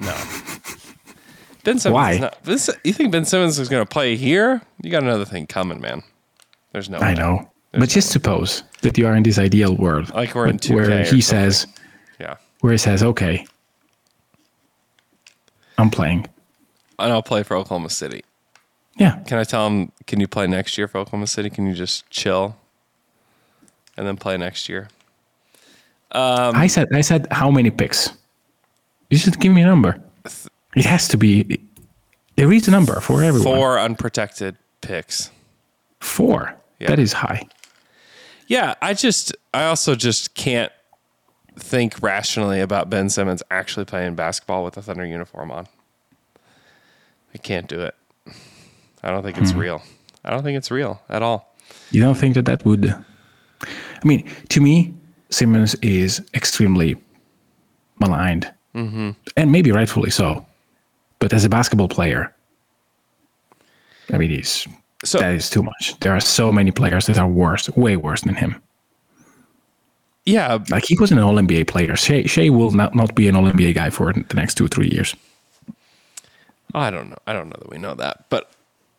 No. 0.00 0.14
Ben 1.64 1.78
Simmons. 1.78 1.94
Why? 1.94 2.18
Not, 2.18 2.42
this, 2.42 2.68
you 2.82 2.92
think 2.92 3.12
Ben 3.12 3.24
Simmons 3.24 3.58
is 3.58 3.68
going 3.68 3.84
to 3.84 3.88
play 3.88 4.16
here? 4.16 4.62
You 4.82 4.90
got 4.90 5.02
another 5.04 5.24
thing 5.24 5.46
coming, 5.46 5.80
man. 5.80 6.02
There's 6.72 6.90
no. 6.90 6.98
I 6.98 7.12
way. 7.12 7.14
know. 7.14 7.48
But 7.72 7.88
just 7.88 8.10
suppose 8.10 8.64
that 8.82 8.98
you 8.98 9.06
are 9.06 9.14
in 9.14 9.22
this 9.22 9.38
ideal 9.38 9.74
world 9.76 10.12
Like 10.12 10.34
we're 10.34 10.46
in 10.48 10.56
but 10.58 10.68
where 10.68 10.88
2K 10.88 11.00
or 11.10 11.14
he 11.14 11.20
says, 11.22 11.66
Yeah. 12.20 12.36
where 12.60 12.72
he 12.72 12.78
says, 12.78 13.02
okay, 13.02 13.46
I'm 15.78 15.88
playing. 15.90 16.26
And 16.98 17.12
I'll 17.12 17.22
play 17.22 17.42
for 17.44 17.56
Oklahoma 17.56 17.88
City. 17.90 18.24
Yeah. 18.96 19.20
Can 19.26 19.38
I 19.38 19.44
tell 19.44 19.66
him? 19.68 19.90
Can 20.06 20.20
you 20.20 20.28
play 20.28 20.46
next 20.46 20.76
year 20.76 20.86
for 20.86 20.98
Oklahoma 20.98 21.26
City? 21.26 21.48
Can 21.48 21.66
you 21.66 21.72
just 21.72 22.08
chill 22.10 22.56
and 23.96 24.06
then 24.06 24.16
play 24.16 24.36
next 24.36 24.68
year? 24.68 24.88
Um, 26.12 26.54
I 26.56 26.66
said, 26.66 26.88
I 26.92 27.00
said, 27.00 27.26
how 27.30 27.50
many 27.50 27.70
picks? 27.70 28.10
You 29.10 29.18
should 29.18 29.38
give 29.40 29.52
me 29.52 29.62
a 29.62 29.66
number. 29.66 30.00
It 30.76 30.84
has 30.84 31.08
to 31.08 31.16
be. 31.16 31.60
There 32.36 32.52
is 32.52 32.68
a 32.68 32.70
number 32.70 33.00
for 33.00 33.22
everyone. 33.22 33.44
Four 33.56 33.78
unprotected 33.78 34.56
picks. 34.80 35.30
Four. 36.00 36.54
Yeah. 36.78 36.88
That 36.88 36.98
is 36.98 37.12
high. 37.12 37.46
Yeah, 38.46 38.74
I 38.82 38.92
just, 38.94 39.34
I 39.54 39.64
also 39.64 39.94
just 39.94 40.34
can't 40.34 40.72
think 41.58 42.02
rationally 42.02 42.60
about 42.60 42.90
Ben 42.90 43.08
Simmons 43.08 43.42
actually 43.50 43.84
playing 43.84 44.14
basketball 44.14 44.64
with 44.64 44.76
a 44.76 44.82
Thunder 44.82 45.04
uniform 45.06 45.50
on. 45.50 45.68
I 47.34 47.38
can't 47.38 47.68
do 47.68 47.80
it. 47.80 47.94
I 49.02 49.10
don't 49.10 49.22
think 49.22 49.36
Hmm. 49.36 49.42
it's 49.44 49.52
real. 49.52 49.82
I 50.24 50.30
don't 50.30 50.42
think 50.42 50.56
it's 50.56 50.70
real 50.70 51.00
at 51.08 51.22
all. 51.22 51.54
You 51.90 52.02
don't 52.02 52.14
think 52.16 52.34
that 52.34 52.44
that 52.46 52.64
would? 52.64 52.94
I 53.62 54.04
mean, 54.06 54.28
to 54.48 54.60
me, 54.60 54.94
Simmons 55.30 55.74
is 55.76 56.20
extremely 56.34 56.96
maligned, 58.00 58.50
mm-hmm. 58.74 59.10
and 59.36 59.52
maybe 59.52 59.72
rightfully 59.72 60.10
so. 60.10 60.44
But 61.18 61.32
as 61.32 61.44
a 61.44 61.48
basketball 61.48 61.88
player, 61.88 62.34
I 64.12 64.18
mean, 64.18 64.30
he's 64.30 64.66
So- 65.04 65.18
that 65.18 65.34
is 65.34 65.48
too 65.50 65.62
much. 65.62 65.98
There 66.00 66.12
are 66.12 66.20
so 66.20 66.52
many 66.52 66.70
players 66.70 67.06
that 67.06 67.18
are 67.18 67.28
worse, 67.28 67.68
way 67.76 67.96
worse 67.96 68.22
than 68.22 68.34
him. 68.34 68.60
Yeah, 70.24 70.58
Like 70.70 70.84
he 70.84 70.96
was 70.96 71.10
an 71.10 71.18
All 71.18 71.34
NBA 71.34 71.66
player. 71.66 71.96
Shai, 71.96 72.24
Shai 72.26 72.48
will 72.48 72.70
not, 72.70 72.94
not 72.94 73.14
be 73.14 73.28
an 73.28 73.34
All 73.34 73.44
NBA 73.50 73.74
guy 73.74 73.90
for 73.90 74.12
the 74.12 74.34
next 74.34 74.54
two 74.54 74.68
three 74.68 74.88
years. 74.88 75.16
I 76.74 76.90
don't 76.90 77.10
know. 77.10 77.18
I 77.26 77.32
don't 77.32 77.48
know 77.48 77.56
that 77.58 77.70
we 77.70 77.78
know 77.78 77.94
that, 77.94 78.24
but 78.30 78.50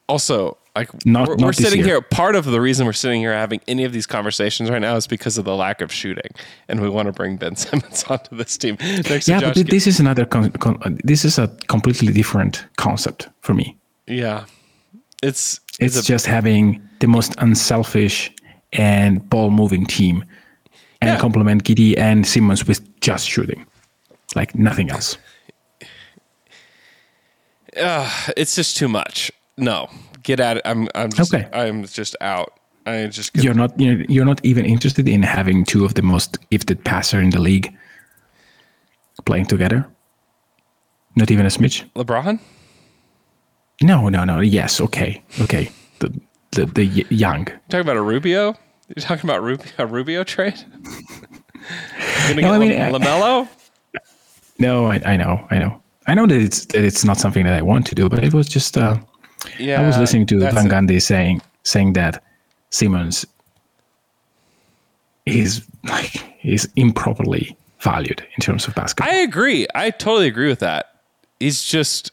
also 0.07 0.57
like 0.75 0.89
Not- 1.05 1.27
we're, 1.27 1.35
not 1.35 1.45
we're 1.45 1.53
sitting 1.53 1.79
year. 1.79 1.87
here. 1.87 2.01
Part 2.01 2.35
of 2.35 2.45
the 2.45 2.59
reason 2.59 2.85
we're 2.87 2.93
sitting 2.93 3.21
here 3.21 3.33
having 3.33 3.61
any 3.67 3.83
of 3.83 3.91
these 3.93 4.07
conversations 4.07 4.69
right 4.71 4.81
now 4.81 4.95
is 4.95 5.05
because 5.07 5.37
of 5.37 5.45
the 5.45 5.55
lack 5.55 5.81
of 5.81 5.91
shooting, 5.91 6.31
and 6.67 6.81
we 6.81 6.89
want 6.89 7.05
to 7.07 7.11
bring 7.11 7.37
Ben 7.37 7.55
Simmons 7.63 8.03
onto 8.09 8.35
this 8.35 8.57
team 8.57 8.77
next 9.09 9.27
Yeah, 9.27 9.39
but 9.41 9.55
this 9.69 9.85
is 9.87 9.99
another. 9.99 10.25
Con- 10.25 10.51
con- 10.53 10.79
uh, 10.83 10.89
this 11.03 11.23
is 11.25 11.37
a 11.37 11.47
completely 11.67 12.11
different 12.11 12.65
concept 12.77 13.29
for 13.41 13.53
me. 13.53 13.77
Yeah, 14.07 14.45
it's 15.21 15.59
It's 15.79 15.95
a- 15.97 16.03
just 16.03 16.25
having 16.25 16.81
the 16.99 17.07
most 17.07 17.35
unselfish 17.37 18.31
and 18.73 19.27
ball 19.29 19.51
moving 19.51 19.85
team 19.85 20.25
and 21.01 21.09
Yeah. 21.11 21.19
complement 21.19 21.63
Giddey 21.63 21.95
and 21.97 22.25
Simmons 22.25 22.65
with 22.67 22.81
just 23.01 23.29
shooting. 23.29 23.65
Like 24.35 24.55
nothing 24.55 24.89
else. 24.89 25.17
it's 28.37 28.55
just 28.55 28.77
too 28.77 28.87
much. 28.87 29.31
No, 29.57 29.89
get 30.23 30.39
at 30.39 30.57
it. 30.57 30.63
I'm 30.65 30.87
I'm 30.95 31.11
just, 31.11 31.33
Okay. 31.33 31.47
I'm 31.53 31.85
just 31.85 32.15
out. 32.21 32.59
I 32.85 33.07
just 33.07 33.35
You're 33.35 33.53
not 33.53 33.79
you're, 33.79 34.01
you're 34.09 34.25
not 34.25 34.41
even 34.43 34.65
interested 34.65 35.07
in 35.07 35.23
having 35.23 35.63
two 35.63 35.85
of 35.85 35.93
the 35.93 36.01
most 36.01 36.37
gifted 36.49 36.83
passer 36.83 37.21
in 37.21 37.29
the 37.29 37.39
league 37.39 37.73
playing 39.25 39.45
together? 39.45 39.87
Not 41.15 41.31
even 41.31 41.45
a 41.45 41.49
smidge? 41.49 41.85
LeBron. 41.95 42.39
No, 43.81 44.09
no, 44.09 44.23
no. 44.25 44.39
Yes, 44.39 44.81
okay. 44.81 45.21
Okay. 45.41 45.69
The 45.99 46.09
the, 46.51 46.65
the 46.65 46.85
young. 47.09 47.47
You 47.47 47.53
talking 47.69 47.81
about 47.81 47.97
a 47.97 48.01
Rubio? 48.01 48.55
You're 48.87 49.01
talking 49.01 49.29
about 49.29 49.41
Rubio, 49.41 49.71
a 49.77 49.85
Rubio 49.85 50.23
trade? 50.23 50.59
No, 52.35 52.51
I 52.53 52.57
mean, 52.59 52.71
La- 52.77 52.99
LaMelo. 52.99 53.47
No, 54.59 54.85
I, 54.87 55.01
I 55.05 55.15
know, 55.17 55.47
I 55.49 55.59
know. 55.59 55.81
I 56.07 56.13
know 56.13 56.27
that 56.27 56.41
it's 56.41 56.65
that 56.67 56.83
it's 56.83 57.05
not 57.05 57.17
something 57.17 57.45
that 57.45 57.53
I 57.53 57.61
want 57.61 57.85
to 57.87 57.95
do, 57.95 58.09
but 58.09 58.23
it 58.23 58.33
was 58.33 58.49
just 58.49 58.77
uh 58.77 58.97
Yeah, 59.59 59.81
I 59.81 59.87
was 59.87 59.97
listening 59.97 60.25
to 60.27 60.39
Van. 60.39 60.69
Gundy 60.69 61.01
saying 61.01 61.41
saying 61.63 61.93
that 61.93 62.23
Simmons 62.69 63.25
is 65.25 65.65
like 65.83 66.23
is 66.43 66.69
improperly 66.75 67.55
valued 67.79 68.25
in 68.35 68.41
terms 68.41 68.67
of 68.67 68.75
basketball. 68.75 69.13
I 69.13 69.17
agree. 69.17 69.67
I 69.75 69.89
totally 69.91 70.27
agree 70.27 70.47
with 70.47 70.59
that. 70.59 71.01
He's 71.39 71.63
just 71.63 72.11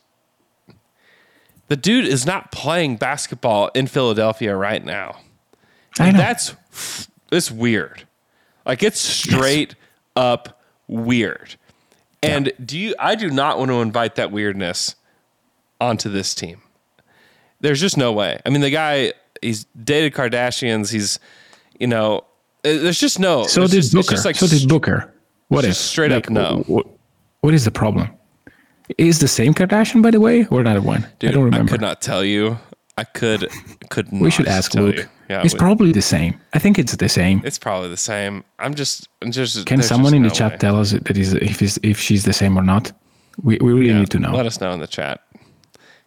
the 1.69 1.77
dude 1.77 2.07
is 2.07 2.27
not 2.27 2.51
playing 2.51 2.97
basketball 2.97 3.71
in 3.75 3.87
Philadelphia 3.87 4.57
right 4.57 4.85
now. 4.85 5.21
I, 5.99 6.09
And 6.09 6.17
know. 6.17 6.23
that's 6.23 6.57
it's 7.31 7.51
weird. 7.51 8.05
Like 8.67 8.83
it's 8.83 9.01
straight 9.01 9.75
up 10.17 10.61
weird. 10.89 11.57
And 12.23 12.53
do 12.65 12.79
you 12.79 12.95
I 12.99 13.15
do 13.15 13.31
not 13.31 13.59
want 13.59 13.71
to 13.71 13.81
invite 13.81 14.17
that 14.17 14.31
weirdness 14.31 14.95
onto 15.81 16.11
this 16.11 16.35
team. 16.35 16.61
There's 17.61 17.81
just 17.81 17.97
no 17.97 18.13
way. 18.13 18.41
I 18.45 18.51
mean 18.51 18.61
the 18.61 18.71
guy 18.71 19.13
he's 19.43 19.65
dated 19.85 20.15
Kardashians, 20.15 20.93
he's 20.93 21.19
you 21.79 21.87
know, 21.87 22.19
uh, 22.19 22.25
there's 22.63 23.01
just 23.01 23.19
no 23.19 23.47
so 23.47 23.63
did 23.63 23.71
just, 23.83 23.95
Booker. 23.95 24.17
like 24.25 24.37
so 24.37 24.47
did 24.47 24.69
Booker. 24.69 25.13
What 25.49 25.65
if 25.65 25.71
just 25.71 25.87
straight 25.87 26.13
up 26.13 26.29
no. 26.31 26.65
What, 26.67 26.87
what 27.41 27.55
is 27.55 27.65
the 27.65 27.71
problem? 27.71 28.09
Is 28.99 29.21
the 29.21 29.29
same 29.29 29.55
Kardashian, 29.55 30.03
by 30.03 30.11
the 30.11 30.21
way, 30.21 30.47
or 30.47 30.61
another 30.61 30.81
one? 30.81 31.07
Dude, 31.21 31.31
I 31.31 31.35
don't 31.35 31.45
remember. 31.45 31.71
I 31.71 31.73
could 31.73 31.81
not 31.81 32.01
tell 32.03 32.25
you. 32.25 32.59
I 32.99 33.05
could 33.05 33.49
could 33.89 34.13
not 34.13 34.23
we 34.23 34.31
should 34.31 34.49
ask 34.49 34.75
Luke. 34.75 34.97
you. 34.97 35.05
Yeah, 35.29 35.43
it's 35.45 35.55
we- 35.55 35.59
probably 35.59 35.93
the 35.93 36.03
same. 36.03 36.39
I 36.55 36.59
think 36.59 36.79
it's 36.79 36.95
the 36.97 37.09
same. 37.09 37.41
it's 37.45 37.59
probably 37.59 37.89
the 37.89 37.97
same. 37.97 38.43
I'm 38.59 38.75
just 38.75 39.09
I'm 39.23 39.31
just 39.33 39.65
Can 39.67 39.81
someone 39.83 40.11
just 40.13 40.17
in 40.17 40.23
the 40.25 40.31
chat 40.31 40.53
way. 40.53 40.59
tell 40.59 40.79
us 40.81 40.91
that 40.93 41.17
is 41.17 41.35
if 41.35 41.63
is 41.63 41.79
if 41.83 41.99
she's 42.01 42.25
the 42.25 42.33
same 42.33 42.57
or 42.59 42.63
not? 42.63 42.91
We 43.43 43.59
we 43.61 43.73
really 43.73 43.89
Yeah, 43.91 44.01
need 44.01 44.11
to 44.11 44.19
know. 44.19 44.33
Let 44.33 44.47
us 44.47 44.61
know 44.61 44.73
in 44.73 44.81
the 44.81 44.87
chat. 44.89 45.23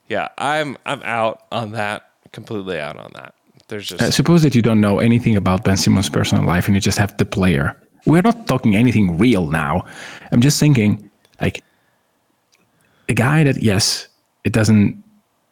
Yeah, 0.10 0.30
I'm 0.38 0.78
I'm 0.86 1.02
out 1.04 1.44
on 1.52 1.72
that. 1.72 2.10
Completely 2.32 2.80
out 2.80 2.98
on 2.98 3.12
that. 3.16 3.34
There's 3.68 3.88
just 3.88 4.02
Uh, 4.02 4.12
suppose 4.12 4.44
that 4.44 4.56
you 4.56 4.62
don't 4.62 4.82
know 4.82 5.00
anything 5.00 5.36
about 5.36 5.64
Ben 5.64 5.78
Simmons' 5.78 6.10
personal 6.10 6.44
life 6.46 6.68
and 6.68 6.76
you 6.76 6.82
just 6.82 6.98
have 6.98 7.16
the 7.18 7.26
player. 7.26 7.76
We're 8.06 8.22
not 8.22 8.48
talking 8.48 8.76
anything 8.76 9.18
real 9.18 9.48
now. 9.48 9.86
I'm 10.32 10.42
just 10.42 10.60
thinking, 10.60 11.10
like, 11.40 11.64
a 13.08 13.14
guy 13.14 13.44
that 13.46 13.62
yes, 13.64 14.08
it 14.44 14.52
doesn't 14.52 15.02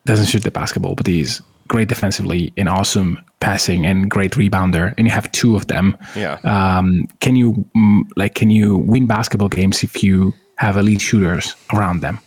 doesn't 0.06 0.26
shoot 0.26 0.44
the 0.44 0.52
basketball, 0.52 0.96
but 0.96 1.08
he's 1.08 1.42
great 1.68 1.88
defensively 1.88 2.52
and 2.58 2.68
awesome 2.68 3.18
passing 3.40 3.86
and 3.86 4.12
great 4.12 4.34
rebounder, 4.34 4.94
and 4.98 5.08
you 5.08 5.14
have 5.14 5.32
two 5.32 5.56
of 5.56 5.68
them. 5.68 5.98
yeah. 6.16 6.38
Um, 6.44 7.08
can 7.22 7.36
you 7.38 7.66
mm, 7.76 8.04
like 8.18 8.36
can 8.36 8.50
you 8.50 8.78
win 8.78 9.08
basketball 9.08 9.50
games 9.50 9.84
if 9.84 10.04
you 10.04 10.34
have 10.58 10.76
elite 10.78 11.02
shooters 11.02 11.56
around 11.74 12.02
them? 12.02 12.20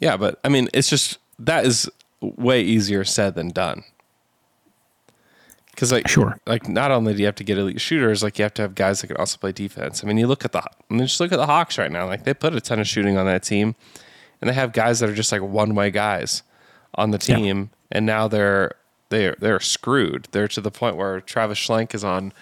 Yeah, 0.00 0.16
but 0.16 0.38
I 0.44 0.48
mean, 0.48 0.68
it's 0.74 0.88
just 0.88 1.18
that 1.38 1.64
is 1.66 1.90
way 2.20 2.62
easier 2.62 3.04
said 3.04 3.34
than 3.34 3.48
done. 3.48 3.84
Because 5.70 5.90
like 5.90 6.06
Sure. 6.08 6.38
like 6.46 6.68
not 6.68 6.90
only 6.90 7.14
do 7.14 7.20
you 7.20 7.26
have 7.26 7.34
to 7.36 7.44
get 7.44 7.56
elite 7.58 7.80
shooters, 7.80 8.22
like 8.22 8.38
you 8.38 8.42
have 8.42 8.54
to 8.54 8.62
have 8.62 8.74
guys 8.74 9.00
that 9.00 9.06
can 9.06 9.16
also 9.16 9.38
play 9.38 9.52
defense. 9.52 10.04
I 10.04 10.06
mean, 10.06 10.18
you 10.18 10.26
look 10.26 10.44
at 10.44 10.52
the 10.52 10.60
I 10.60 10.66
mean, 10.90 11.00
just 11.00 11.18
look 11.20 11.32
at 11.32 11.36
the 11.36 11.46
Hawks 11.46 11.78
right 11.78 11.90
now. 11.90 12.06
Like 12.06 12.24
they 12.24 12.34
put 12.34 12.54
a 12.54 12.60
ton 12.60 12.78
of 12.78 12.86
shooting 12.86 13.16
on 13.16 13.26
that 13.26 13.42
team, 13.42 13.74
and 14.40 14.48
they 14.50 14.54
have 14.54 14.72
guys 14.72 15.00
that 15.00 15.08
are 15.08 15.14
just 15.14 15.32
like 15.32 15.40
one 15.42 15.74
way 15.74 15.90
guys 15.90 16.42
on 16.94 17.10
the 17.10 17.18
Yeah. 17.26 17.36
team, 17.36 17.70
and 17.90 18.04
now 18.04 18.28
they're 18.28 18.72
they're 19.08 19.34
they're 19.40 19.60
screwed. 19.60 20.28
They're 20.32 20.48
to 20.48 20.60
the 20.60 20.70
point 20.70 20.96
where 20.96 21.20
Travis 21.22 21.58
Schlenk 21.58 21.94
is 21.94 22.04
on, 22.04 22.34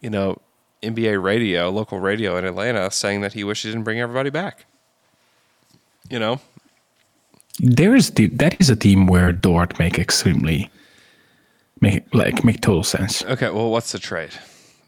you 0.00 0.08
know, 0.10 0.38
NBA 0.84 1.20
radio, 1.20 1.68
local 1.68 1.98
radio 1.98 2.36
in 2.36 2.44
Atlanta, 2.44 2.90
saying 2.92 3.22
that 3.22 3.32
he 3.32 3.42
wishes 3.42 3.64
he 3.64 3.70
didn't 3.72 3.84
bring 3.84 3.98
everybody 4.00 4.30
back. 4.30 4.66
You 6.10 6.18
know, 6.18 6.40
There 7.58 7.94
is 7.96 8.10
the, 8.10 8.26
that 8.28 8.54
is 8.60 8.70
a 8.70 8.76
team 8.76 9.06
where 9.06 9.32
Dort 9.32 9.78
make 9.78 9.98
extremely 9.98 10.70
make 11.80 12.02
like 12.14 12.44
make 12.44 12.60
total 12.60 12.82
sense. 12.84 13.24
okay. 13.24 13.50
Well, 13.50 13.70
what's 13.70 13.92
the 13.92 13.98
trade 13.98 14.30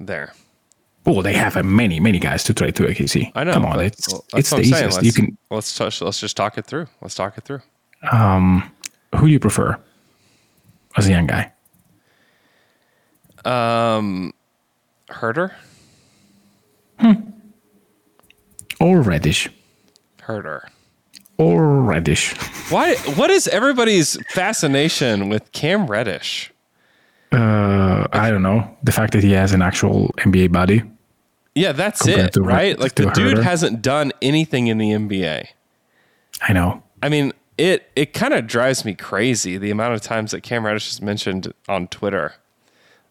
there? 0.01 0.33
Oh, 1.07 1.23
they 1.23 1.33
have 1.33 1.57
uh, 1.57 1.63
many, 1.63 2.01
many 2.01 2.19
guys 2.19 2.45
to 2.45 2.55
trade 2.55 2.75
to 2.77 2.83
OKC. 2.85 3.33
I 3.35 3.45
know. 3.45 3.53
Come 3.55 3.65
on, 3.65 3.81
it's 3.81 4.09
well, 4.13 4.25
it's 4.35 4.51
the 4.51 4.61
easiest. 4.61 4.97
Let's, 5.03 5.07
You 5.07 5.13
can. 5.13 5.39
let's 5.51 5.75
touch. 5.77 6.01
Let's 6.03 6.21
just 6.21 6.37
talk 6.37 6.59
it 6.59 6.67
through. 6.67 6.87
Let's 7.01 7.15
talk 7.15 7.39
it 7.39 7.45
through. 7.45 7.63
Um, 8.13 8.71
who 9.17 9.27
do 9.27 9.33
you 9.33 9.41
prefer 9.41 9.79
as 10.97 11.09
a 11.09 11.11
young 11.11 11.27
guy? 11.27 11.51
Um, 13.45 14.35
Huerter. 15.09 15.53
Hmm. 16.99 17.13
Or 18.81 19.01
Reddish? 19.01 19.49
Huerter. 20.21 20.69
Or 21.39 21.83
Reddish? 21.83 22.33
Why? 22.71 22.97
What 23.15 23.31
is 23.31 23.47
everybody's 23.49 24.21
fascination 24.33 25.29
with 25.29 25.51
Cam 25.53 25.87
Reddish? 25.87 26.53
Uh, 27.31 28.07
I 28.13 28.31
don't 28.31 28.43
know. 28.43 28.77
The 28.83 28.93
fact 28.93 29.13
that 29.13 29.23
he 29.23 29.33
has 29.33 29.53
an 29.53 29.63
actual 29.63 30.09
NBA 30.19 30.51
body. 30.53 30.83
Yeah, 31.55 31.73
that's 31.73 32.07
it, 32.07 32.33
to- 32.35 32.43
right? 32.43 32.79
Like 32.79 32.95
the 32.95 33.11
dude 33.11 33.39
Huerter. 33.39 33.43
hasn't 33.43 33.83
done 33.83 34.13
anything 34.23 34.67
in 34.69 34.79
the 34.79 34.91
NBA. 34.91 35.47
I 36.43 36.53
know. 36.53 36.83
I 37.03 37.09
mean, 37.09 37.33
it 37.57 37.91
it 37.97 38.13
kind 38.13 38.35
of 38.35 38.47
drives 38.47 38.85
me 38.85 38.95
crazy 38.95 39.59
the 39.59 39.71
amount 39.71 39.95
of 39.95 40.01
times 40.01 40.31
that 40.33 40.43
Cam 40.43 40.65
Reddish 40.67 40.91
is 40.91 41.01
mentioned 41.03 41.53
on 41.69 41.87
Twitter. 41.89 42.35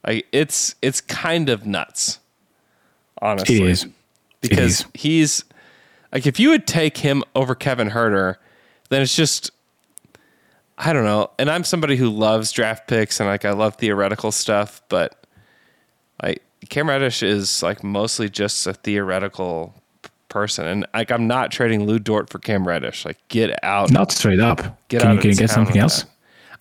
Like 0.06 0.26
it's 0.32 0.76
it's 0.82 1.00
kind 1.02 1.50
of 1.50 1.66
nuts, 1.66 2.20
honestly. 3.22 3.76
Because 4.42 4.86
he's 4.94 5.44
like 6.12 6.26
if 6.26 6.40
you 6.40 6.50
would 6.50 6.68
take 6.68 6.98
him 6.98 7.24
over 7.36 7.56
Kevin 7.56 7.90
Huerter, 7.90 8.36
then 8.90 9.02
it's 9.02 9.16
just 9.16 9.52
I 10.78 10.94
don't 10.94 11.06
know. 11.06 11.32
And 11.40 11.50
I'm 11.50 11.64
somebody 11.64 11.96
who 11.96 12.10
loves 12.10 12.52
draft 12.52 12.88
picks 12.88 13.20
and 13.20 13.28
like 13.28 13.46
I 13.46 13.52
love 13.52 13.76
theoretical 13.76 14.32
stuff, 14.32 14.82
but 14.90 15.26
like 16.22 16.44
Cam 16.70 16.90
Reddish 16.90 17.24
is 17.24 17.64
like 17.64 17.84
mostly 17.84 18.30
just 18.30 18.68
a 18.68 18.74
theoretical 18.74 19.74
person, 20.30 20.68
and 20.68 20.86
like 20.94 21.12
I'm 21.12 21.28
not 21.28 21.52
trading 21.52 21.86
Lou 21.86 22.00
Dort 22.00 22.30
for 22.30 22.40
Cam 22.40 22.68
Reddish. 22.68 23.06
Like 23.06 23.18
get 23.28 23.64
out. 23.64 23.92
Not 23.92 24.12
straight 24.12 24.40
up. 24.40 24.60
Get 24.90 25.02
can 25.02 25.12
out 25.12 25.16
you, 25.16 25.22
can 25.22 25.30
you 25.32 25.36
get 25.36 25.50
something 25.50 25.78
else? 25.78 26.04
that. 26.04 26.12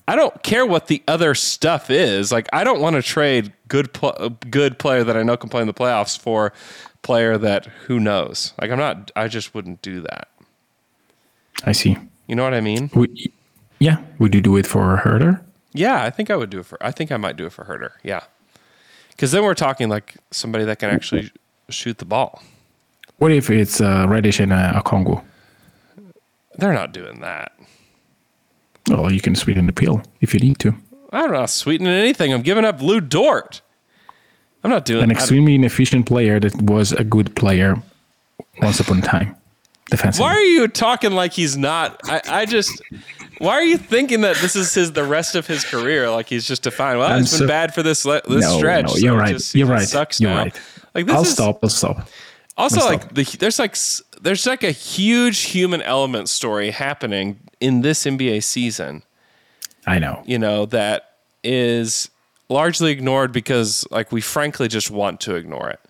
I 0.08 0.14
don't 0.14 0.40
care 0.44 0.64
what 0.64 0.86
the 0.86 1.02
other 1.08 1.34
stuff 1.34 1.90
is. 1.90 2.30
Like 2.30 2.48
I 2.52 2.64
don't 2.64 2.80
want 2.80 2.96
to 2.96 3.02
trade 3.02 3.52
good 3.68 3.92
pl- 3.92 4.14
uh, 4.16 4.30
good 4.50 4.78
player 4.78 5.02
that 5.04 5.16
I 5.16 5.22
know 5.22 5.36
can 5.36 5.50
play 5.50 5.60
in 5.60 5.66
the 5.66 5.74
playoffs 5.74 6.18
for 6.18 6.52
player 7.06 7.38
that 7.38 7.66
who 7.86 8.00
knows. 8.00 8.52
Like 8.60 8.70
I'm 8.72 8.78
not. 8.78 9.12
I 9.14 9.28
just 9.28 9.54
wouldn't 9.54 9.80
do 9.80 10.00
that. 10.00 10.28
I 11.64 11.72
see. 11.72 11.96
You 12.26 12.34
know 12.34 12.42
what 12.42 12.52
I 12.52 12.60
mean? 12.60 12.90
Would, 12.94 13.16
yeah. 13.78 13.98
Would 14.18 14.34
you 14.34 14.40
do 14.40 14.56
it 14.56 14.66
for 14.66 14.94
a 14.96 15.00
Huerter? 15.00 15.40
Yeah, 15.72 16.02
I 16.02 16.10
think 16.10 16.30
I 16.30 16.36
would 16.36 16.50
do 16.50 16.58
it 16.58 16.66
for. 16.66 16.78
I 16.84 16.90
think 16.90 17.12
I 17.12 17.16
might 17.16 17.36
do 17.36 17.46
it 17.46 17.52
for 17.52 17.64
Huerter. 17.64 17.92
Yeah, 18.02 18.24
because 19.10 19.30
then 19.30 19.44
we're 19.44 19.54
talking 19.54 19.88
like 19.88 20.16
somebody 20.32 20.64
that 20.64 20.80
can 20.80 20.90
actually 20.90 21.30
shoot 21.68 21.98
the 21.98 22.04
ball. 22.04 22.42
What 23.18 23.30
if 23.30 23.50
it's 23.50 23.80
uh, 23.80 24.06
Reddish 24.08 24.40
and 24.40 24.52
uh, 24.52 24.82
Okongwu? 24.82 25.22
They're 26.58 26.72
not 26.72 26.92
doing 26.92 27.20
that. 27.20 27.52
Well, 28.88 29.12
you 29.12 29.20
can 29.20 29.34
sweeten 29.34 29.66
the 29.66 29.72
pill 29.72 30.02
if 30.20 30.34
you 30.34 30.40
need 30.40 30.58
to. 30.60 30.74
I'm 31.12 31.30
not 31.30 31.40
know, 31.40 31.46
sweetening 31.46 31.92
anything. 31.92 32.32
I'm 32.32 32.42
giving 32.42 32.64
up 32.64 32.82
Lou 32.82 33.00
Dort. 33.00 33.62
I'm 34.66 34.70
not 34.72 34.84
doing 34.84 35.04
An 35.04 35.12
extremely 35.12 35.54
inefficient 35.54 36.06
player 36.06 36.40
that 36.40 36.60
was 36.60 36.90
a 36.90 37.04
good 37.04 37.36
player 37.36 37.80
once 38.60 38.80
upon 38.80 38.98
a 38.98 39.02
time. 39.02 39.36
Defensively. 39.90 40.24
Why 40.24 40.34
are 40.34 40.42
you 40.42 40.66
talking 40.66 41.12
like 41.12 41.32
he's 41.32 41.56
not? 41.56 42.00
I, 42.02 42.20
I 42.28 42.46
just. 42.46 42.82
Why 43.38 43.52
are 43.52 43.62
you 43.62 43.78
thinking 43.78 44.22
that 44.22 44.34
this 44.38 44.56
is 44.56 44.74
his 44.74 44.90
the 44.90 45.04
rest 45.04 45.36
of 45.36 45.46
his 45.46 45.64
career? 45.64 46.10
Like 46.10 46.28
he's 46.28 46.44
just 46.48 46.64
defined. 46.64 46.98
Well, 46.98 47.08
I'm 47.12 47.22
it's 47.22 47.38
been 47.38 47.46
bad 47.46 47.74
for 47.74 47.84
this 47.84 48.04
le- 48.04 48.22
this 48.28 48.40
no, 48.40 48.56
stretch. 48.58 48.86
no, 48.86 48.96
you're 48.96 49.14
it 49.14 49.18
right. 49.18 49.32
just- 49.34 49.54
you're 49.54 49.68
it 49.68 49.70
right. 49.70 49.86
Sucks 49.86 50.20
you're 50.20 50.30
now. 50.32 50.38
right. 50.38 50.60
Like 50.96 51.06
this 51.06 51.14
I'll 51.14 51.22
is 51.22 51.30
stop. 51.32 51.60
I'll 51.62 51.68
stop. 51.68 52.08
also 52.56 52.80
I'll 52.80 52.86
like 52.86 53.02
stop. 53.02 53.14
the 53.14 53.36
there's 53.38 53.60
like 53.60 53.76
there's 54.20 54.46
like 54.46 54.64
a 54.64 54.72
huge 54.72 55.42
human 55.42 55.80
element 55.82 56.28
story 56.28 56.72
happening 56.72 57.38
in 57.60 57.82
this 57.82 58.04
NBA 58.04 58.42
season. 58.42 59.04
I 59.86 60.00
know. 60.00 60.24
you 60.26 60.40
know, 60.40 60.66
that 60.66 61.12
is 61.44 62.10
largely 62.48 62.92
ignored 62.92 63.32
because, 63.32 63.86
like, 63.90 64.12
we 64.12 64.20
frankly 64.20 64.68
just 64.68 64.90
want 64.90 65.20
to 65.22 65.34
ignore 65.34 65.68
it 65.68 65.80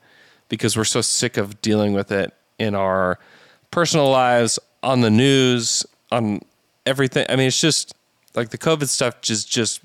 because 0.49 0.77
we're 0.77 0.85
so 0.85 1.01
sick 1.01 1.37
of 1.37 1.61
dealing 1.61 1.93
with 1.93 2.11
it 2.13 2.33
in 2.59 2.75
our 2.75 3.19
personal 3.71 4.11
lives, 4.11 4.59
on 4.83 5.01
the 5.01 5.11
news, 5.11 5.85
on 6.11 6.41
everything. 6.85 7.27
I 7.29 7.37
mean, 7.37 7.49
it's 7.49 7.61
just 7.61 7.95
like 8.35 8.51
the 8.51 8.59
COVID 8.59 8.89
stuff 8.89 9.21
just, 9.21 9.51
just, 9.51 9.81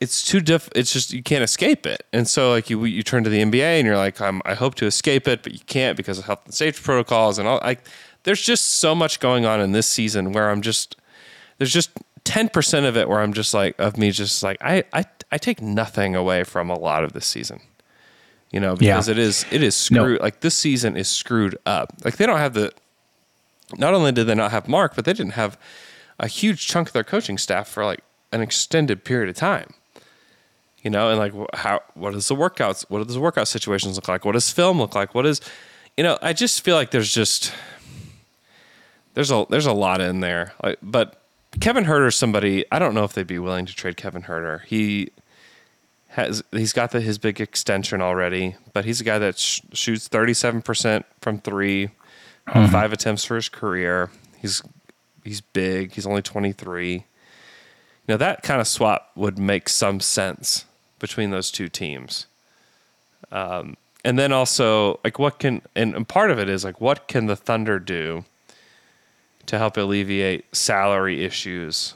it's 0.00 0.24
too 0.24 0.40
diff. 0.40 0.68
It's 0.74 0.92
just 0.92 1.12
you 1.12 1.22
can't 1.22 1.42
escape 1.42 1.84
it, 1.84 2.04
and 2.12 2.28
so 2.28 2.52
like 2.52 2.70
you 2.70 2.84
you 2.84 3.02
turn 3.02 3.24
to 3.24 3.30
the 3.30 3.42
NBA 3.42 3.78
and 3.78 3.84
you're 3.84 3.96
like, 3.96 4.20
I'm, 4.20 4.40
I 4.44 4.54
hope 4.54 4.76
to 4.76 4.86
escape 4.86 5.26
it, 5.26 5.42
but 5.42 5.52
you 5.52 5.58
can't 5.66 5.96
because 5.96 6.20
of 6.20 6.26
health 6.26 6.42
and 6.44 6.54
safety 6.54 6.82
protocols 6.84 7.36
and 7.36 7.48
all. 7.48 7.58
Like, 7.64 7.84
there's 8.22 8.40
just 8.40 8.66
so 8.66 8.94
much 8.94 9.18
going 9.18 9.44
on 9.44 9.60
in 9.60 9.72
this 9.72 9.88
season 9.88 10.32
where 10.32 10.50
I'm 10.50 10.62
just 10.62 10.96
there's 11.58 11.72
just 11.72 11.90
10% 12.28 12.86
of 12.86 12.96
it 12.96 13.08
where 13.08 13.20
I'm 13.20 13.32
just 13.32 13.54
like, 13.54 13.74
of 13.78 13.96
me 13.96 14.10
just 14.10 14.42
like, 14.42 14.58
I, 14.60 14.84
I, 14.92 15.04
I 15.32 15.38
take 15.38 15.62
nothing 15.62 16.14
away 16.14 16.44
from 16.44 16.68
a 16.70 16.78
lot 16.78 17.02
of 17.04 17.12
this 17.14 17.26
season, 17.26 17.60
you 18.50 18.60
know, 18.60 18.72
Yeah. 18.80 18.94
because 18.96 19.08
it 19.08 19.18
is, 19.18 19.46
it 19.50 19.62
is 19.62 19.90
No. 19.90 20.02
screwed. 20.02 20.20
Like 20.20 20.40
this 20.40 20.54
season 20.56 20.96
is 20.96 21.08
screwed 21.08 21.56
up. 21.66 21.92
Like 22.04 22.16
they 22.18 22.26
don't 22.26 22.38
have 22.38 22.54
the, 22.54 22.72
not 23.76 23.94
only 23.94 24.12
did 24.12 24.26
they 24.26 24.34
not 24.34 24.50
have 24.50 24.68
Mark, 24.68 24.94
but 24.94 25.04
they 25.04 25.12
didn't 25.12 25.32
have 25.32 25.58
a 26.18 26.26
huge 26.28 26.66
chunk 26.66 26.88
of 26.88 26.92
their 26.92 27.04
coaching 27.04 27.38
staff 27.38 27.68
for 27.68 27.84
like 27.84 28.00
an 28.32 28.40
extended 28.42 29.04
period 29.04 29.28
of 29.30 29.36
time. 29.36 29.72
You 30.82 30.90
know, 30.90 31.10
and 31.10 31.18
like 31.18 31.32
how 31.54 31.80
what 31.94 32.12
does 32.12 32.28
the 32.28 32.36
workouts 32.36 32.84
what 32.88 33.04
does 33.04 33.14
the 33.14 33.20
workout 33.20 33.48
situations 33.48 33.96
look 33.96 34.06
like? 34.06 34.24
What 34.24 34.32
does 34.32 34.50
film 34.50 34.78
look 34.78 34.94
like? 34.94 35.12
What 35.14 35.26
is 35.26 35.40
you 35.96 36.04
know, 36.04 36.16
I 36.22 36.32
just 36.32 36.62
feel 36.62 36.76
like 36.76 36.92
there's 36.92 37.12
just 37.12 37.52
there's 39.14 39.30
a 39.32 39.44
there's 39.50 39.66
a 39.66 39.72
lot 39.72 40.00
in 40.00 40.20
there. 40.20 40.54
Like, 40.62 40.78
but 40.82 41.17
Kevin 41.60 41.84
Huerter's 41.84 42.16
somebody 42.16 42.64
I 42.70 42.78
don't 42.78 42.94
know 42.94 43.04
if 43.04 43.12
they'd 43.12 43.26
be 43.26 43.38
willing 43.38 43.66
to 43.66 43.74
trade 43.74 43.96
Kevin 43.96 44.22
Huerter. 44.22 44.64
He 44.64 45.10
has 46.08 46.42
he's 46.52 46.72
got 46.72 46.90
the, 46.90 47.00
his 47.00 47.18
big 47.18 47.40
extension 47.40 48.00
already, 48.00 48.56
but 48.72 48.84
he's 48.84 49.00
a 49.00 49.04
guy 49.04 49.18
that 49.18 49.38
sh- 49.38 49.60
shoots 49.72 50.08
37% 50.08 51.04
from 51.20 51.38
3 51.40 51.90
on 52.54 52.68
five 52.68 52.92
attempts 52.92 53.24
for 53.24 53.36
his 53.36 53.48
career. 53.48 54.10
He's 54.40 54.62
he's 55.24 55.40
big. 55.40 55.92
He's 55.92 56.06
only 56.06 56.22
23. 56.22 56.94
You 56.94 57.02
know, 58.08 58.16
that 58.16 58.42
kind 58.42 58.60
of 58.60 58.66
swap 58.66 59.10
would 59.14 59.38
make 59.38 59.68
some 59.68 60.00
sense 60.00 60.64
between 60.98 61.30
those 61.30 61.50
two 61.50 61.68
teams. 61.68 62.26
Um, 63.30 63.76
and 64.04 64.18
then 64.18 64.32
also, 64.32 65.00
like, 65.04 65.18
what 65.18 65.38
can, 65.38 65.60
and, 65.74 65.94
and 65.94 66.08
part 66.08 66.30
of 66.30 66.38
it 66.38 66.48
is, 66.48 66.64
like, 66.64 66.80
what 66.80 67.08
can 67.08 67.26
the 67.26 67.36
Thunder 67.36 67.78
do 67.78 68.24
to 69.48 69.58
help 69.58 69.76
alleviate 69.76 70.44
salary 70.54 71.24
issues 71.24 71.94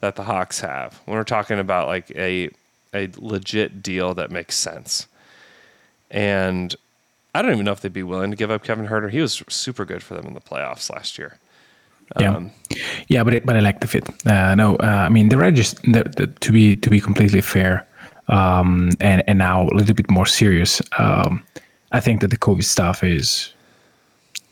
that 0.00 0.14
the 0.16 0.24
Hawks 0.24 0.60
have 0.60 1.00
when 1.06 1.16
we're 1.16 1.24
talking 1.24 1.58
about, 1.58 1.88
like, 1.88 2.10
a, 2.12 2.50
a 2.94 3.08
legit 3.16 3.82
deal 3.82 4.14
that 4.14 4.30
makes 4.30 4.56
sense? 4.56 5.06
And 6.10 6.76
I 7.34 7.42
don't 7.42 7.52
even 7.52 7.64
know 7.64 7.72
if 7.72 7.80
they'd 7.80 7.92
be 7.92 8.02
willing 8.02 8.30
to 8.30 8.36
give 8.36 8.50
up 8.50 8.62
Kevin 8.62 8.86
Huerter. 8.86 9.10
He 9.10 9.20
was 9.20 9.42
super 9.48 9.84
good 9.84 10.02
for 10.02 10.14
them 10.14 10.26
in 10.26 10.34
the 10.34 10.40
playoffs 10.40 10.90
last 10.90 11.18
year. 11.18 11.38
Yeah, 12.20 12.36
Um, 12.36 12.52
yeah, 13.08 13.24
but 13.24 13.34
it, 13.34 13.44
but 13.44 13.56
I 13.56 13.60
like 13.60 13.80
the 13.80 13.88
fit. 13.88 14.08
Uh, 14.24 14.54
no, 14.54 14.76
uh, 14.76 15.06
I 15.06 15.08
mean 15.08 15.28
the 15.28 15.36
the, 16.16 16.26
to 16.40 16.52
be 16.52 16.76
to 16.76 16.88
be 16.88 17.00
completely 17.00 17.40
fair, 17.40 17.84
um, 18.28 18.90
and 19.00 19.24
and 19.26 19.38
now 19.38 19.62
a 19.62 19.74
little 19.74 19.94
bit 19.94 20.08
more 20.08 20.26
serious. 20.26 20.80
Um, 20.98 21.42
I 21.90 22.00
think 22.00 22.20
that 22.20 22.28
the 22.28 22.38
COVID 22.38 22.62
stuff 22.62 23.02
is 23.02 23.52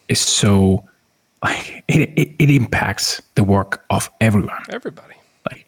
is 0.08 0.20
so 0.20 0.82
like 1.44 1.84
it, 1.88 2.10
it, 2.16 2.34
it 2.38 2.50
impacts 2.50 3.20
the 3.34 3.44
work 3.44 3.84
of 3.90 4.10
everyone. 4.20 4.62
Everybody. 4.70 5.14
Like 5.48 5.66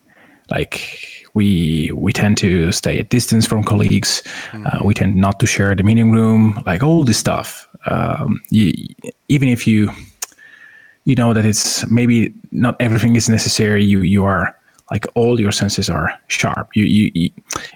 like 0.51 1.27
we 1.35 1.91
we 1.93 2.13
tend 2.13 2.39
to 2.39 2.73
stay 2.73 2.99
at 2.99 3.11
distance 3.11 3.47
from 3.47 3.63
colleagues. 3.63 4.23
Uh, 4.55 4.79
we 4.83 4.95
tend 4.95 5.17
not 5.17 5.39
to 5.41 5.47
share 5.47 5.75
the 5.75 5.83
meeting 5.83 6.13
room. 6.13 6.63
Like 6.65 6.83
all 6.83 7.05
this 7.05 7.19
stuff. 7.19 7.69
Um, 7.87 8.41
you, 8.51 8.73
even 9.29 9.49
if 9.49 9.67
you 9.67 9.91
you 11.05 11.15
know 11.15 11.35
that 11.35 11.45
it's 11.45 11.89
maybe 11.91 12.35
not 12.51 12.77
everything 12.81 13.15
is 13.15 13.29
necessary. 13.29 13.85
You 13.85 14.01
you 14.01 14.25
are 14.25 14.57
like 14.91 15.07
all 15.15 15.41
your 15.41 15.53
senses 15.53 15.91
are 15.91 16.13
sharp. 16.29 16.69
You 16.75 16.85
you, 16.85 17.11
you 17.15 17.31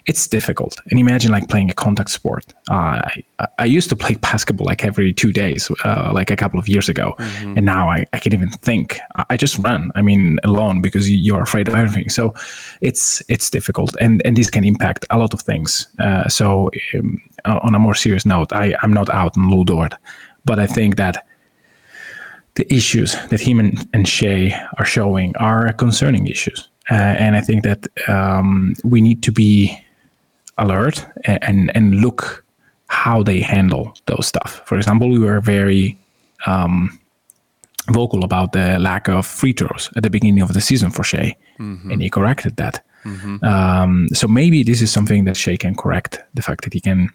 it's 0.06 0.28
difficult. 0.28 0.80
And 0.90 1.00
imagine 1.00 1.32
like 1.32 1.48
playing 1.48 1.70
a 1.70 1.74
contact 1.74 2.10
sport. 2.10 2.54
Uh, 2.70 3.02
I 3.38 3.46
I 3.58 3.64
used 3.64 3.88
to 3.90 3.96
play 3.96 4.14
basketball 4.14 4.66
like 4.66 4.84
every 4.84 5.12
two 5.12 5.32
days, 5.32 5.70
uh, 5.84 6.10
like 6.12 6.30
a 6.30 6.36
couple 6.36 6.60
of 6.60 6.68
years 6.68 6.88
ago, 6.88 7.14
and 7.56 7.64
now 7.64 7.88
I, 7.90 8.06
I 8.12 8.18
can't 8.18 8.34
even 8.34 8.50
think. 8.50 9.00
I, 9.28 9.36
just 9.36 9.58
run. 9.58 9.90
I 9.94 10.02
mean, 10.02 10.38
alone 10.44 10.82
because 10.82 11.08
you, 11.10 11.16
you're 11.16 11.42
afraid 11.42 11.68
of 11.68 11.74
everything. 11.74 12.10
So 12.10 12.34
it's 12.80 13.22
it's 13.28 13.50
difficult, 13.50 13.96
and 14.00 14.22
and 14.24 14.36
this 14.36 14.50
can 14.50 14.64
impact 14.64 15.04
a 15.10 15.18
lot 15.18 15.34
of 15.34 15.40
things. 15.40 15.88
Uh, 15.98 16.28
so 16.28 16.70
um, 16.94 17.20
on 17.44 17.74
a 17.74 17.78
more 17.78 17.94
serious 17.94 18.24
note, 18.24 18.52
I 18.52 18.74
I'm 18.82 18.92
not 18.92 19.08
out 19.10 19.36
on 19.36 19.50
Lou 19.50 19.64
Dort, 19.64 19.94
but 20.44 20.58
I 20.58 20.66
think 20.66 20.96
that 20.96 21.26
the 22.54 22.72
issues 22.74 23.16
that 23.28 23.40
him 23.40 23.60
and, 23.60 23.88
and 23.92 24.06
Shai 24.06 24.52
are 24.78 24.84
showing 24.84 25.36
are 25.36 25.72
concerning 25.72 26.26
issues. 26.26 26.68
Uh, 26.90 26.94
and 26.94 27.36
I 27.36 27.40
think 27.40 27.62
that 27.64 27.86
um, 28.08 28.74
we 28.84 29.00
need 29.00 29.22
to 29.22 29.32
be 29.32 29.76
alert 30.58 31.06
and, 31.24 31.38
and, 31.44 31.76
and 31.76 32.00
look 32.00 32.44
how 32.88 33.22
they 33.22 33.40
handle 33.40 33.94
those 34.06 34.26
stuff. 34.26 34.60
For 34.66 34.76
example, 34.76 35.08
we 35.08 35.18
were 35.18 35.40
very 35.40 35.96
um, 36.46 36.98
vocal 37.90 38.24
about 38.24 38.52
the 38.52 38.78
lack 38.78 39.08
of 39.08 39.26
free 39.26 39.52
throws 39.52 39.88
at 39.96 40.02
the 40.02 40.10
beginning 40.10 40.42
of 40.42 40.52
the 40.52 40.60
season 40.60 40.90
for 40.90 41.04
Shai, 41.04 41.36
Mm-hmm. 41.58 41.90
and 41.90 42.00
he 42.02 42.08
corrected 42.08 42.56
that. 42.56 42.82
Um, 43.42 44.08
so 44.14 44.26
maybe 44.28 44.62
this 44.62 44.80
is 44.82 44.90
something 44.90 45.24
that 45.26 45.36
Shai 45.36 45.56
can 45.56 45.74
correct 45.74 46.20
the 46.34 46.42
fact 46.42 46.64
that 46.64 46.72
he 46.72 46.80
can 46.80 47.10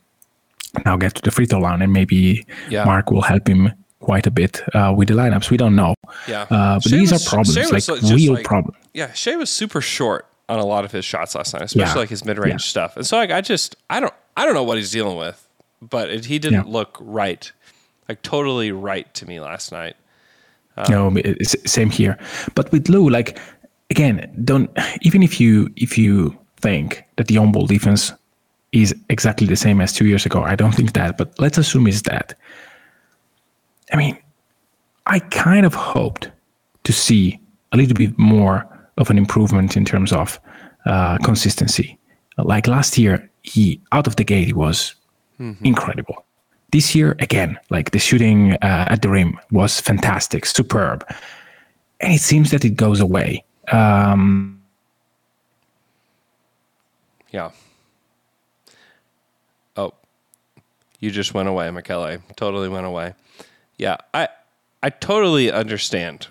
now 0.86 0.98
get 0.98 1.16
to 1.16 1.22
the 1.22 1.32
free 1.32 1.46
throw 1.48 1.60
line, 1.60 1.82
and 1.82 1.92
maybe 1.92 2.46
Yeah. 2.70 2.86
Mark 2.86 3.10
will 3.12 3.22
help 3.24 3.48
him 3.48 3.72
quite 4.00 4.28
a 4.28 4.32
bit 4.32 4.62
uh, 4.76 4.94
with 4.96 5.08
the 5.08 5.16
lineups. 5.16 5.50
We 5.50 5.58
don't 5.58 5.76
know. 5.76 5.96
Yeah. 6.28 6.44
Uh, 6.44 6.76
but 6.76 6.84
Shai 6.84 6.98
these 6.98 7.12
was- 7.12 7.26
are 7.26 7.30
problems, 7.30 7.56
Shai 7.56 7.94
like 7.96 8.02
real 8.12 8.34
like- 8.34 8.46
problems. 8.46 8.78
Yeah, 8.96 9.12
Shai 9.14 9.36
was 9.36 9.50
super 9.50 9.82
short 9.82 10.26
on 10.48 10.58
a 10.60 10.66
lot 10.66 10.86
of 10.86 10.92
his 10.92 11.04
shots 11.06 11.36
last 11.36 11.54
night, 11.54 11.64
especially 11.64 11.90
Yeah. 11.92 11.96
like 12.00 12.10
his 12.10 12.24
mid-range 12.24 12.64
Yeah. 12.64 12.70
stuff. 12.74 12.96
And 12.98 13.06
so 13.06 13.18
like 13.18 13.32
I 13.32 13.42
just 13.42 13.76
I 13.90 14.00
don't 14.00 14.14
I 14.38 14.46
don't 14.46 14.54
know 14.54 14.64
what 14.64 14.78
he's 14.78 14.92
dealing 14.92 15.18
with, 15.18 15.48
but 15.82 16.10
it, 16.10 16.26
he 16.26 16.40
didn't 16.40 16.66
Yeah. 16.68 16.74
look 16.74 16.98
right, 17.02 17.52
like 18.08 18.22
totally 18.22 18.72
right 18.72 19.12
to 19.16 19.26
me 19.28 19.40
last 19.40 19.72
night. 19.72 19.96
Um, 20.78 21.14
no, 21.16 21.34
same 21.66 21.90
here. 21.90 22.18
But 22.56 22.72
with 22.72 22.90
Lou, 22.90 23.10
like 23.10 23.38
again, 23.90 24.32
don't 24.44 24.70
even 25.02 25.24
if 25.24 25.40
you 25.42 25.70
if 25.76 25.98
you 25.98 26.38
think 26.62 27.04
that 27.18 27.28
the 27.28 27.38
on-ball 27.38 27.66
defense 27.68 28.14
is 28.72 28.94
exactly 29.10 29.48
the 29.48 29.56
same 29.56 29.80
as 29.82 29.94
two 29.94 30.06
years 30.06 30.26
ago, 30.26 30.44
I 30.44 30.56
don't 30.56 30.74
think 30.76 30.94
that. 30.94 31.18
But 31.18 31.38
let's 31.40 31.58
assume 31.58 31.88
it's 31.88 32.02
that. 32.04 32.34
I 33.94 33.98
mean, 33.98 34.18
I 35.06 35.20
kind 35.20 35.66
of 35.66 35.74
hoped 35.74 36.30
to 36.84 36.92
see 36.94 37.40
a 37.72 37.78
little 37.78 37.94
bit 37.96 38.18
more 38.18 38.66
of 38.98 39.10
an 39.10 39.18
improvement 39.18 39.76
in 39.76 39.86
terms 39.86 40.12
of 40.12 40.40
uh, 40.86 41.18
consistency. 41.20 41.98
Like 42.38 42.68
last 42.68 42.98
year, 42.98 43.30
he 43.44 43.80
out 43.92 44.08
of 44.08 44.16
the 44.16 44.24
gate 44.24 44.48
he 44.48 44.54
was 44.54 44.96
incredible. 45.64 46.26
This 46.72 46.96
year, 46.96 47.16
again, 47.20 47.58
like 47.70 47.92
the 47.92 48.00
shooting 48.00 48.54
uh, 48.54 48.88
at 48.90 49.02
the 49.02 49.10
rim 49.10 49.40
was 49.52 49.80
fantastic, 49.80 50.46
superb, 50.46 51.06
and 52.00 52.14
it 52.14 52.22
seems 52.22 52.52
that 52.52 52.66
it 52.66 52.76
goes 52.76 53.00
away. 53.00 53.44
Um, 53.72 54.62
Yeah. 57.32 57.52
Oh, 59.76 59.94
you 61.02 61.12
just 61.12 61.34
went 61.34 61.50
away, 61.50 61.68
McKellar. 61.68 62.22
Totally 62.38 62.70
went 62.70 62.86
away. 62.86 63.14
Yeah, 63.78 63.98
I 64.14 64.30
I 64.82 64.90
totally 64.90 65.52
understand. 65.52 66.28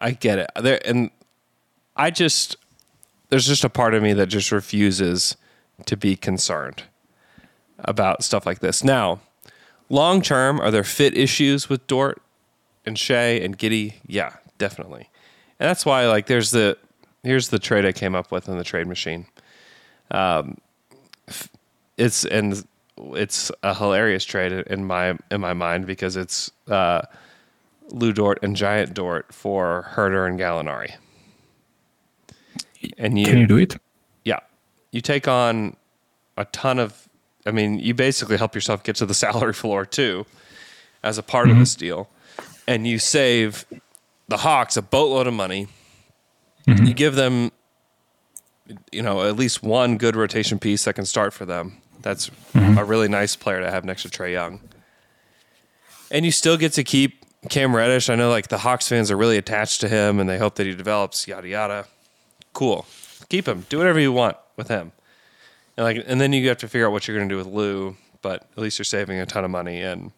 I 0.00 0.10
get 0.10 0.38
it. 0.38 0.50
There 0.60 0.80
and 0.86 1.10
I 1.96 2.10
just 2.10 2.56
there's 3.30 3.46
just 3.46 3.64
a 3.64 3.68
part 3.68 3.94
of 3.94 4.02
me 4.02 4.12
that 4.12 4.26
just 4.26 4.52
refuses 4.52 5.36
to 5.86 5.96
be 5.96 6.16
concerned 6.16 6.84
about 7.80 8.22
stuff 8.22 8.46
like 8.46 8.60
this. 8.60 8.84
Now, 8.84 9.20
long 9.88 10.22
term, 10.22 10.60
are 10.60 10.70
there 10.70 10.84
fit 10.84 11.16
issues 11.16 11.68
with 11.68 11.86
Dort 11.86 12.22
and 12.86 12.98
Shai 12.98 13.38
and 13.42 13.58
Giddey? 13.58 13.94
Yeah, 14.06 14.34
definitely. 14.58 15.10
And 15.58 15.68
that's 15.68 15.84
why 15.86 16.06
like 16.06 16.26
there's 16.26 16.50
the 16.50 16.76
here's 17.22 17.48
the 17.48 17.58
trade 17.58 17.84
I 17.84 17.92
came 17.92 18.14
up 18.14 18.30
with 18.30 18.48
in 18.48 18.58
the 18.58 18.64
trade 18.64 18.86
machine 18.86 19.26
Um, 20.10 20.58
it's 21.96 22.24
and 22.24 22.66
it's 22.98 23.50
a 23.62 23.74
hilarious 23.74 24.24
trade 24.24 24.52
in 24.52 24.84
my 24.84 25.16
in 25.30 25.40
my 25.40 25.54
mind 25.54 25.86
because 25.86 26.16
it's 26.16 26.50
uh, 26.68 27.02
Lou 27.90 28.12
Dort 28.12 28.38
and 28.42 28.54
Giant 28.54 28.94
Dort 28.94 29.32
for 29.32 29.90
Huerter 29.94 30.28
and 30.28 30.38
Gallinari. 30.38 30.94
And 32.98 33.18
you, 33.18 33.26
can 33.26 33.38
you 33.38 33.46
do 33.46 33.56
it? 33.56 33.76
yeah, 34.24 34.40
you 34.92 35.00
take 35.00 35.28
on 35.28 35.76
a 36.36 36.44
ton 36.46 36.78
of. 36.78 37.08
I 37.46 37.50
mean, 37.50 37.78
you 37.78 37.92
basically 37.92 38.38
help 38.38 38.54
yourself 38.54 38.82
get 38.82 38.96
to 38.96 39.06
the 39.06 39.14
salary 39.24 39.52
floor 39.52 39.84
too, 39.84 40.26
as 41.02 41.18
a 41.18 41.22
part 41.22 41.50
of 41.50 41.58
this 41.58 41.74
mm-hmm. 41.74 41.80
deal, 41.80 42.08
and 42.66 42.86
you 42.86 42.98
save 42.98 43.66
the 44.28 44.38
Hawks 44.38 44.76
a 44.76 44.82
boatload 44.82 45.26
of 45.26 45.34
money. 45.34 45.68
Mm-hmm. 46.66 46.84
You 46.86 46.94
give 46.94 47.14
them, 47.14 47.52
you 48.90 49.02
know, 49.02 49.28
at 49.28 49.36
least 49.36 49.62
one 49.62 49.98
good 49.98 50.16
rotation 50.16 50.58
piece 50.58 50.84
that 50.84 50.94
can 50.94 51.04
start 51.04 51.32
for 51.32 51.44
them. 51.44 51.78
That's 52.00 52.30
mm-hmm. 52.54 52.78
a 52.78 52.84
really 52.84 53.08
nice 53.08 53.36
player 53.36 53.60
to 53.60 53.70
have 53.70 53.84
next 53.84 54.02
to 54.02 54.08
Trae 54.08 54.32
Young. 54.32 54.60
And 56.10 56.24
you 56.24 56.30
still 56.30 56.56
get 56.56 56.72
to 56.74 56.84
keep 56.84 57.24
Cam 57.48 57.74
Reddish. 57.74 58.08
I 58.08 58.14
know 58.14 58.30
like 58.30 58.48
the 58.48 58.58
Hawks 58.58 58.88
fans 58.88 59.10
are 59.10 59.16
really 59.16 59.36
attached 59.36 59.80
to 59.82 59.88
him 59.88 60.20
and 60.20 60.28
they 60.28 60.38
hope 60.38 60.54
that 60.56 60.66
he 60.66 60.74
develops, 60.74 61.26
yada 61.26 61.48
yada. 61.48 61.86
Cool. 62.54 62.86
Keep 63.28 63.46
him. 63.46 63.66
Do 63.68 63.78
whatever 63.78 64.00
you 64.00 64.12
want 64.12 64.36
with 64.56 64.68
him. 64.68 64.92
And 65.76 65.84
like 65.84 66.04
and 66.06 66.20
then 66.20 66.32
you 66.32 66.48
have 66.48 66.58
to 66.58 66.68
figure 66.68 66.86
out 66.86 66.92
what 66.92 67.06
you're 67.06 67.16
gonna 67.16 67.28
do 67.28 67.36
with 67.36 67.46
Lou, 67.46 67.96
but 68.22 68.48
at 68.56 68.58
least 68.58 68.78
you're 68.78 68.84
saving 68.84 69.18
a 69.18 69.26
ton 69.26 69.44
of 69.44 69.50
money 69.50 69.82
and 69.82 70.12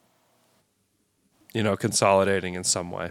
you 1.57 1.63
know, 1.63 1.75
consolidating 1.75 2.53
in 2.53 2.63
some 2.63 2.91
way. 2.91 3.11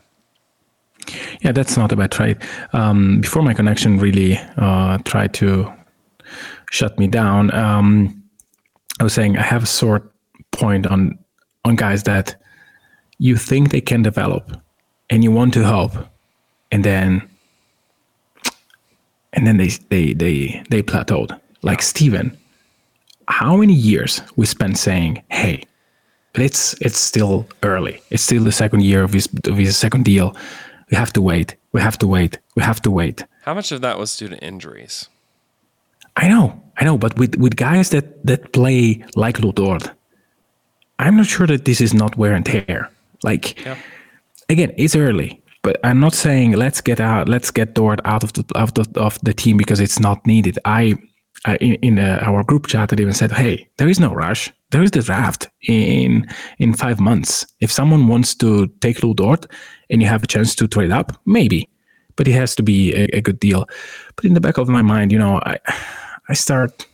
Yeah, 1.41 1.51
that's 1.51 1.77
not 1.77 1.91
a 1.91 1.95
bad 1.95 2.11
trade. 2.11 2.37
Um, 2.73 3.19
before 3.21 3.41
my 3.41 3.55
connection 3.55 3.97
really 3.97 4.39
uh, 4.57 4.99
tried 4.99 5.33
to 5.35 5.73
shut 6.69 6.97
me 6.99 7.07
down, 7.07 7.51
um, 7.55 8.23
I 8.99 9.03
was 9.03 9.13
saying 9.13 9.37
I 9.37 9.41
have 9.41 9.63
a 9.63 9.67
sort 9.67 10.11
point 10.51 10.85
on 10.85 11.17
on 11.65 11.75
guys 11.75 12.03
that 12.03 12.35
you 13.17 13.35
think 13.35 13.71
they 13.71 13.81
can 13.81 14.03
develop 14.03 14.51
and 15.09 15.23
you 15.23 15.31
want 15.31 15.53
to 15.55 15.63
help, 15.63 15.93
and 16.71 16.83
then 16.83 17.27
and 19.35 19.45
then 19.45 19.57
they 19.57 19.69
they 19.89 20.13
they 20.13 20.63
they 20.69 20.81
plateaued. 20.81 21.39
Like 21.61 21.81
Steven, 21.81 22.37
how 23.27 23.57
many 23.57 23.73
years 23.73 24.21
we 24.35 24.45
spent 24.45 24.77
saying, 24.77 25.21
"Hey, 25.29 25.63
it's 26.33 26.73
it's 26.81 26.97
still 26.97 27.47
early. 27.63 28.01
It's 28.09 28.23
still 28.23 28.43
the 28.43 28.51
second 28.51 28.81
year 28.83 29.03
of 29.03 29.13
his 29.13 29.27
of 29.45 29.57
his 29.57 29.77
second 29.77 30.05
deal. 30.05 30.35
We 30.91 30.97
have 30.97 31.13
to 31.13 31.21
wait. 31.21 31.55
We 31.73 31.81
have 31.81 31.97
to 31.99 32.07
wait. 32.07 32.39
We 32.55 32.63
have 32.63 32.81
to 32.81 32.91
wait." 32.91 33.25
How 33.43 33.53
much 33.53 33.71
of 33.71 33.81
that 33.81 33.99
was 33.99 34.17
due 34.17 34.29
to 34.29 34.37
injuries? 34.39 35.09
I 36.15 36.29
know, 36.29 36.61
I 36.77 36.85
know, 36.85 36.97
but 36.97 37.17
with 37.17 37.35
with 37.35 37.55
guys 37.55 37.89
that 37.89 38.25
that 38.25 38.53
play 38.53 39.03
like 39.15 39.37
Ludort, 39.37 39.91
I'm 40.99 41.17
not 41.17 41.27
sure 41.27 41.47
that 41.47 41.65
this 41.65 41.81
is 41.81 41.93
not 41.93 42.17
wear 42.17 42.33
and 42.33 42.45
tear. 42.45 42.89
Like 43.23 43.65
yeah. 43.65 43.77
again, 44.49 44.73
it's 44.77 44.95
early, 44.95 45.41
but 45.65 45.79
I'm 45.83 45.99
not 45.99 46.13
saying 46.13 46.51
let's 46.51 46.79
get 46.79 46.99
out, 46.99 47.27
let's 47.27 47.49
get 47.49 47.73
Dort 47.73 47.99
out 48.05 48.23
of 48.23 48.33
the 48.33 48.45
out 48.55 48.77
of, 48.77 48.87
of 48.97 49.19
the 49.23 49.33
team 49.33 49.57
because 49.57 49.79
it's 49.79 49.99
not 49.99 50.23
needed. 50.27 50.59
I, 50.63 50.93
in, 51.59 51.73
in 51.81 51.97
uh, 51.97 52.19
our 52.21 52.43
group 52.43 52.67
chat, 52.67 52.93
I 52.93 53.01
even 53.01 53.13
said, 53.13 53.31
hey, 53.31 53.67
there 53.77 53.89
is 53.89 53.99
no 53.99 54.13
rush. 54.13 54.53
There 54.69 54.83
is 54.83 54.91
the 54.91 55.01
draft 55.01 55.49
in 55.67 56.27
in 56.59 56.73
five 56.73 56.99
months. 56.99 57.47
If 57.61 57.71
someone 57.71 58.07
wants 58.07 58.35
to 58.35 58.67
take 58.79 59.01
Lou 59.01 59.15
Dort 59.15 59.47
and 59.89 60.01
you 60.03 60.07
have 60.07 60.23
a 60.23 60.27
chance 60.27 60.53
to 60.55 60.67
trade 60.67 60.91
up, 60.91 61.11
maybe, 61.25 61.67
but 62.15 62.27
it 62.27 62.33
has 62.33 62.55
to 62.55 62.63
be 62.63 62.93
a, 62.93 63.05
a 63.17 63.21
good 63.21 63.39
deal. 63.39 63.65
But 64.15 64.25
in 64.25 64.35
the 64.35 64.41
back 64.41 64.59
of 64.59 64.69
my 64.69 64.83
mind, 64.83 65.11
you 65.11 65.17
know, 65.17 65.41
I 65.45 65.57
I 66.29 66.35
start 66.35 66.85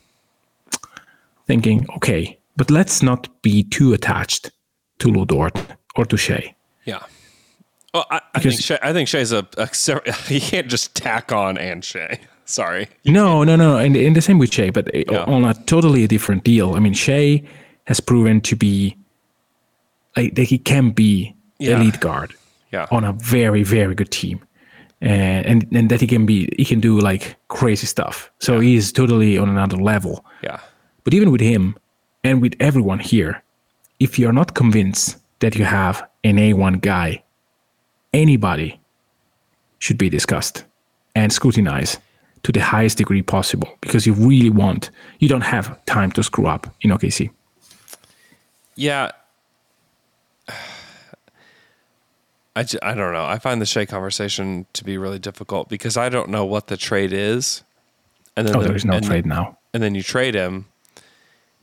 thinking, 1.46 1.86
okay, 1.96 2.38
but 2.56 2.70
let's 2.70 3.02
not 3.02 3.28
be 3.42 3.64
too 3.64 3.92
attached 3.92 4.50
to 5.00 5.08
Lou 5.08 5.26
Dort 5.26 5.58
or 5.94 6.06
to 6.06 6.16
Shai. 6.16 6.54
Yeah. 6.86 7.02
Well, 7.94 8.06
I, 8.10 8.20
I 8.34 8.40
think 8.40 8.54
I 8.82 8.92
think 8.92 9.08
Shai's 9.08 9.32
a, 9.32 9.46
a 9.58 9.68
you 10.28 10.40
can't 10.40 10.68
just 10.68 10.94
tack 10.94 11.32
on 11.32 11.58
and 11.58 11.84
Shai. 11.84 12.20
Sorry. 12.44 12.88
No, 13.04 13.44
no, 13.44 13.56
no. 13.56 13.76
And 13.76 13.96
in 13.96 14.14
the 14.14 14.20
same 14.22 14.38
with 14.38 14.52
Shai, 14.52 14.70
but 14.70 14.88
uh, 14.94 14.98
Yeah. 15.10 15.24
on 15.24 15.44
a 15.44 15.54
totally 15.54 16.06
different 16.06 16.44
deal. 16.44 16.74
I 16.74 16.80
mean, 16.80 16.94
Shai 16.94 17.42
has 17.86 18.00
proven 18.00 18.40
to 18.42 18.56
be 18.56 18.96
like 20.16 20.34
that 20.34 20.44
he 20.44 20.58
can 20.58 20.90
be 20.90 21.34
Yeah. 21.58 21.78
lead 21.78 22.00
guard 22.00 22.34
Yeah. 22.72 22.86
on 22.90 23.04
a 23.04 23.12
very, 23.12 23.62
very 23.62 23.94
good 23.94 24.10
team. 24.10 24.40
And, 25.00 25.46
and 25.46 25.66
and 25.76 25.90
that 25.90 26.00
he 26.00 26.06
can 26.06 26.26
be 26.26 26.48
he 26.56 26.64
can 26.64 26.80
do 26.80 27.00
like 27.00 27.36
crazy 27.48 27.86
stuff. 27.86 28.30
So 28.38 28.60
he 28.60 28.76
is 28.76 28.92
totally 28.92 29.36
on 29.38 29.48
another 29.48 29.76
level. 29.76 30.24
Yeah. 30.44 30.60
But 31.04 31.12
even 31.14 31.30
with 31.32 31.40
him 31.40 31.76
and 32.24 32.40
with 32.40 32.54
everyone 32.60 33.00
here, 33.00 33.42
if 33.98 34.18
you're 34.18 34.32
not 34.32 34.54
convinced 34.54 35.18
that 35.40 35.56
you 35.56 35.64
have 35.64 36.02
an 36.22 36.36
A1 36.38 36.80
guy, 36.80 37.22
anybody 38.12 38.78
should 39.78 39.98
be 39.98 40.08
discussed 40.08 40.64
and 41.14 41.32
scrutinized 41.32 41.98
to 42.42 42.52
the 42.52 42.60
highest 42.60 42.98
degree 42.98 43.22
possible 43.22 43.68
because 43.80 44.06
you 44.06 44.12
really 44.14 44.50
want, 44.50 44.90
you 45.18 45.28
don't 45.28 45.42
have 45.42 45.84
time 45.86 46.10
to 46.12 46.22
screw 46.22 46.46
up 46.46 46.66
in 46.80 46.90
OKC. 46.90 47.30
Yeah. 48.74 49.10
I, 52.54 52.62
don't 52.64 53.14
know. 53.14 53.24
I 53.24 53.38
find 53.38 53.62
the 53.62 53.66
Shai 53.66 53.86
conversation 53.86 54.66
to 54.74 54.84
be 54.84 54.98
really 54.98 55.18
difficult 55.18 55.68
because 55.70 55.96
I 55.96 56.10
don't 56.10 56.28
know 56.28 56.44
what 56.44 56.66
the 56.66 56.76
trade 56.76 57.12
is. 57.12 57.62
And 58.36 58.46
then 58.46 58.56
Oh, 58.56 58.60
the- 58.60 58.68
there 58.68 58.76
is 58.76 58.84
no 58.84 59.00
trade 59.00 59.24
now. 59.24 59.58
And 59.72 59.82
then 59.82 59.94
you 59.94 60.02
trade 60.02 60.34
him, 60.34 60.66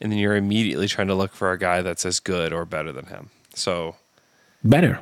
and 0.02 0.12
then 0.12 0.18
you're 0.18 0.36
immediately 0.36 0.88
trying 0.88 1.08
to 1.10 1.14
look 1.16 1.34
for 1.34 1.52
a 1.52 1.60
guy 1.60 1.84
that's 1.84 2.08
as 2.08 2.20
good 2.20 2.52
or 2.52 2.66
better 2.66 2.92
than 2.92 3.06
him. 3.06 3.30
So 3.54 3.98
Better. 4.64 5.00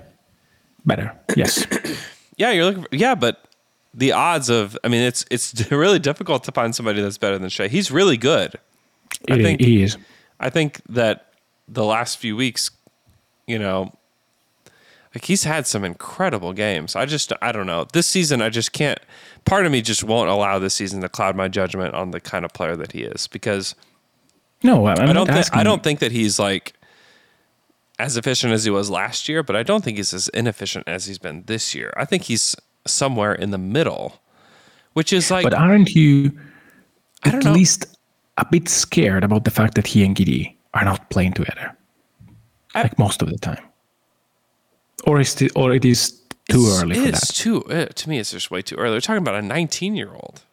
Better. 0.88 1.14
Yes. 1.36 1.68
yeah, 2.38 2.52
you're 2.52 2.66
looking. 2.66 2.84
For, 2.84 2.90
yeah, 2.96 3.14
but 3.14 3.44
the 3.94 4.12
odds 4.14 4.50
of 4.50 4.76
I 4.84 4.88
mean, 4.88 5.02
it's 5.04 5.24
it's 5.30 5.70
really 5.72 6.00
difficult 6.00 6.44
to 6.46 6.52
find 6.52 6.74
somebody 6.74 7.02
that's 7.02 7.18
better 7.20 7.38
than 7.38 7.50
Shai. 7.50 7.68
He's 7.68 7.92
really 7.92 8.18
good. 8.18 8.56
I 9.30 9.36
It- 9.36 9.44
think- 9.44 9.62
he 9.62 9.84
is. 9.84 9.98
I 10.40 10.50
think 10.50 10.82
that 10.90 11.28
the 11.68 11.84
last 11.84 12.18
few 12.18 12.36
weeks, 12.36 12.70
you 13.48 13.58
know, 13.60 13.92
like 15.16 15.26
he's 15.26 15.44
had 15.44 15.66
some 15.68 15.84
incredible 15.84 16.54
games. 16.54 16.96
I 16.96 17.06
just 17.06 17.34
I 17.42 17.52
don't 17.52 17.66
know. 17.68 17.86
This 17.92 18.08
season 18.08 18.42
I 18.42 18.50
just 18.50 18.72
can't 18.72 19.00
part 19.46 19.66
of 19.66 19.72
me 19.72 19.82
just 19.82 20.04
won't 20.04 20.30
allow 20.30 20.60
this 20.60 20.76
season 20.76 21.02
to 21.02 21.10
cloud 21.10 21.36
my 21.36 21.48
judgment 21.48 21.96
on 21.96 22.12
the 22.12 22.20
kind 22.20 22.46
of 22.46 22.54
player 22.54 22.76
that 22.76 22.92
he 22.92 23.02
is 23.04 23.28
because 23.28 23.74
No, 24.64 24.86
I'm 24.86 25.00
I 25.10 25.12
don't 25.14 25.26
think 25.26 25.38
asking. 25.40 25.60
I 25.60 25.64
don't 25.64 25.82
think 25.84 26.00
that 26.00 26.12
he's 26.12 26.38
like 26.38 26.74
as 28.00 28.16
efficient 28.18 28.54
as 28.54 28.64
he 28.64 28.70
was 28.70 28.90
last 28.90 29.28
year, 29.28 29.42
but 29.44 29.56
I 29.56 29.64
don't 29.64 29.84
think 29.84 29.98
he's 29.98 30.14
as 30.14 30.28
inefficient 30.30 30.88
as 30.88 31.06
he's 31.08 31.18
been 31.18 31.44
this 31.48 31.74
year. 31.74 31.94
I 31.98 32.06
think 32.06 32.24
he's 32.24 32.56
somewhere 32.86 33.34
in 33.34 33.50
the 33.52 33.58
middle, 33.58 34.20
which 34.94 35.12
is 35.12 35.32
like 35.32 35.44
But 35.44 35.54
aren't 35.54 35.90
you 35.96 36.32
at 37.24 37.44
least 37.44 37.86
a 38.38 38.46
bit 38.50 38.70
scared 38.70 39.24
about 39.24 39.44
the 39.46 39.52
fact 39.52 39.74
that 39.76 39.88
he 39.88 40.04
and 40.06 40.16
Giddey 40.16 40.56
are 40.74 40.86
not 40.86 41.10
playing 41.10 41.34
together, 41.34 41.76
I- 42.76 42.84
like 42.84 43.00
most 43.00 43.22
of 43.24 43.30
the 43.30 43.38
time, 43.40 43.64
or 45.06 45.20
is 45.20 45.42
it, 45.42 45.52
or 45.56 45.74
it 45.74 45.84
is 45.84 46.12
too 46.50 46.60
It's- 46.62 46.82
early 46.84 46.96
for 46.96 47.12
that? 47.12 47.32
too 47.34 47.64
uh, 47.66 47.86
to 47.88 48.10
me. 48.10 48.20
It's 48.20 48.32
just 48.32 48.52
way 48.52 48.62
too 48.62 48.76
early. 48.76 48.96
We're 48.96 49.02
talking 49.02 49.22
about 49.24 49.36
a 49.36 49.42
19 49.42 49.96
year 49.96 50.12
old. 50.14 50.44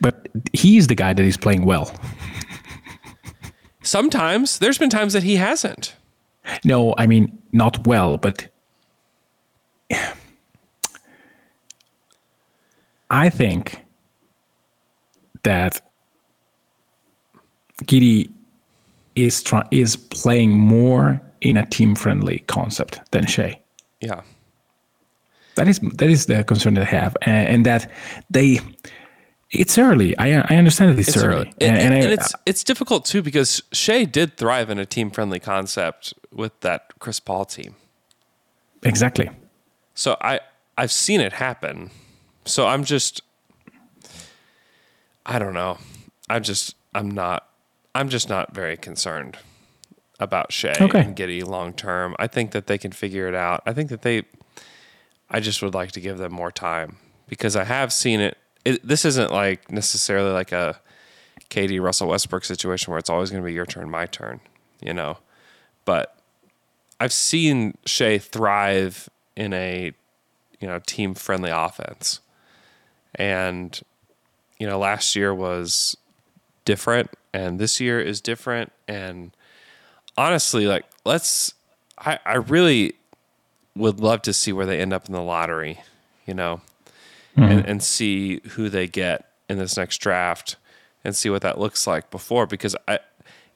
But 0.00 0.28
he's 0.52 0.86
the 0.86 0.94
guy 0.94 1.12
that 1.12 1.24
is 1.24 1.36
playing 1.36 1.64
well. 1.66 1.92
Sometimes 3.82 4.58
there's 4.58 4.78
been 4.78 4.90
times 4.90 5.12
that 5.12 5.22
he 5.22 5.36
hasn't. 5.36 5.94
No, 6.64 6.94
I 6.98 7.06
mean 7.06 7.36
not 7.52 7.86
well, 7.86 8.16
but 8.16 8.48
I 13.10 13.30
think 13.30 13.84
that 15.42 15.80
Giddey 17.84 18.30
is 19.14 19.42
try- 19.42 19.66
is 19.70 19.96
playing 19.96 20.58
more 20.58 21.20
in 21.40 21.56
a 21.56 21.66
team 21.66 21.94
friendly 21.94 22.40
concept 22.46 23.00
than 23.12 23.26
Shai. 23.26 23.60
Yeah. 24.00 24.22
That 25.54 25.68
is 25.68 25.80
that 25.80 26.08
is 26.08 26.26
the 26.26 26.44
concern 26.44 26.74
that 26.74 26.82
I 26.82 26.90
have, 26.90 27.16
and, 27.22 27.48
and 27.48 27.66
that 27.66 27.90
they. 28.30 28.60
It's 29.50 29.78
early. 29.78 30.16
I 30.18 30.40
I 30.40 30.56
understand 30.56 30.90
that 30.90 30.98
it's, 30.98 31.08
It's 31.08 31.16
early, 31.16 31.36
early. 31.36 31.54
And, 31.60 31.76
and, 31.78 31.94
and 31.94 32.06
I- 32.10 32.12
it's 32.14 32.34
it's 32.46 32.62
difficult 32.64 33.04
too 33.06 33.22
because 33.22 33.62
Shai 33.72 34.04
did 34.04 34.36
thrive 34.36 34.68
in 34.70 34.78
a 34.78 34.84
team 34.86 35.10
friendly 35.10 35.40
concept 35.40 36.12
with 36.32 36.58
that 36.60 36.92
Chris 36.98 37.18
Paul 37.20 37.44
team. 37.46 37.74
exactly. 38.82 39.30
So 39.94 40.16
I 40.20 40.40
I've 40.76 40.92
seen 40.92 41.20
it 41.20 41.32
happen. 41.32 41.90
So 42.44 42.66
I'm 42.66 42.84
just 42.84 43.22
I 45.26 45.38
don't 45.38 45.54
know. 45.54 45.78
I'm 46.28 46.42
just 46.42 46.74
I'm 46.94 47.10
not 47.10 47.48
I'm 47.94 48.08
just 48.08 48.28
not 48.28 48.54
very 48.54 48.76
concerned 48.76 49.38
about 50.20 50.52
Shai 50.52 50.74
Okay. 50.80 51.00
and 51.00 51.16
Giddey 51.16 51.44
long 51.44 51.72
term. 51.72 52.14
I 52.18 52.26
think 52.26 52.50
that 52.52 52.66
they 52.66 52.78
can 52.78 52.92
figure 52.92 53.28
it 53.28 53.34
out. 53.34 53.62
I 53.66 53.72
think 53.72 53.88
that 53.90 54.02
they 54.02 54.24
I 55.30 55.40
just 55.40 55.62
would 55.62 55.74
like 55.74 55.92
to 55.92 56.00
give 56.00 56.18
them 56.18 56.32
more 56.32 56.50
time 56.52 56.96
because 57.28 57.56
I 57.56 57.64
have 57.64 57.92
seen 57.92 58.20
it. 58.20 58.36
It 58.64 58.86
this 58.86 59.04
isn't 59.04 59.32
like 59.32 59.70
necessarily 59.70 60.30
like 60.30 60.52
a 60.52 60.80
KD 61.50 61.80
Russell 61.80 62.08
Westbrook 62.08 62.44
situation 62.44 62.90
where 62.90 62.98
it's 62.98 63.10
always 63.10 63.30
going 63.30 63.42
to 63.42 63.46
be 63.46 63.52
your 63.52 63.66
turn, 63.66 63.90
my 63.90 64.06
turn, 64.06 64.40
you 64.80 64.92
know. 64.92 65.18
But 65.84 66.16
I've 67.00 67.12
seen 67.12 67.76
Shai 67.86 68.18
thrive 68.18 69.08
in 69.36 69.52
a 69.52 69.92
you 70.60 70.68
know 70.68 70.80
team 70.86 71.14
friendly 71.14 71.50
offense, 71.50 72.20
and 73.14 73.80
you 74.58 74.66
know 74.66 74.78
last 74.78 75.16
year 75.16 75.34
was 75.34 75.96
different, 76.64 77.10
and 77.32 77.58
this 77.58 77.80
year 77.80 78.00
is 78.00 78.20
different. 78.20 78.72
And 78.86 79.30
honestly, 80.16 80.66
like 80.66 80.84
let's, 81.04 81.54
I 81.98 82.18
I 82.26 82.34
really 82.34 82.94
would 83.74 84.00
love 84.00 84.22
to 84.22 84.32
see 84.32 84.52
where 84.52 84.66
they 84.66 84.80
end 84.80 84.92
up 84.92 85.06
in 85.06 85.12
the 85.12 85.22
lottery, 85.22 85.80
you 86.26 86.34
know, 86.34 86.60
Mm-hmm. 87.38 87.52
and 87.58 87.66
and 87.66 87.82
see 87.82 88.40
who 88.50 88.68
they 88.68 88.86
get 88.86 89.24
in 89.48 89.58
this 89.58 89.76
next 89.76 89.98
draft, 89.98 90.56
and 91.04 91.14
see 91.16 91.30
what 91.30 91.42
that 91.42 91.58
looks 91.58 91.86
like 91.86 92.10
before 92.10 92.46
because 92.46 92.76
I. 92.86 92.98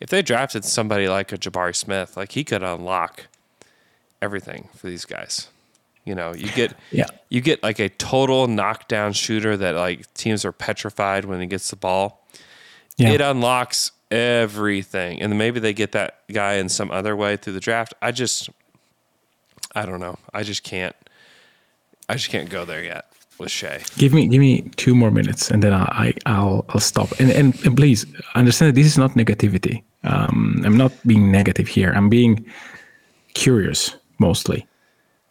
If 0.00 0.10
they 0.10 0.20
drafted 0.20 0.64
somebody 0.64 1.08
like 1.08 1.30
a 1.30 1.38
Jabari 1.38 1.76
Smith, 1.76 2.16
like 2.16 2.32
he 2.32 2.42
could 2.42 2.64
unlock 2.64 3.28
everything 4.20 4.68
for 4.74 4.88
these 4.88 5.04
guys. 5.04 5.46
You 6.04 6.16
know, 6.16 6.34
you 6.34 6.50
get 6.50 6.74
Yeah. 6.90 7.06
you 7.28 7.40
get 7.40 7.62
like 7.62 7.78
a 7.78 7.88
total 7.88 8.48
knockdown 8.48 9.12
shooter 9.12 9.56
that 9.56 9.76
like 9.76 10.12
teams 10.14 10.44
are 10.44 10.50
petrified 10.50 11.24
when 11.24 11.40
he 11.40 11.46
gets 11.46 11.70
the 11.70 11.76
ball. 11.76 12.26
Yeah. 12.96 13.10
It 13.10 13.20
unlocks 13.20 13.92
everything. 14.10 15.22
And 15.22 15.38
maybe 15.38 15.60
they 15.60 15.72
get 15.72 15.92
that 15.92 16.22
guy 16.32 16.54
in 16.54 16.68
some 16.68 16.90
other 16.90 17.14
way 17.14 17.36
through 17.36 17.52
the 17.52 17.60
draft. 17.60 17.94
I 18.02 18.10
just 18.10 18.50
I 19.76 19.86
don't 19.86 20.00
know. 20.00 20.18
I 20.34 20.42
just 20.42 20.64
can't 20.64 20.96
I 22.08 22.14
just 22.14 22.28
can't 22.28 22.50
go 22.50 22.64
there 22.64 22.82
yet 22.82 23.06
with 23.38 23.50
Shai. 23.50 23.82
Give 23.96 24.12
me 24.12 24.28
give 24.28 24.40
me 24.40 24.62
two 24.76 24.94
more 24.94 25.10
minutes, 25.10 25.50
and 25.50 25.62
then 25.62 25.72
I, 25.72 25.84
I 25.84 26.14
I'll 26.26 26.64
I'll 26.70 26.80
stop. 26.80 27.12
And, 27.20 27.30
and 27.30 27.54
and 27.64 27.76
please 27.76 28.06
understand 28.34 28.70
that 28.70 28.74
this 28.74 28.86
is 28.86 28.98
not 28.98 29.12
negativity. 29.12 29.82
Um, 30.04 30.62
I'm 30.64 30.76
not 30.76 30.92
being 31.06 31.30
negative 31.30 31.68
here. 31.68 31.92
I'm 31.92 32.08
being 32.08 32.44
curious 33.34 33.96
mostly. 34.18 34.66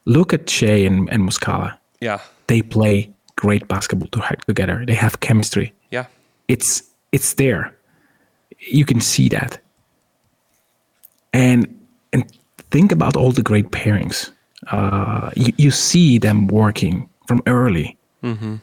Look 0.06 0.34
at 0.34 0.50
Shai 0.50 0.86
and, 0.86 1.10
and 1.10 1.30
Muscala. 1.30 1.78
Yeah. 2.00 2.20
They 2.48 2.62
play 2.62 3.12
great 3.36 3.68
basketball 3.68 4.10
together. 4.48 4.84
They 4.86 4.96
have 4.96 5.20
chemistry. 5.20 5.74
Yeah. 5.92 6.06
It's 6.48 6.84
it's 7.12 7.34
there. 7.36 7.76
You 8.60 8.86
can 8.86 9.02
see 9.02 9.30
that. 9.30 9.60
And 11.34 11.68
and 12.14 12.26
think 12.72 12.92
about 12.92 13.16
all 13.16 13.32
the 13.32 13.44
great 13.44 13.72
pairings. 13.72 14.32
Uh, 14.68 15.32
you, 15.36 15.54
you 15.58 15.72
see 15.72 16.20
them 16.20 16.48
working 16.48 17.10
from 17.32 17.42
early. 17.48 17.98
Mm-hmm. 18.24 18.56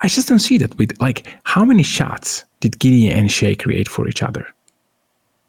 I 0.00 0.08
just 0.08 0.28
don't 0.28 0.40
see 0.40 0.58
that 0.58 0.76
with 0.78 1.00
like 1.00 1.28
how 1.44 1.64
many 1.64 1.84
shots 1.84 2.44
did 2.58 2.80
Gideon 2.80 3.16
and 3.16 3.30
Shai 3.30 3.54
create 3.54 3.88
for 3.88 4.08
each 4.08 4.20
other? 4.20 4.44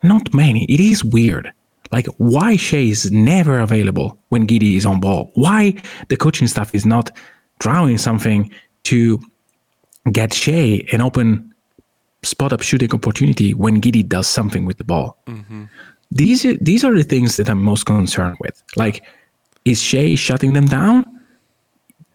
Not 0.03 0.31
many. 0.31 0.65
It 0.65 0.79
is 0.79 1.03
weird. 1.03 1.51
Like 1.91 2.05
why 2.17 2.55
Shai 2.55 2.85
is 2.95 3.11
never 3.11 3.59
available 3.59 4.15
when 4.29 4.45
Giddey 4.45 4.75
is 4.77 4.85
on 4.85 4.99
ball. 4.99 5.31
Why 5.33 5.73
the 6.09 6.17
coaching 6.17 6.47
staff 6.47 6.75
is 6.75 6.85
not 6.85 7.09
drawing 7.57 7.97
something 7.97 8.51
to 8.83 9.19
get 10.11 10.35
Shai 10.35 10.85
an 10.91 11.01
open 11.01 11.51
spot 12.21 12.53
up 12.53 12.61
shooting 12.61 12.93
opportunity 12.93 13.55
when 13.55 13.81
Giddey 13.81 14.07
does 14.07 14.27
something 14.27 14.65
with 14.65 14.77
the 14.77 14.83
ball. 14.83 15.17
Mm-hmm. 15.25 15.63
These 16.11 16.45
are, 16.45 16.57
these 16.57 16.83
are 16.85 16.93
the 16.93 17.03
things 17.03 17.37
that 17.37 17.49
I'm 17.49 17.63
most 17.63 17.87
concerned 17.87 18.37
with. 18.39 18.61
Like, 18.75 19.03
is 19.65 19.81
Shai 19.81 20.13
shutting 20.13 20.53
them 20.53 20.67
down? 20.67 21.16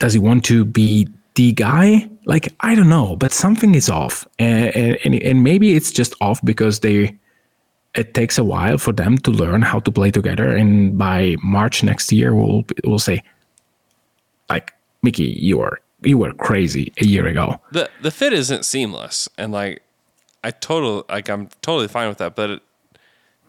Does 0.02 0.14
he 0.14 0.18
want 0.18 0.44
to 0.46 0.64
be 0.64 1.06
the 1.36 1.52
guy? 1.52 2.08
Like, 2.24 2.52
I 2.58 2.74
don't 2.74 2.88
know, 2.88 3.14
but 3.14 3.30
something 3.32 3.76
is 3.76 3.88
off, 3.88 4.26
and 4.40 4.74
and, 5.04 5.14
and 5.22 5.44
maybe 5.44 5.76
it's 5.76 5.92
just 5.92 6.14
off 6.20 6.40
because 6.44 6.80
they. 6.80 7.16
It 7.94 8.14
takes 8.14 8.38
a 8.38 8.42
while 8.42 8.78
for 8.78 8.92
them 8.92 9.18
to 9.18 9.30
learn 9.30 9.62
how 9.62 9.78
to 9.80 9.92
play 9.92 10.10
together, 10.10 10.56
and 10.56 10.98
by 10.98 11.36
March 11.42 11.84
next 11.84 12.10
year, 12.10 12.34
we'll 12.34 12.64
we'll 12.84 12.98
say, 12.98 13.22
like 14.48 14.72
Mickey, 15.02 15.36
you 15.38 15.58
were 15.58 15.78
you 16.02 16.18
were 16.18 16.32
crazy 16.32 16.92
a 17.00 17.04
year 17.04 17.26
ago. 17.26 17.60
the 17.70 17.88
the 18.00 18.10
fit 18.10 18.32
isn't 18.32 18.64
seamless 18.64 19.28
and 19.38 19.52
like 19.52 19.82
i 20.42 20.50
total 20.50 21.04
like 21.08 21.28
i'm 21.28 21.48
totally 21.60 21.86
fine 21.86 22.08
with 22.08 22.18
that 22.18 22.34
but 22.34 22.50
it, 22.50 22.62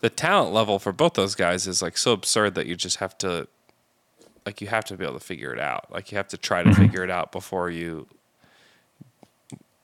the 0.02 0.10
talent 0.10 0.54
level 0.54 0.78
for 0.78 0.92
both 0.92 1.14
those 1.16 1.34
guys 1.34 1.66
is 1.66 1.82
like 1.82 1.98
so 1.98 2.12
absurd 2.12 2.54
that 2.54 2.68
you 2.68 2.76
just 2.76 2.98
have 2.98 3.18
to 3.18 3.48
like 4.46 4.62
you 4.62 4.68
have 4.68 4.86
to 4.86 4.98
be 4.98 5.06
able 5.06 5.20
to 5.20 5.26
figure 5.26 5.54
it 5.54 5.60
out. 5.60 5.92
Like 5.92 6.12
you 6.12 6.18
have 6.18 6.28
to 6.30 6.38
try 6.38 6.64
to 6.64 6.70
mm-hmm. 6.70 6.82
figure 6.82 7.04
it 7.04 7.10
out 7.10 7.32
before 7.32 7.70
you 7.70 8.08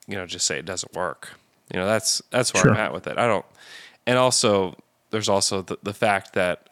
you 0.07 0.15
know 0.15 0.25
just 0.25 0.45
say 0.45 0.57
it 0.59 0.65
doesn't 0.65 0.93
work. 0.93 1.33
You 1.73 1.79
know 1.79 1.85
that's 1.85 2.21
that's 2.31 2.53
where 2.53 2.69
i'm 2.69 2.77
at 2.77 2.93
with 2.93 3.07
it. 3.07 3.17
I 3.17 3.27
don't 3.27 3.45
and 4.07 4.17
also 4.17 4.75
there's 5.11 5.29
also 5.29 5.61
the, 5.61 5.77
the 5.83 5.93
fact 5.93 6.33
that 6.33 6.69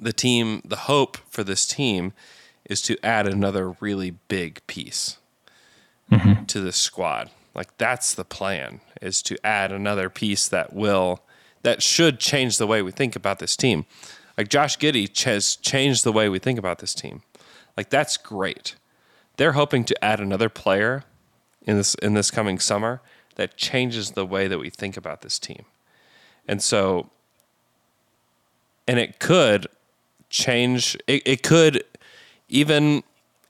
the 0.00 0.12
team 0.12 0.62
the 0.64 0.76
hope 0.76 1.16
for 1.30 1.44
this 1.44 1.66
team 1.66 2.12
is 2.64 2.82
to 2.82 2.98
add 3.04 3.26
another 3.26 3.70
really 3.80 4.10
big 4.10 4.64
piece 4.66 5.18
mm-hmm. 6.10 6.44
to 6.44 6.60
this 6.60 6.76
squad. 6.76 7.30
Like 7.54 7.76
that's 7.78 8.12
the 8.12 8.24
plan 8.24 8.80
is 9.00 9.22
to 9.22 9.38
add 9.46 9.72
another 9.72 10.10
piece 10.10 10.48
that 10.48 10.72
will 10.72 11.22
that 11.62 11.82
should 11.82 12.20
change 12.20 12.58
the 12.58 12.66
way 12.66 12.82
we 12.82 12.92
think 12.92 13.16
about 13.16 13.38
this 13.38 13.56
team. 13.56 13.86
Like 14.36 14.48
Josh 14.48 14.78
Giddey 14.78 15.08
has 15.24 15.56
changed 15.56 16.04
the 16.04 16.12
way 16.12 16.28
we 16.28 16.38
think 16.38 16.58
about 16.58 16.78
this 16.78 16.94
team. 16.94 17.22
Like 17.76 17.90
that's 17.90 18.16
great. 18.16 18.76
They're 19.36 19.52
hoping 19.52 19.84
to 19.84 20.04
add 20.04 20.20
another 20.20 20.48
player 20.48 21.04
in 21.62 21.76
this 21.76 21.94
in 21.96 22.14
this 22.14 22.30
coming 22.30 22.58
summer 22.58 23.00
that 23.36 23.56
changes 23.56 24.12
the 24.12 24.26
way 24.26 24.48
that 24.48 24.58
we 24.58 24.70
think 24.70 24.96
about 24.96 25.22
this 25.22 25.38
team. 25.38 25.64
And 26.48 26.62
so 26.62 27.10
and 28.86 28.98
it 28.98 29.18
could 29.18 29.66
change 30.30 30.96
it, 31.06 31.22
it 31.26 31.42
could 31.42 31.84
even 32.48 33.02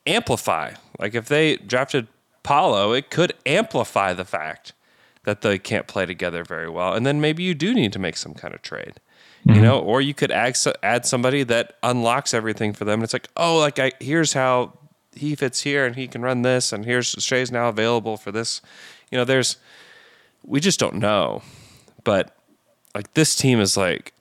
amplify. 0.07 0.72
Like 0.99 1.14
if 1.14 1.26
they 1.26 1.57
drafted 1.57 2.09
Paolo, 2.43 2.93
it 2.93 3.11
could 3.11 3.34
amplify 3.45 4.12
the 4.12 4.24
fact 4.24 4.72
that 5.24 5.43
they 5.43 5.59
can't 5.59 5.89
play 5.89 6.07
together 6.07 6.45
very 6.45 6.70
well. 6.70 6.95
And 6.95 7.05
then 7.05 7.20
maybe 7.20 7.43
you 7.43 7.55
do 7.55 7.74
need 7.74 7.93
to 7.93 7.99
make 7.99 8.16
some 8.16 8.34
kind 8.34 8.55
of 8.55 8.62
trade. 8.62 9.01
You 9.49 9.61
know, 9.61 9.78
or 9.78 10.01
you 10.01 10.12
could 10.12 10.32
add, 10.32 10.57
add 10.82 11.07
somebody 11.07 11.44
that 11.44 11.76
unlocks 11.84 12.34
everything 12.34 12.72
for 12.72 12.84
them. 12.84 12.94
And 12.94 13.05
it's 13.05 13.12
like, 13.12 13.28
oh, 13.36 13.59
like 13.59 13.78
I 13.78 13.92
here's 14.01 14.32
how 14.32 14.76
he 15.14 15.34
fits 15.36 15.61
here 15.61 15.86
and 15.86 15.94
he 15.94 16.09
can 16.09 16.20
run 16.22 16.42
this, 16.42 16.72
and 16.72 16.84
here's 16.84 17.11
Shai's 17.18 17.53
now 17.53 17.68
available 17.68 18.16
for 18.16 18.32
this. 18.32 18.61
You 19.11 19.18
know, 19.18 19.24
there's 19.24 19.57
we 20.44 20.59
just 20.61 20.80
don't 20.80 20.97
know. 20.97 21.42
But 22.03 22.36
like 22.94 23.14
this 23.14 23.36
team 23.36 23.61
is 23.61 23.76
like 23.76 24.12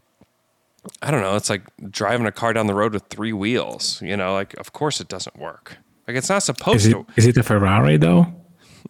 I 1.02 1.10
don't 1.10 1.22
know, 1.22 1.36
it's 1.36 1.50
like 1.50 1.64
driving 1.90 2.28
a 2.28 2.32
car 2.32 2.54
down 2.54 2.68
the 2.68 2.76
road 2.76 2.94
with 2.94 3.06
three 3.10 3.34
wheels. 3.34 4.02
You 4.04 4.16
know, 4.16 4.34
like 4.34 4.54
of 4.60 4.74
course 4.74 5.02
it 5.02 5.08
doesn't 5.08 5.38
work. 5.40 5.78
Like 6.08 6.18
it's 6.18 6.30
not 6.30 6.44
supposed 6.44 6.78
Is 6.82 6.88
it 6.88 6.92
to 6.92 7.06
is 7.16 7.26
it 7.26 7.38
a 7.38 7.44
Ferrari 7.44 7.98
though? 7.98 8.28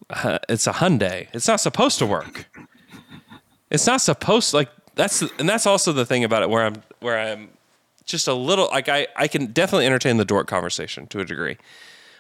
uh, 0.09 0.39
it's 0.49 0.67
a 0.67 0.73
Hyundai. 0.73 1.27
It's 1.33 1.47
not 1.47 1.61
supposed 1.61 1.97
to 1.99 2.05
work. 2.05 2.49
It's 3.71 3.88
not 3.88 4.01
supposed 4.01 4.53
like 4.53 4.69
that's 4.95 5.21
and 5.21 5.47
that's 5.47 5.65
also 5.65 5.91
the 5.93 6.05
thing 6.05 6.23
about 6.23 6.43
it 6.43 6.49
where 6.49 6.65
I'm 6.65 6.81
where 6.99 7.19
I'm 7.19 7.49
just 8.05 8.27
a 8.27 8.33
little 8.33 8.67
like 8.67 8.89
I 8.89 9.07
I 9.15 9.27
can 9.27 9.47
definitely 9.47 9.85
entertain 9.85 10.17
the 10.17 10.25
Dort 10.25 10.47
conversation 10.47 11.07
to 11.07 11.19
a 11.19 11.25
degree. 11.25 11.57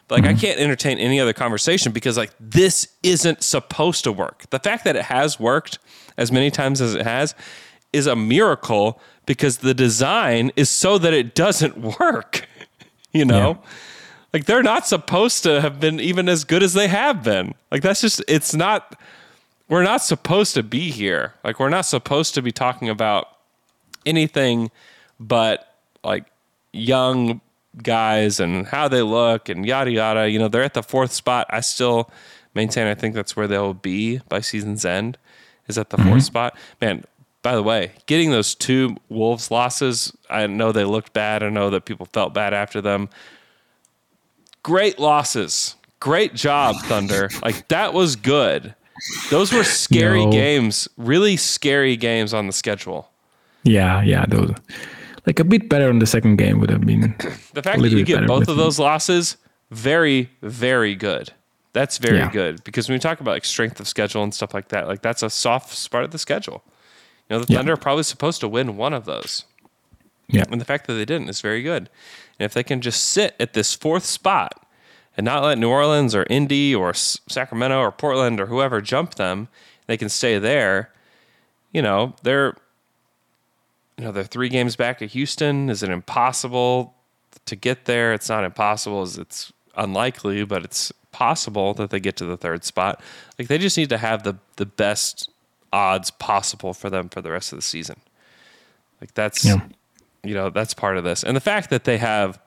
But 0.07 0.19
like 0.19 0.25
I 0.25 0.33
mm-hmm. 0.33 0.41
can't 0.41 0.59
entertain 0.59 0.99
any 0.99 1.19
other 1.19 1.33
conversation 1.33 1.91
because 1.91 2.17
like 2.17 2.31
this 2.39 2.87
isn't 3.01 3.43
supposed 3.43 4.03
to 4.03 4.11
work. 4.11 4.47
The 4.51 4.59
fact 4.59 4.83
that 4.83 4.95
it 4.95 5.05
has 5.05 5.39
worked 5.39 5.79
as 6.17 6.31
many 6.31 6.51
times 6.51 6.79
as 6.79 6.93
it 6.93 7.01
has 7.03 7.33
is 7.91 8.05
a 8.05 8.15
miracle 8.15 9.01
because 9.25 9.57
the 9.57 9.73
design 9.73 10.51
is 10.55 10.69
so 10.69 10.97
that 10.99 11.13
it 11.13 11.33
doesn't 11.33 11.77
work. 11.99 12.47
You 13.13 13.25
know? 13.25 13.59
Like 14.33 14.45
they're 14.45 14.61
not 14.61 14.85
supposed 14.85 15.43
to 15.43 15.61
have 15.61 15.79
been 15.79 16.01
even 16.01 16.27
as 16.27 16.43
good 16.43 16.61
as 16.61 16.73
they 16.73 16.89
have 16.89 17.23
been. 17.23 17.55
Like 17.71 17.81
that's 17.81 18.01
just 18.01 18.21
it's 18.27 18.53
not 18.53 18.99
we're 19.67 19.83
not 19.83 20.01
supposed 20.01 20.53
to 20.55 20.63
be 20.63 20.91
here. 20.91 21.33
Like 21.43 21.59
we're 21.59 21.69
not 21.69 21.85
supposed 21.85 22.33
to 22.35 22.41
be 22.41 22.51
talking 22.51 22.89
about 22.89 23.27
anything 24.05 24.71
but 25.19 25.75
like 26.03 26.25
young 26.71 27.41
guys 27.81 28.39
and 28.39 28.67
how 28.67 28.87
they 28.87 29.01
look 29.01 29.49
and 29.49 29.65
yada 29.65 29.91
yada. 29.91 30.29
You 30.29 30.39
know, 30.39 30.47
they're 30.47 30.63
at 30.63 30.73
the 30.73 30.83
fourth 30.83 31.11
spot. 31.11 31.47
I 31.49 31.61
still 31.61 32.09
maintain 32.53 32.87
I 32.87 32.95
think 32.95 33.15
that's 33.15 33.35
where 33.35 33.47
they'll 33.47 33.73
be 33.73 34.19
by 34.29 34.41
season's 34.41 34.85
end. 34.85 35.17
Is 35.67 35.79
at 35.79 35.89
the 35.89 35.97
fourth 35.97 36.09
mm-hmm. 36.09 36.19
spot. 36.19 36.57
Man, 36.79 37.03
by 37.41 37.55
the 37.55 37.63
way, 37.63 37.93
getting 38.05 38.29
those 38.29 38.53
two 38.53 38.97
Wolves 39.09 39.49
losses, 39.49 40.15
I 40.29 40.45
know 40.45 40.71
they 40.71 40.85
looked 40.85 41.13
bad. 41.13 41.41
I 41.41 41.49
know 41.49 41.71
that 41.71 41.85
people 41.85 42.05
felt 42.13 42.35
bad 42.35 42.53
after 42.53 42.81
them. 42.81 43.09
Great 44.61 44.99
losses. 44.99 45.75
Great 45.99 46.35
job, 46.35 46.75
Thunder. 46.83 47.31
like 47.41 47.67
that 47.69 47.95
was 47.95 48.15
good. 48.15 48.75
Those 49.29 49.51
were 49.51 49.63
scary 49.63 50.25
No. 50.25 50.31
games, 50.31 50.87
really 50.97 51.37
scary 51.37 51.95
games 51.97 52.33
on 52.33 52.47
the 52.47 52.53
schedule. 52.53 53.09
Yeah, 53.63 54.01
yeah, 54.03 54.25
those 54.27 54.53
like 55.25 55.39
a 55.39 55.43
bit 55.43 55.69
better 55.69 55.89
on 55.89 55.99
the 55.99 56.05
second 56.05 56.37
game 56.37 56.59
would 56.59 56.69
have 56.69 56.81
been. 56.85 57.15
The 57.53 57.63
fact 57.63 57.81
that 57.81 57.91
you 57.91 58.03
get 58.03 58.27
both 58.27 58.47
of 58.47 58.57
those 58.57 58.77
losses, 58.79 59.37
very, 59.71 60.29
very 60.41 60.93
good. 60.95 61.31
That's 61.73 61.97
very 61.97 62.17
Yeah. 62.19 62.31
good 62.31 62.63
because 62.63 62.87
when 62.87 62.95
we 62.95 62.99
talk 62.99 63.19
about 63.19 63.31
like 63.31 63.45
strength 63.45 63.79
of 63.79 63.87
schedule 63.87 64.23
and 64.23 64.33
stuff 64.33 64.53
like 64.53 64.69
that, 64.69 64.87
like 64.87 65.01
that's 65.01 65.23
a 65.23 65.29
soft 65.29 65.89
part 65.91 66.03
of 66.03 66.11
the 66.11 66.17
schedule. 66.19 66.63
You 67.29 67.35
know, 67.37 67.43
the 67.43 67.51
Yeah. 67.51 67.59
Thunder 67.59 67.73
are 67.73 67.77
probably 67.77 68.03
supposed 68.03 68.39
to 68.41 68.47
win 68.47 68.77
one 68.77 68.93
of 68.93 69.05
those. 69.05 69.45
Yeah, 70.27 70.43
And 70.51 70.59
the 70.61 70.65
fact 70.65 70.87
that 70.87 70.93
they 70.93 71.05
didn't 71.05 71.29
is 71.29 71.41
very 71.41 71.61
good. 71.61 71.89
And 72.39 72.45
if 72.45 72.53
they 72.53 72.63
can 72.63 72.81
just 72.81 73.03
sit 73.09 73.35
at 73.39 73.53
this 73.53 73.73
fourth 73.73 74.05
spot 74.05 74.64
and 75.17 75.25
not 75.25 75.43
let 75.43 75.57
New 75.57 75.69
Orleans 75.69 76.13
or 76.15 76.25
Indy 76.29 76.73
or 76.75 76.89
S- 76.89 77.19
Sacramento 77.29 77.79
or 77.79 77.91
Portland 77.91 78.39
or 78.39 78.47
whoever 78.47 78.81
jump 78.81 79.15
them, 79.15 79.47
they 79.87 79.97
can 79.97 80.09
stay 80.09 80.37
there. 80.39 80.91
You 81.71 81.81
know, 81.81 82.15
they're 82.23 82.55
you 83.97 84.03
know, 84.03 84.11
they're 84.11 84.25
3 84.25 84.49
games 84.49 84.75
back 84.75 85.01
at 85.01 85.11
Houston. 85.11 85.69
Is 85.69 85.81
it 85.81 85.89
impossible 85.89 86.93
to 87.45 87.55
get 87.55 87.85
there? 87.85 88.13
It's 88.13 88.27
not 88.27 88.43
impossible, 88.43 89.03
it's 89.03 89.53
unlikely, 89.77 90.43
but 90.43 90.65
it's 90.65 90.91
possible 91.13 91.73
that 91.75 91.91
they 91.91 91.99
get 92.01 92.17
to 92.17 92.25
the 92.25 92.35
third 92.35 92.65
spot. 92.65 93.01
Like 93.39 93.47
they 93.47 93.57
just 93.57 93.77
need 93.77 93.89
to 93.89 93.97
have 93.97 94.23
the 94.23 94.35
the 94.57 94.65
best 94.65 95.29
odds 95.71 96.11
possible 96.11 96.73
for 96.73 96.89
them 96.89 97.07
for 97.09 97.21
the 97.21 97.31
rest 97.31 97.53
of 97.53 97.57
the 97.57 97.61
season. 97.61 97.97
Like 98.99 99.13
that's 99.13 99.45
Yeah. 99.45 99.61
you 100.23 100.33
know, 100.33 100.49
that's 100.49 100.73
part 100.73 100.97
of 100.97 101.03
this. 101.05 101.23
And 101.23 101.35
the 101.35 101.41
fact 101.41 101.69
that 101.69 101.85
they 101.85 101.97
have 101.97 102.39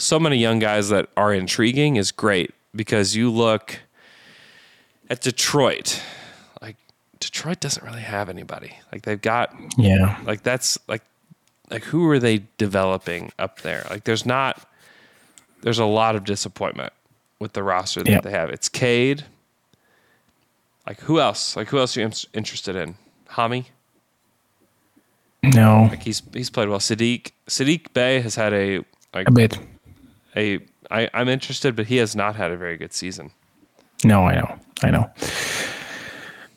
so 0.00 0.18
many 0.18 0.36
young 0.36 0.58
guys 0.58 0.88
that 0.88 1.08
are 1.16 1.32
intriguing 1.32 1.96
is 1.96 2.10
great 2.12 2.52
because 2.74 3.14
you 3.16 3.30
look 3.30 3.80
at 5.08 5.20
Detroit. 5.20 6.00
Like 6.62 6.76
Detroit 7.18 7.60
doesn't 7.60 7.84
really 7.84 8.00
have 8.02 8.28
anybody. 8.28 8.76
Like 8.92 9.02
they've 9.02 9.20
got 9.20 9.54
yeah, 9.76 10.18
like 10.24 10.42
that's 10.42 10.78
like 10.88 11.02
like 11.70 11.84
who 11.84 12.08
are 12.10 12.18
they 12.18 12.44
developing 12.58 13.32
up 13.38 13.60
there? 13.60 13.86
Like 13.90 14.04
there's 14.04 14.24
not 14.26 14.66
there's 15.62 15.78
a 15.78 15.84
lot 15.84 16.16
of 16.16 16.24
disappointment 16.24 16.92
with 17.38 17.52
the 17.52 17.62
roster 17.62 18.02
that 18.02 18.10
Yep. 18.10 18.22
they 18.22 18.30
have. 18.30 18.50
It's 18.50 18.68
Cade. 18.68 19.24
Like 20.86 21.00
who 21.00 21.20
else? 21.20 21.56
Like 21.56 21.68
who 21.68 21.78
else 21.78 21.96
are 21.96 22.00
you 22.00 22.06
in- 22.06 22.12
interested 22.34 22.74
in? 22.76 22.94
Hami? 23.30 23.66
no, 25.42 25.88
Like 25.90 26.02
he's 26.02 26.22
he's 26.32 26.50
played 26.50 26.68
well. 26.68 26.78
Saddiq 26.78 27.30
Saddiq 27.48 27.92
Bey 27.94 28.20
has 28.20 28.34
had 28.34 28.52
a 28.52 28.84
like 29.14 29.28
a 29.28 29.32
bit. 29.32 29.58
A 30.36 30.60
I, 30.90 31.08
I'm 31.14 31.28
interested, 31.28 31.76
but 31.76 31.86
he 31.86 31.96
has 31.96 32.16
not 32.16 32.36
had 32.36 32.50
a 32.50 32.56
very 32.56 32.76
good 32.76 32.92
season. 32.92 33.30
No, 34.04 34.24
I 34.24 34.34
know, 34.34 34.58
I 34.82 34.90
know. 34.90 35.10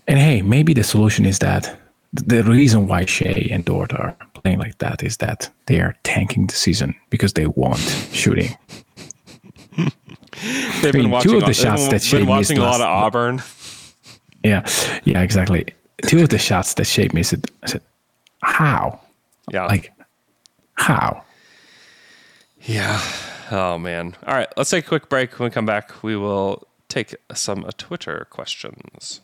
And 0.08 0.20
hey, 0.20 0.42
maybe 0.42 0.74
the 0.74 0.84
solution 0.84 1.26
is 1.26 1.40
that 1.40 1.80
the 2.14 2.44
reason 2.44 2.88
why 2.88 3.06
Shai 3.06 3.48
and 3.52 3.66
Dort 3.66 3.94
are 3.94 4.16
playing 4.34 4.60
like 4.60 4.78
that 4.80 5.04
is 5.04 5.18
that 5.18 5.50
they 5.66 5.80
are 5.80 5.96
tanking 6.04 6.48
the 6.48 6.56
season 6.56 6.96
because 7.10 7.34
they 7.34 7.48
want 7.48 7.80
shooting. 8.12 8.56
They've 10.82 10.94
mean, 10.94 11.04
been 11.04 11.04
two 11.04 11.10
watching, 11.10 11.36
of 11.36 11.46
the 11.46 11.54
shots 11.54 11.88
that 11.88 12.02
Shai 12.02 12.24
watching 12.24 12.38
missed 12.38 12.52
a 12.58 12.62
lot 12.62 12.82
of 12.82 12.88
Auburn. 12.88 13.42
Yeah, 14.44 14.68
yeah, 15.06 15.22
exactly. 15.22 15.66
Two 16.04 16.22
of 16.22 16.30
the 16.30 16.38
shots 16.38 16.74
that 16.76 16.86
Shai 16.86 17.08
missed, 17.14 17.36
I 17.64 17.68
said, 17.68 17.82
how? 18.42 19.00
Yeah. 19.52 19.66
Like, 19.66 19.94
how? 20.74 21.24
Yeah. 22.64 23.02
Oh 23.52 23.78
man. 23.78 24.16
All 24.26 24.36
right. 24.36 24.48
Let's 24.58 24.70
take 24.70 24.86
a 24.86 24.88
quick 24.88 25.10
break. 25.10 25.38
When 25.40 25.50
we 25.50 25.54
come 25.54 25.66
back, 25.66 26.04
we 26.04 26.16
will 26.16 26.68
take 26.88 27.16
some 27.34 27.64
Twitter 27.78 28.28
questions. 28.30 29.22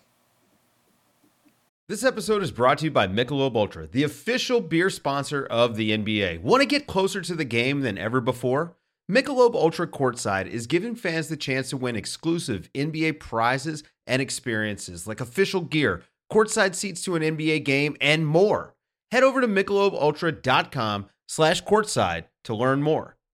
This 1.88 2.04
episode 2.04 2.44
is 2.44 2.52
brought 2.52 2.78
to 2.80 2.86
you 2.86 2.92
by 2.92 3.08
Michelob 3.08 3.56
Ultra, 3.56 3.88
the 3.88 4.04
official 4.04 4.62
beer 4.62 4.92
sponsor 4.92 5.44
of 5.46 5.76
the 5.76 5.90
NBA. 5.90 6.42
Want 6.42 6.62
to 6.62 6.68
get 6.68 6.86
closer 6.86 7.22
to 7.22 7.34
the 7.36 7.46
game 7.46 7.82
than 7.82 7.98
ever 7.98 8.22
before? 8.22 8.76
Michelob 9.10 9.56
Ultra 9.56 9.88
Courtside 9.88 10.46
is 10.46 10.68
giving 10.68 10.94
fans 10.94 11.30
the 11.30 11.38
chance 11.38 11.72
to 11.72 11.78
win 11.78 11.96
exclusive 11.96 12.70
NBA 12.76 13.20
prizes 13.20 13.84
and 14.06 14.22
experiences 14.22 15.08
like 15.08 15.20
official 15.20 15.62
gear, 15.62 16.04
courtside 16.32 16.76
seats 16.76 17.02
to 17.06 17.16
an 17.16 17.24
NBA 17.24 17.66
game, 17.66 17.98
and 18.00 18.28
more. 18.28 18.76
Head 19.12 19.24
over 19.24 19.42
to 19.42 19.48
michelobultra.com 19.48 21.08
slash 21.28 21.64
courtside 21.64 22.26
to 22.44 22.56
learn 22.56 22.84
more. 22.84 23.16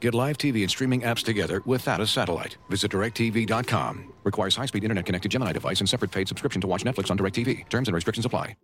Get 0.00 0.14
live 0.14 0.38
TV 0.38 0.62
and 0.62 0.70
streaming 0.70 1.02
apps 1.02 1.22
together 1.22 1.62
without 1.66 2.00
a 2.00 2.06
satellite. 2.06 2.56
Visit 2.70 2.90
directv.com. 2.90 4.14
Requires 4.24 4.56
high-speed 4.56 4.82
internet-connected 4.82 5.30
Gemini 5.30 5.52
device 5.52 5.80
and 5.80 5.88
separate 5.88 6.10
paid 6.10 6.26
subscription 6.26 6.60
to 6.62 6.66
watch 6.66 6.84
Netflix 6.84 7.10
on 7.10 7.18
DirecTV. 7.18 7.68
Terms 7.68 7.86
and 7.86 7.94
restrictions 7.94 8.24
apply. 8.24 8.56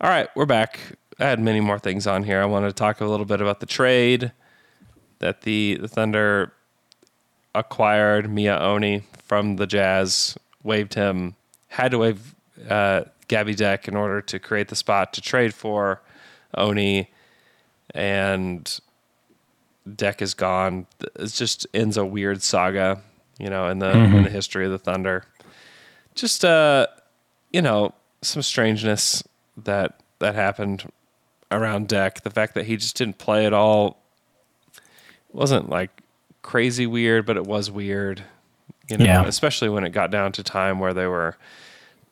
All 0.00 0.10
right, 0.10 0.28
we're 0.34 0.46
back. 0.46 0.80
I 1.20 1.24
had 1.24 1.40
many 1.40 1.60
more 1.60 1.78
things 1.78 2.06
on 2.06 2.24
here. 2.24 2.42
I 2.42 2.46
wanted 2.46 2.68
to 2.68 2.74
talk 2.74 3.00
a 3.00 3.04
little 3.04 3.26
bit 3.26 3.40
about 3.40 3.60
the 3.60 3.66
trade 3.66 4.32
that 5.20 5.42
the, 5.42 5.78
the 5.80 5.88
Thunder 5.88 6.52
acquired 7.54 8.26
Miye 8.26 8.60
Oni 8.60 9.02
from 9.22 9.56
the 9.56 9.66
Jazz, 9.66 10.36
waived 10.62 10.94
him, 10.94 11.36
had 11.68 11.92
to 11.92 11.98
waive 11.98 12.34
uh, 12.68 13.04
Gabby 13.28 13.54
Deck 13.54 13.88
in 13.88 13.96
order 13.96 14.20
to 14.22 14.38
create 14.38 14.68
the 14.68 14.76
spot 14.76 15.12
to 15.14 15.20
trade 15.20 15.54
for 15.54 16.02
Oni, 16.54 17.08
and 17.92 18.80
Deck 19.96 20.22
is 20.22 20.34
gone. 20.34 20.86
It 21.16 21.26
just 21.32 21.66
ends 21.74 21.96
a 21.96 22.04
weird 22.06 22.42
saga, 22.42 23.02
you 23.38 23.50
know, 23.50 23.68
in 23.68 23.78
the 23.80 23.90
in 23.90 24.22
the 24.22 24.30
history 24.30 24.64
of 24.64 24.70
the 24.70 24.78
Thunder. 24.78 25.24
Just 26.14 26.44
uh, 26.44 26.86
you 27.52 27.60
know, 27.62 27.92
some 28.22 28.42
strangeness 28.42 29.22
that 29.64 30.00
that 30.20 30.34
happened 30.34 30.90
around 31.50 31.88
Deck. 31.88 32.22
The 32.22 32.30
fact 32.30 32.54
that 32.54 32.66
he 32.66 32.76
just 32.76 32.96
didn't 32.96 33.18
play 33.18 33.46
at 33.46 33.52
all 33.52 33.98
wasn't 35.32 35.68
like 35.68 35.90
crazy 36.42 36.86
weird, 36.86 37.26
but 37.26 37.36
it 37.36 37.44
was 37.44 37.70
weird. 37.70 38.22
You 38.88 38.98
know, 38.98 39.04
Yeah. 39.04 39.24
especially 39.26 39.68
when 39.68 39.84
it 39.84 39.90
got 39.90 40.10
down 40.10 40.32
to 40.32 40.42
time 40.42 40.78
where 40.78 40.92
they 40.94 41.06
were 41.06 41.36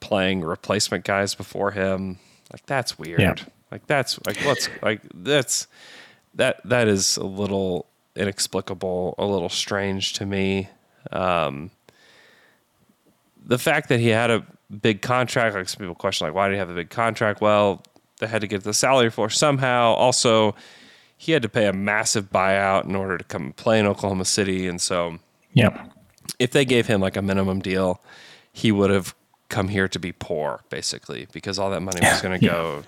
playing 0.00 0.40
replacement 0.42 1.04
guys 1.04 1.34
before 1.34 1.70
him. 1.70 2.18
Like 2.52 2.66
that's 2.66 2.98
weird. 2.98 3.20
Yeah. 3.20 3.34
Like 3.72 3.86
that's 3.86 4.18
like 4.26 4.36
what's 4.44 4.68
like 4.82 5.00
that's 5.14 5.66
that 6.34 6.60
that 6.66 6.86
is 6.88 7.16
a 7.16 7.24
little 7.24 7.86
inexplicable, 8.14 9.14
a 9.18 9.24
little 9.24 9.48
strange 9.48 10.12
to 10.14 10.26
me. 10.26 10.68
Um, 11.10 11.70
the 13.44 13.58
fact 13.58 13.88
that 13.88 13.98
he 13.98 14.08
had 14.08 14.30
a 14.30 14.44
big 14.82 15.00
contract, 15.02 15.54
like 15.56 15.68
some 15.68 15.78
people 15.80 15.94
question, 15.94 16.26
like 16.26 16.34
why 16.34 16.48
did 16.48 16.54
he 16.54 16.58
have 16.58 16.70
a 16.70 16.74
big 16.74 16.90
contract? 16.90 17.40
Well, 17.40 17.82
they 18.20 18.26
had 18.26 18.42
to 18.42 18.46
get 18.46 18.62
the 18.62 18.74
salary 18.74 19.10
for 19.10 19.28
somehow. 19.30 19.94
Also, 19.94 20.54
he 21.16 21.32
had 21.32 21.42
to 21.42 21.48
pay 21.48 21.66
a 21.66 21.72
massive 21.72 22.30
buyout 22.30 22.84
in 22.84 22.94
order 22.94 23.16
to 23.18 23.24
come 23.24 23.42
and 23.44 23.56
play 23.56 23.80
in 23.80 23.86
Oklahoma 23.86 24.24
City, 24.26 24.68
and 24.68 24.80
so 24.80 25.18
Yeah. 25.54 25.86
if 26.38 26.50
they 26.52 26.64
gave 26.64 26.86
him 26.86 27.00
like 27.00 27.16
a 27.16 27.22
minimum 27.22 27.60
deal, 27.60 28.00
he 28.52 28.70
would 28.70 28.90
have 28.90 29.14
come 29.48 29.68
here 29.68 29.88
to 29.88 29.98
be 29.98 30.12
poor, 30.12 30.60
basically, 30.68 31.26
because 31.32 31.58
all 31.58 31.70
that 31.70 31.80
money 31.80 32.00
was 32.02 32.20
going 32.22 32.38
to 32.38 32.44
Yeah. 32.46 32.52
go. 32.52 32.82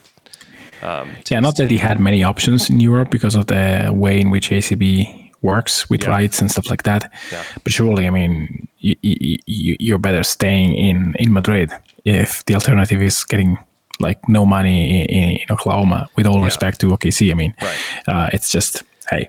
Um, 0.83 1.11
Yeah, 1.31 1.41
not 1.41 1.57
that 1.57 1.71
he 1.71 1.79
had 1.79 1.99
many 2.01 2.23
options 2.25 2.69
in 2.71 2.81
Europe 2.81 3.11
because 3.11 3.35
of 3.35 3.47
the 3.47 3.91
way 3.93 4.21
in 4.21 4.31
which 4.31 4.51
ACB 4.51 5.31
works 5.43 5.89
with 5.91 6.03
Yeah. 6.05 6.11
rights 6.11 6.41
and 6.41 6.51
stuff 6.51 6.71
like 6.71 6.83
that. 6.85 7.11
Yeah. 7.33 7.43
But 7.63 7.73
surely, 7.73 8.07
I 8.07 8.11
mean, 8.11 8.67
you, 8.79 8.97
you, 9.03 9.39
you- 9.47 9.77
you're 9.81 9.99
better 9.99 10.23
staying 10.23 10.75
in, 10.75 11.15
in 11.19 11.33
Madrid 11.33 11.71
if 12.05 12.45
the 12.47 12.55
alternative 12.55 13.03
is 13.03 13.25
getting 13.25 13.59
like 14.01 14.19
no 14.29 14.45
money 14.45 15.03
in, 15.03 15.07
in 15.09 15.39
Oklahoma. 15.51 16.09
With 16.17 16.27
all 16.27 16.43
respect 16.43 16.81
to 16.81 16.89
OKC, 16.89 17.31
I 17.31 17.35
mean, 17.35 17.55
Right. 17.63 17.79
uh, 18.09 18.31
it's 18.33 18.51
just 18.51 18.83
hey, 19.11 19.29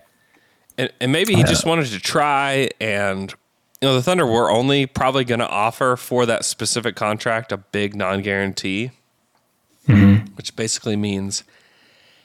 and, 0.77 0.89
and 0.99 1.11
maybe 1.11 1.35
he 1.35 1.43
just 1.43 1.65
wanted 1.65 1.85
to 1.87 1.99
try 1.99 2.69
and 2.81 3.31
you 3.81 3.87
know 3.89 3.93
the 3.95 4.01
thunder 4.01 4.25
were 4.25 4.49
only 4.49 4.85
probably 4.87 5.23
going 5.25 5.39
to 5.41 5.47
offer 5.47 5.95
for 5.97 6.25
that 6.25 6.43
specific 6.45 6.95
contract 6.95 7.51
a 7.51 7.57
big 7.57 7.93
non-guarantee 9.87 10.31
which 10.35 10.55
basically 10.55 10.95
means 10.95 11.43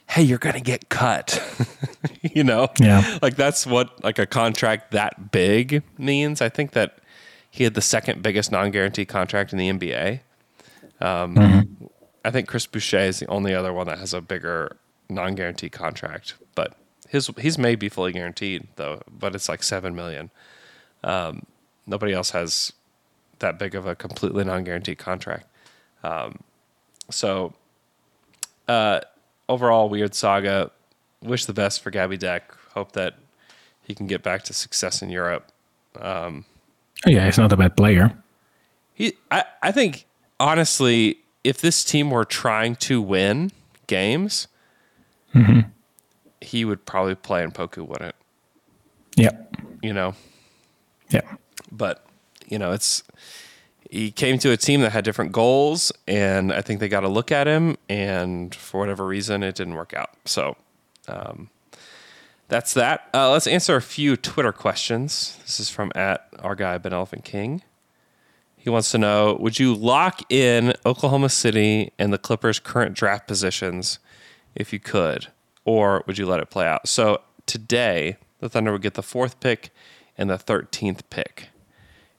hey 0.09 0.21
you're 0.21 0.37
going 0.37 0.55
to 0.55 0.61
get 0.61 0.89
cut 0.89 1.41
you 2.21 2.43
know? 2.43 2.67
Yeah. 2.79 3.19
like 3.21 3.35
that's 3.35 3.65
what 3.65 4.03
like 4.03 4.19
a 4.19 4.25
contract 4.25 4.91
that 4.91 5.31
big 5.31 5.83
means. 5.97 6.41
I 6.41 6.49
think 6.49 6.71
that 6.71 6.99
he 7.49 7.63
had 7.63 7.73
the 7.73 7.81
second 7.81 8.21
biggest 8.21 8.51
non-guarantee 8.51 9.05
contract 9.05 9.51
in 9.53 9.57
the 9.57 9.69
nba 9.69 10.19
um, 10.99 11.89
i 12.23 12.31
think 12.31 12.47
chris 12.47 12.65
boucher 12.65 12.99
is 12.99 13.19
the 13.19 13.27
only 13.27 13.53
other 13.53 13.73
one 13.73 13.87
that 13.87 13.97
has 13.97 14.13
a 14.13 14.21
bigger 14.21 14.77
non-guarantee 15.09 15.69
contract 15.69 16.35
but 16.55 16.75
his 17.11 17.29
he's 17.39 17.57
may 17.57 17.75
be 17.75 17.89
fully 17.89 18.13
guaranteed 18.13 18.67
though 18.77 19.01
but 19.11 19.35
it's 19.35 19.49
like 19.49 19.61
seven 19.63 19.93
million. 19.93 20.31
Um, 21.03 21.45
nobody 21.85 22.13
else 22.13 22.31
has 22.31 22.71
that 23.39 23.59
big 23.59 23.75
of 23.75 23.85
a 23.85 23.95
completely 23.95 24.43
non-guaranteed 24.45 24.97
contract. 24.97 25.47
Um, 26.03 26.39
so 27.11 27.53
uh, 28.67 28.99
overall 29.49 29.89
weird 29.89 30.15
saga 30.15 30.71
wish 31.21 31.45
the 31.45 31.53
best 31.53 31.81
for 31.81 31.91
Gabriel 31.91 32.19
Deck 32.19 32.53
hope 32.73 32.93
that 32.93 33.15
he 33.83 33.93
can 33.93 34.07
get 34.07 34.23
back 34.23 34.43
to 34.43 34.53
success 34.53 35.01
in 35.01 35.09
europe 35.09 35.51
um, 35.99 36.45
oh, 37.05 37.09
yeah, 37.09 37.25
he's 37.25 37.37
not 37.37 37.51
a 37.51 37.57
bad 37.57 37.75
player. 37.75 38.13
he, 38.93 39.13
I, 39.29 39.43
I 39.61 39.71
think 39.73 40.05
honestly, 40.39 41.17
if 41.43 41.59
this 41.59 41.83
team 41.83 42.09
were 42.11 42.23
trying 42.23 42.75
to 42.77 43.01
win 43.01 43.51
games, 43.87 44.47
Mhm. 45.35 45.69
he 46.39 46.63
would 46.63 46.85
probably 46.85 47.15
play 47.15 47.43
and 47.43 47.53
Poku 47.53 47.85
wouldn't. 47.85 48.15
Yeah, 49.17 49.31
You 49.81 49.91
know, 49.93 50.15
yeah, 51.09 51.21
but 51.71 52.05
you 52.47 52.57
know, 52.57 52.71
it's 52.71 53.03
he 53.91 54.09
came 54.09 54.39
to 54.39 54.51
a 54.51 54.57
team 54.57 54.81
that 54.81 54.91
had 54.91 55.03
different 55.03 55.31
goals, 55.31 55.91
and 56.07 56.51
I 56.51 56.61
think 56.61 56.79
they 56.79 56.89
got 56.89 57.03
a 57.03 57.09
look 57.09 57.31
at 57.31 57.45
him, 57.45 57.77
and 57.87 58.55
for 58.55 58.79
whatever 58.79 59.05
reason, 59.05 59.43
it 59.43 59.53
didn't 59.53 59.75
work 59.75 59.93
out. 59.93 60.09
So. 60.25 60.57
Um, 61.07 61.49
that's 62.51 62.73
that. 62.73 63.07
Uh, 63.13 63.31
let's 63.31 63.47
answer 63.47 63.77
a 63.77 63.81
few 63.81 64.17
Twitter 64.17 64.51
questions. 64.51 65.37
This 65.43 65.61
is 65.61 65.69
from 65.69 65.89
at 65.95 66.27
our 66.39 66.53
guy 66.53 66.77
Ben 66.77 66.91
Elephant 66.91 67.23
King. 67.23 67.63
He 68.57 68.69
wants 68.69 68.91
to 68.91 68.97
know: 68.97 69.37
Would 69.39 69.57
you 69.57 69.73
lock 69.73 70.29
in 70.29 70.73
Oklahoma 70.85 71.29
City 71.29 71.93
and 71.97 72.11
the 72.11 72.17
Clippers' 72.17 72.59
current 72.59 72.93
draft 72.93 73.25
positions 73.25 73.99
if 74.53 74.73
you 74.73 74.79
could, 74.79 75.27
or 75.63 76.03
would 76.07 76.17
you 76.17 76.25
let 76.25 76.41
it 76.41 76.49
play 76.49 76.67
out? 76.67 76.89
So 76.89 77.21
today, 77.45 78.17
the 78.39 78.49
Thunder 78.49 78.73
would 78.73 78.81
get 78.81 78.95
the 78.95 79.01
fourth 79.01 79.39
pick 79.39 79.69
and 80.17 80.29
the 80.29 80.37
thirteenth 80.37 81.09
pick 81.09 81.50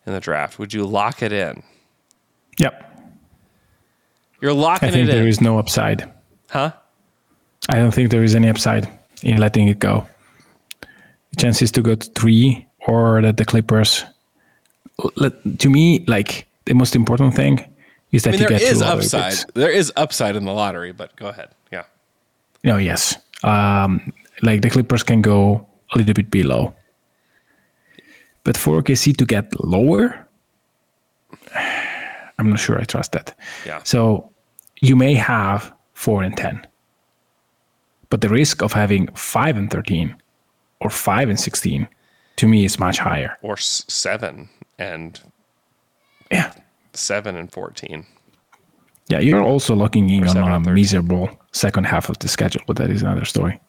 in 0.06 0.12
the 0.12 0.20
draft. 0.20 0.58
Would 0.58 0.72
you 0.72 0.84
lock 0.84 1.22
it 1.22 1.32
in? 1.32 1.62
Yep. 2.58 2.88
You're 4.40 4.52
locking 4.52 4.88
I 4.88 4.92
think 4.92 5.08
it 5.08 5.12
there 5.12 5.22
in, 5.22 5.28
is 5.28 5.40
no 5.40 5.58
upside. 5.58 6.10
huh? 6.50 6.72
I 7.68 7.76
don't 7.76 7.92
think 7.94 8.10
there 8.10 8.24
is 8.24 8.34
any 8.34 8.48
upside 8.48 8.88
in 9.22 9.38
letting 9.38 9.68
it 9.68 9.78
go. 9.78 10.06
Chances 11.38 11.70
to 11.72 11.80
go 11.82 11.94
to 11.94 12.10
three 12.10 12.66
or 12.86 13.22
that 13.22 13.36
the 13.36 13.44
Clippers. 13.44 14.04
Let, 15.16 15.32
to 15.60 15.70
me, 15.70 16.04
like 16.06 16.46
the 16.66 16.74
most 16.74 16.94
important 16.94 17.34
thing 17.34 17.64
is 18.10 18.24
that 18.24 18.30
I 18.30 18.32
mean, 18.32 18.40
you 18.42 18.48
there 18.48 18.58
get 18.58 18.68
is 18.68 18.82
upside. 18.82 19.30
picks. 19.32 19.46
There 19.54 19.70
is 19.70 19.92
upside 19.96 20.36
in 20.36 20.44
the 20.44 20.52
lottery, 20.52 20.92
but 20.92 21.14
go 21.16 21.28
ahead. 21.28 21.48
Yeah. 21.72 21.84
No, 22.64 22.76
yes. 22.76 23.16
Um, 23.44 24.12
like 24.42 24.60
the 24.62 24.70
Clippers 24.70 25.02
can 25.04 25.22
go 25.22 25.66
a 25.94 25.98
little 25.98 26.14
bit 26.14 26.30
below. 26.30 26.74
But 28.44 28.56
for 28.56 28.82
OKC 28.82 29.16
to 29.16 29.24
get 29.24 29.52
lower, 29.64 30.26
I'm 32.38 32.50
not 32.50 32.58
sure 32.58 32.78
I 32.80 32.84
trust 32.84 33.12
that. 33.12 33.38
Yeah. 33.66 33.82
So 33.84 34.30
you 34.80 34.96
may 34.96 35.14
have 35.14 35.72
four 35.94 36.22
and 36.22 36.36
10. 36.36 36.66
But 38.10 38.20
the 38.20 38.28
risk 38.28 38.62
of 38.62 38.72
having 38.72 39.06
five 39.14 39.56
and 39.56 39.70
13 39.70 40.14
or 40.80 40.90
five 40.90 41.28
and 41.28 41.38
16 41.38 41.88
to 42.36 42.48
me 42.48 42.64
is 42.64 42.78
much 42.78 42.98
higher. 42.98 43.38
Or 43.42 43.54
s- 43.54 43.84
seven 43.88 44.48
and 44.78 45.20
Yeah. 46.30 46.52
seven 46.94 47.36
and 47.36 47.50
fourteen. 47.52 48.06
Yeah, 49.08 49.20
you're 49.20 49.42
also 49.42 49.74
looking 49.74 50.08
in 50.10 50.26
on 50.26 50.36
a 50.36 50.58
13. 50.60 50.74
miserable 50.74 51.28
second 51.52 51.84
half 51.84 52.08
of 52.08 52.18
the 52.18 52.28
schedule, 52.28 52.62
but 52.66 52.76
that 52.76 52.90
is 52.90 53.02
another 53.02 53.24
story. 53.24 53.60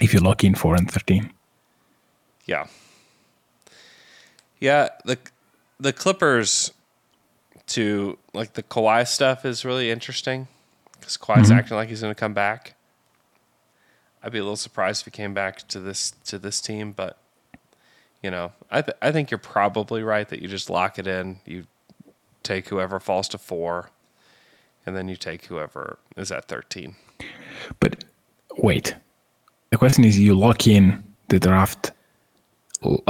If 0.00 0.14
you 0.14 0.20
lock 0.20 0.42
in 0.44 0.54
four 0.54 0.74
and 0.76 0.90
13. 0.90 1.30
Yeah. 2.46 2.66
Yeah, 4.60 4.88
the 5.04 5.18
the 5.78 5.92
Clippers 5.92 6.72
to 7.68 8.18
like 8.34 8.52
the 8.54 8.62
Kawhi 8.62 9.06
stuff 9.08 9.44
is 9.44 9.64
really 9.64 9.90
interesting 9.90 10.48
because 10.98 11.16
Kawhi's 11.16 11.50
Mhm. 11.50 11.56
acting 11.58 11.76
like 11.76 11.88
he's 11.88 12.00
going 12.02 12.14
to 12.14 12.18
come 12.18 12.34
back. 12.34 12.74
I'd 14.22 14.32
be 14.32 14.38
a 14.38 14.42
little 14.42 14.56
surprised 14.56 15.02
if 15.02 15.06
he 15.06 15.10
came 15.16 15.32
back 15.32 15.66
to 15.68 15.80
this 15.80 16.10
to 16.26 16.38
this 16.38 16.60
team, 16.60 16.92
but 16.92 17.16
you 18.22 18.30
know, 18.30 18.52
I 18.70 18.82
th- 18.82 18.96
I 19.00 19.12
think 19.12 19.30
you're 19.30 19.38
probably 19.38 20.02
right 20.02 20.28
that 20.28 20.40
you 20.42 20.48
just 20.48 20.68
lock 20.68 20.98
it 20.98 21.06
in. 21.06 21.40
You 21.46 21.66
take 22.42 22.68
whoever 22.68 23.00
falls 23.00 23.28
to 23.30 23.38
four, 23.38 23.88
and 24.84 24.94
then 24.94 25.08
you 25.08 25.16
take 25.16 25.46
whoever 25.46 25.98
is 26.18 26.30
at 26.30 26.44
thirteen. 26.48 26.96
But 27.78 28.04
wait, 28.58 28.94
the 29.70 29.78
question 29.78 30.04
is: 30.04 30.18
you 30.18 30.34
lock 30.38 30.66
in 30.66 31.02
the 31.28 31.38
draft, 31.40 31.92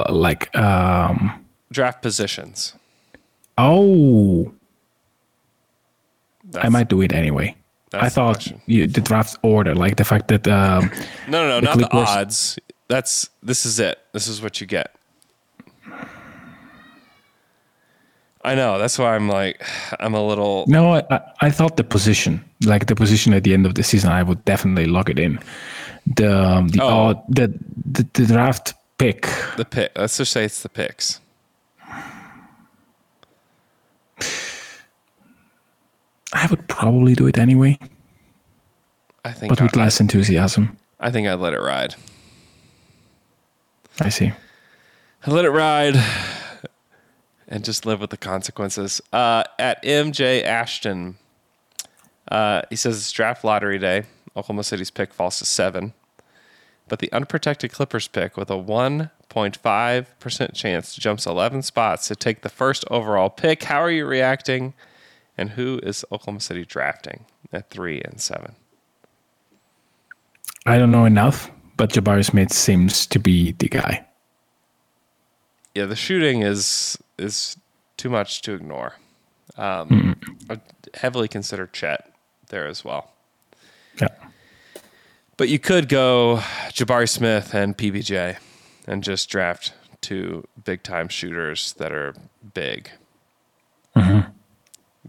like, 0.08 0.54
um, 0.56 1.44
Draft 1.72 2.02
positions. 2.02 2.74
oh, 3.58 4.52
I 6.60 6.68
might 6.68 6.88
do 6.88 7.00
it 7.02 7.12
anyway. 7.12 7.54
I 7.92 8.08
thought 8.08 8.36
question. 8.36 8.60
you, 8.66 8.86
the 8.86 9.00
draft 9.00 9.36
order, 9.42 9.74
like 9.74 9.96
the 9.96 10.04
fact 10.04 10.28
that 10.28 10.46
um, 10.48 10.90
No, 11.28 11.46
no, 11.48 11.60
no, 11.60 11.60
The 11.60 11.66
not 11.66 11.78
the 11.78 11.96
odds. 11.96 12.58
That's 12.88 13.30
this 13.42 13.64
is 13.66 13.78
it. 13.78 13.98
This 14.12 14.26
is 14.28 14.42
what 14.42 14.60
you 14.60 14.66
get. 14.66 14.94
I 18.42 18.54
know. 18.54 18.78
That's 18.78 18.98
why 18.98 19.14
I'm 19.14 19.28
like, 19.28 19.62
I'm 20.00 20.14
a 20.14 20.24
little. 20.26 20.64
no, 20.66 20.94
I, 20.94 21.02
I- 21.10 21.20
I 21.42 21.50
thought 21.50 21.76
the 21.76 21.84
position, 21.84 22.44
like 22.64 22.86
the 22.86 22.94
position 22.96 23.32
at 23.34 23.44
the 23.44 23.54
end 23.54 23.66
of 23.66 23.74
the 23.74 23.82
season, 23.82 24.10
I 24.10 24.22
would 24.22 24.44
definitely 24.44 24.86
lock 24.86 25.08
it 25.08 25.18
in. 25.18 25.38
The 26.16 26.36
um, 26.36 26.68
the, 26.68 26.82
Oh. 26.82 26.88
odd 26.88 27.22
the, 27.28 27.48
the 27.92 28.06
the 28.14 28.26
draft 28.26 28.74
pick. 29.00 29.22
The 29.56 29.64
pick. 29.64 29.92
Let's 29.96 30.16
just 30.16 30.32
say 30.32 30.44
it's 30.44 30.62
the 30.62 30.68
picks. 30.68 31.20
I 36.32 36.46
would 36.48 36.68
probably 36.68 37.14
do 37.14 37.26
it 37.26 37.38
anyway, 37.38 37.78
I 39.24 39.32
think. 39.32 39.50
but 39.50 39.60
with 39.60 39.76
I, 39.76 39.84
less 39.84 40.00
enthusiasm. 40.00 40.76
I 41.00 41.10
think 41.10 41.26
I'd 41.26 41.40
let 41.40 41.54
it 41.54 41.60
ride. 41.60 41.96
I 44.00 44.10
see. 44.10 44.32
I 45.26 45.30
let 45.30 45.44
it 45.44 45.50
ride, 45.50 45.96
and 47.48 47.64
just 47.64 47.84
live 47.84 48.00
with 48.00 48.10
the 48.10 48.16
consequences. 48.16 49.00
Uh, 49.12 49.42
at 49.58 49.82
MJ 49.82 50.44
Ashton, 50.44 51.16
uh, 52.30 52.62
he 52.70 52.76
says 52.76 52.96
it's 52.96 53.10
draft 53.10 53.44
lottery 53.44 53.78
day. 53.78 54.04
Oklahoma 54.36 54.62
City's 54.62 54.90
pick 54.90 55.12
falls 55.12 55.38
to 55.40 55.44
seven, 55.44 55.92
but 56.90 56.98
the 56.98 57.10
unprotected 57.12 57.72
Clippers 57.72 58.08
pick 58.08 58.36
with 58.36 58.50
a 58.50 58.54
1.5% 58.54 60.54
chance 60.54 60.96
jumps 60.96 61.24
11 61.24 61.62
spots 61.62 62.08
to 62.08 62.16
take 62.16 62.42
the 62.42 62.48
first 62.48 62.84
overall 62.90 63.30
pick. 63.30 63.62
How 63.62 63.80
are 63.80 63.92
you 63.92 64.04
reacting? 64.04 64.74
And 65.38 65.50
who 65.50 65.78
is 65.84 66.04
Oklahoma 66.12 66.40
City 66.40 66.64
drafting 66.64 67.26
at 67.52 67.70
3 67.70 68.02
and 68.02 68.20
7? 68.20 68.56
I 70.66 70.78
don't 70.78 70.90
know 70.90 71.04
enough, 71.04 71.48
but 71.76 71.90
Jabari 71.90 72.24
Smith 72.24 72.52
seems 72.52 73.06
to 73.06 73.20
be 73.20 73.52
the 73.52 73.68
guy. 73.68 74.04
Yeah, 75.76 75.86
the 75.86 75.96
shooting 75.96 76.42
is 76.42 76.98
is 77.16 77.56
too 77.96 78.10
much 78.10 78.42
to 78.42 78.54
ignore. 78.54 78.94
Um, 79.56 79.88
mm-hmm. 79.88 80.52
I 80.52 80.60
heavily 80.94 81.28
consider 81.28 81.68
Chet 81.68 82.10
there 82.48 82.66
as 82.66 82.84
well. 82.84 83.12
Yeah. 84.00 84.08
But 85.40 85.48
you 85.48 85.58
could 85.58 85.88
go 85.88 86.40
Jabari 86.68 87.08
Smith 87.08 87.54
and 87.54 87.74
PBJ 87.74 88.36
and 88.86 89.02
just 89.02 89.30
draft 89.30 89.72
two 90.02 90.46
big 90.62 90.82
time 90.82 91.08
shooters 91.08 91.72
that 91.78 91.92
are 91.92 92.14
big. 92.52 92.90
Mm-hmm. 93.96 94.32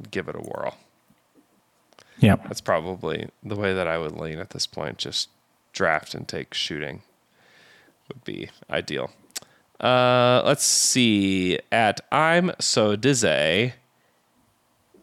Give 0.10 0.30
it 0.30 0.36
a 0.38 0.40
whirl. 0.40 0.78
Yeah. 2.20 2.38
That's 2.38 2.62
probably 2.62 3.28
the 3.44 3.58
way 3.58 3.74
that 3.74 3.90
I 3.90 3.98
would 3.98 4.14
lean 4.14 4.40
at 4.40 4.52
this 4.52 4.66
point. 4.66 5.00
Just 5.00 5.28
draft 5.74 6.16
and 6.16 6.26
take 6.26 6.54
shooting 6.54 7.02
would 8.08 8.24
be 8.24 8.52
ideal. 8.70 9.12
Uh, 9.82 10.44
let's 10.46 10.64
see. 10.64 11.60
At 11.74 12.00
I'm 12.10 12.54
so 12.58 12.96
dizzy, 12.96 13.74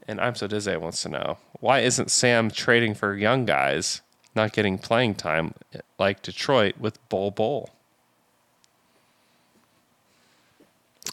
and 0.08 0.22
I'm 0.22 0.36
so 0.36 0.46
dizzy 0.46 0.74
wants 0.78 1.02
to 1.02 1.10
know 1.10 1.36
why 1.60 1.80
isn't 1.80 2.10
Sam 2.10 2.50
trading 2.50 2.94
for 2.94 3.14
young 3.14 3.44
guys, 3.44 4.00
not 4.38 4.52
getting 4.52 4.78
playing 4.78 5.16
time 5.16 5.52
like 5.98 6.22
Detroit 6.22 6.76
with 6.78 7.06
Bol 7.08 7.30
Bol? 7.30 7.70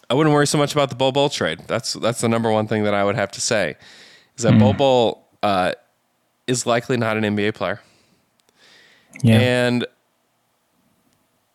I 0.09 0.13
wouldn't 0.13 0.33
worry 0.33 0.47
so 0.47 0.57
much 0.57 0.73
about 0.73 0.89
the 0.89 0.95
Bol 0.95 1.11
Bol 1.11 1.29
trade. 1.29 1.61
That's 1.67 1.93
that's 1.93 2.21
the 2.21 2.29
number 2.29 2.51
one 2.51 2.67
thing 2.67 2.83
that 2.83 2.93
I 2.93 3.03
would 3.03 3.15
have 3.15 3.31
to 3.31 3.41
say 3.41 3.75
is 4.37 4.43
that 4.43 4.53
mm. 4.53 4.59
Bol 4.59 4.73
Bol 4.73 5.27
uh, 5.43 5.73
is 6.47 6.65
likely 6.65 6.97
not 6.97 7.17
an 7.17 7.23
NBA 7.23 7.55
player. 7.55 7.81
Yeah. 9.23 9.39
And 9.39 9.87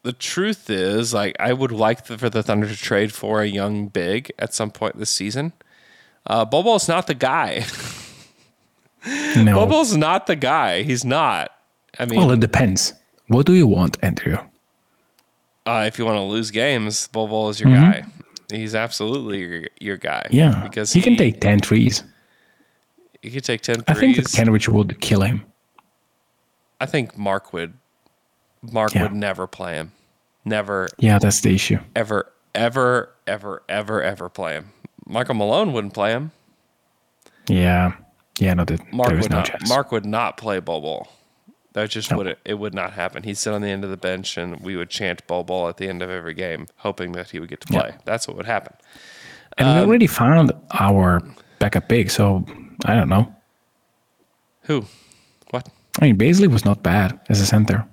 the 0.03 0.13
truth 0.13 0.71
is, 0.71 1.13
like, 1.13 1.37
I 1.39 1.53
would 1.53 1.73
like 1.73 2.07
the, 2.07 2.17
for 2.17 2.31
the 2.31 2.43
Thunder 2.43 2.67
to 2.67 2.77
trade 2.77 3.13
for 3.13 3.43
a 3.43 3.47
young 3.47 3.89
big 3.89 4.33
at 4.39 4.55
some 4.55 4.71
point 4.71 4.99
this 4.99 5.11
season. 5.11 5.53
Uh, 6.27 6.45
Bobo's 6.45 6.89
not 6.89 7.07
the 7.07 7.15
guy. 7.15 7.65
no. 9.37 9.55
Bobo's 9.55 9.97
not 9.97 10.27
the 10.27 10.37
guy. 10.37 10.83
He's 10.83 11.05
not. 11.05 11.51
I 12.01 12.07
mean, 12.07 12.19
well, 12.19 12.31
it 12.31 12.41
depends. 12.41 12.95
What 13.29 13.45
do 13.45 13.53
you 13.53 13.67
want, 13.67 13.99
Andrew? 14.03 14.39
Uh, 15.67 15.85
if 15.87 15.99
you 15.99 16.07
want 16.07 16.17
to 16.17 16.23
lose 16.23 16.51
games, 16.51 17.07
Bobo 17.09 17.51
is 17.51 17.61
your 17.61 17.69
mm-hmm. 17.69 17.91
guy. 17.91 18.07
He's 18.51 18.75
absolutely 18.75 19.41
your, 19.41 19.67
your 19.81 19.97
guy. 19.99 20.27
Yeah, 20.31 20.63
because 20.65 20.93
he, 20.93 21.01
he, 21.01 21.05
can 21.05 21.17
take 21.17 21.41
10 21.41 21.61
trees. 21.61 22.03
He 23.23 23.31
could 23.31 23.45
take 23.45 23.61
10 23.61 23.83
threes. 23.83 23.85
I 23.87 23.95
think 23.95 24.17
that 24.17 24.25
Kenrich 24.25 24.67
would 24.67 25.01
kill 25.01 25.21
him. 25.21 25.45
I 26.81 26.87
think 26.87 27.19
Mark 27.19 27.53
would 27.53 27.75
Mark 28.63 28.95
yeah. 28.95 29.03
would 29.03 29.13
never 29.13 29.47
play 29.47 29.75
him. 29.75 29.93
Never. 30.45 30.89
Yeah, 30.99 31.19
that's 31.19 31.43
the 31.43 31.55
issue. 31.55 31.79
Ever, 31.95 32.33
ever, 32.55 33.13
ever, 33.27 33.63
ever, 33.69 34.03
ever 34.03 34.29
play 34.31 34.55
him. 34.55 34.73
Michael 35.07 35.35
Malone 35.35 35.75
wouldn't 35.75 35.93
play 35.93 36.13
him. 36.13 36.33
Yeah. 37.49 37.93
Yeah, 38.39 38.55
no, 38.55 38.65
that, 38.65 38.93
Mark 38.93 39.11
there 39.11 39.19
would 39.19 39.31
no 39.31 39.37
not. 39.39 39.47
chance. 39.47 39.69
Mark 39.69 39.93
would 39.93 40.07
not 40.07 40.39
play 40.39 40.61
Bobo. 40.61 41.07
That 41.73 41.89
just 41.91 42.13
would 42.15 42.37
it 42.45 42.55
would 42.55 42.75
not 42.75 42.95
happen. 42.95 43.23
He'd 43.23 43.39
sit 43.39 43.53
on 43.53 43.63
the 43.63 43.69
end 43.69 43.85
of 43.85 43.91
the 43.91 43.97
bench 43.97 44.37
and 44.37 44.61
we 44.61 44.77
would 44.77 44.91
chant 44.91 45.25
"ball 45.27 45.45
ball" 45.45 45.69
at 45.69 45.77
the 45.77 45.89
end 45.89 46.03
of 46.03 46.11
every 46.11 46.35
game, 46.35 46.67
hoping 46.79 47.13
that 47.13 47.31
he 47.31 47.39
would 47.39 47.49
get 47.49 47.61
to 47.61 47.69
play. 47.69 47.91
Yeah. 47.91 47.99
That's 48.05 48.27
what 48.27 48.37
would 48.37 48.47
happen. 48.47 48.75
And 49.57 49.69
um, 49.69 49.77
we 49.77 49.83
already 49.83 50.07
found 50.07 50.53
our 50.73 51.21
backup 51.59 51.89
big, 51.89 52.11
so 52.11 52.45
I 52.87 52.95
don't 52.95 53.09
know. 53.09 53.33
Who? 54.63 54.85
What? 55.51 55.69
I 56.01 56.07
mean, 56.07 56.19
Bazley 56.19 56.49
was 56.49 56.65
not 56.65 56.83
bad 56.83 57.19
as 57.29 57.41
a 57.41 57.47
center. 57.47 57.87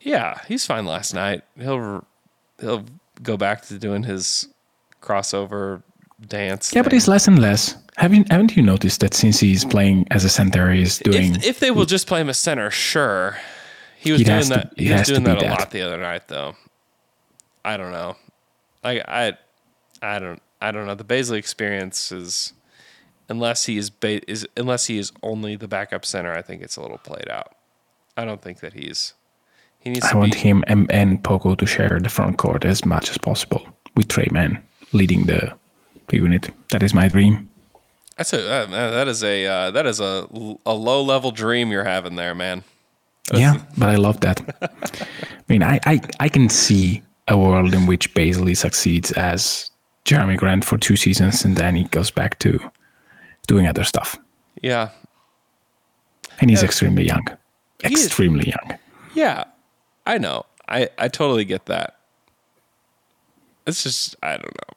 Yeah, 0.00 0.40
he's 0.46 0.64
fine 0.64 0.86
last 0.86 1.14
night. 1.14 1.42
He'll 1.58 2.06
he'll 2.60 2.84
go 3.22 3.36
back 3.36 3.62
to 3.62 3.78
doing 3.78 4.02
his 4.02 4.48
crossover 5.02 5.82
dance. 6.26 6.72
Yeah, 6.72 6.74
thing. 6.74 6.84
but 6.84 6.92
he's 6.92 7.08
less 7.08 7.26
and 7.26 7.38
less. 7.38 7.76
Haven't 7.96 8.30
haven't 8.30 8.56
you 8.56 8.62
noticed 8.62 9.00
that 9.00 9.14
since 9.14 9.40
he's 9.40 9.64
playing 9.64 10.06
as 10.10 10.24
a 10.24 10.28
center, 10.28 10.70
he's 10.70 10.98
doing? 10.98 11.36
If, 11.36 11.46
if 11.46 11.60
they 11.60 11.70
will 11.70 11.86
just 11.86 12.06
play 12.06 12.20
him 12.20 12.28
as 12.28 12.38
center, 12.38 12.70
sure. 12.70 13.38
He 13.98 14.12
was 14.12 14.22
doing 14.22 14.48
that. 14.50 14.76
To, 14.76 14.82
he, 14.82 14.92
was 14.92 15.08
doing 15.08 15.24
that 15.24 15.38
a 15.38 15.40
that. 15.40 15.58
lot 15.58 15.70
the 15.70 15.82
other 15.82 15.96
night, 15.96 16.28
though. 16.28 16.56
I 17.64 17.76
don't 17.76 17.92
know. 17.92 18.16
I 18.84 19.00
I 19.08 19.32
I 20.02 20.18
don't 20.18 20.42
I 20.60 20.72
don't 20.72 20.86
know. 20.86 20.94
The 20.94 21.04
Bazley 21.04 21.38
experience 21.38 22.12
is 22.12 22.52
unless 23.28 23.64
he 23.64 23.78
is 23.78 23.88
ba- 23.88 24.30
is 24.30 24.46
unless 24.56 24.86
he 24.86 24.98
is 24.98 25.10
only 25.22 25.56
the 25.56 25.68
backup 25.68 26.04
center. 26.04 26.34
I 26.34 26.42
think 26.42 26.62
it's 26.62 26.76
a 26.76 26.82
little 26.82 26.98
played 26.98 27.28
out. 27.30 27.54
I 28.16 28.24
don't 28.24 28.42
think 28.42 28.60
that 28.60 28.74
he's 28.74 29.14
he 29.80 29.90
needs 29.90 30.04
I 30.04 30.16
want 30.16 30.32
be... 30.32 30.38
him 30.38 30.64
and, 30.66 30.90
and 30.90 31.22
Poku 31.22 31.56
to 31.56 31.66
share 31.66 31.98
the 32.00 32.08
front 32.08 32.38
court 32.38 32.64
as 32.64 32.84
much 32.84 33.10
as 33.10 33.18
possible 33.18 33.66
with 33.94 34.08
Tre 34.08 34.28
Mann 34.32 34.62
leading 34.92 35.24
the, 35.24 35.54
the 36.08 36.16
unit. 36.16 36.50
That 36.70 36.82
is 36.82 36.92
my 36.92 37.08
dream. 37.08 37.48
That's 38.16 38.32
a 38.32 38.50
uh, 38.50 38.66
that 38.66 39.08
is 39.08 39.22
a 39.22 39.46
uh, 39.46 39.70
that 39.72 39.86
is 39.86 40.00
a 40.00 40.26
a 40.64 40.74
low 40.74 41.02
level 41.02 41.30
dream 41.30 41.70
you're 41.70 41.84
having 41.84 42.16
there, 42.16 42.34
man. 42.34 42.64
That's 43.28 43.40
yeah, 43.40 43.62
but 43.76 43.88
I 43.88 43.96
love 43.96 44.20
that. 44.20 44.40
I 44.62 45.42
mean, 45.48 45.62
I, 45.62 45.80
I 45.84 46.00
I 46.20 46.28
can 46.28 46.48
see 46.48 47.02
a 47.28 47.36
world 47.36 47.74
in 47.74 47.86
which 47.86 48.14
Bazley 48.14 48.56
succeeds 48.56 49.12
as 49.12 49.70
Jerami 50.04 50.36
Grant 50.36 50.64
for 50.64 50.78
two 50.78 50.96
seasons, 50.96 51.44
and 51.44 51.56
then 51.56 51.76
he 51.76 51.84
goes 51.84 52.10
back 52.10 52.38
to 52.38 52.58
doing 53.46 53.66
other 53.66 53.84
stuff. 53.84 54.16
Yeah, 54.62 54.90
and 56.40 56.48
he's 56.50 56.62
yeah. 56.62 56.66
extremely 56.66 57.04
young, 57.04 57.26
extremely 57.84 58.48
young. 58.48 58.78
Yeah, 59.14 59.44
I 60.06 60.18
know. 60.18 60.46
I, 60.68 60.88
I 60.98 61.08
totally 61.08 61.44
get 61.44 61.66
that. 61.66 61.96
It's 63.66 63.82
just, 63.82 64.16
I 64.22 64.36
don't 64.36 64.44
know. 64.54 64.74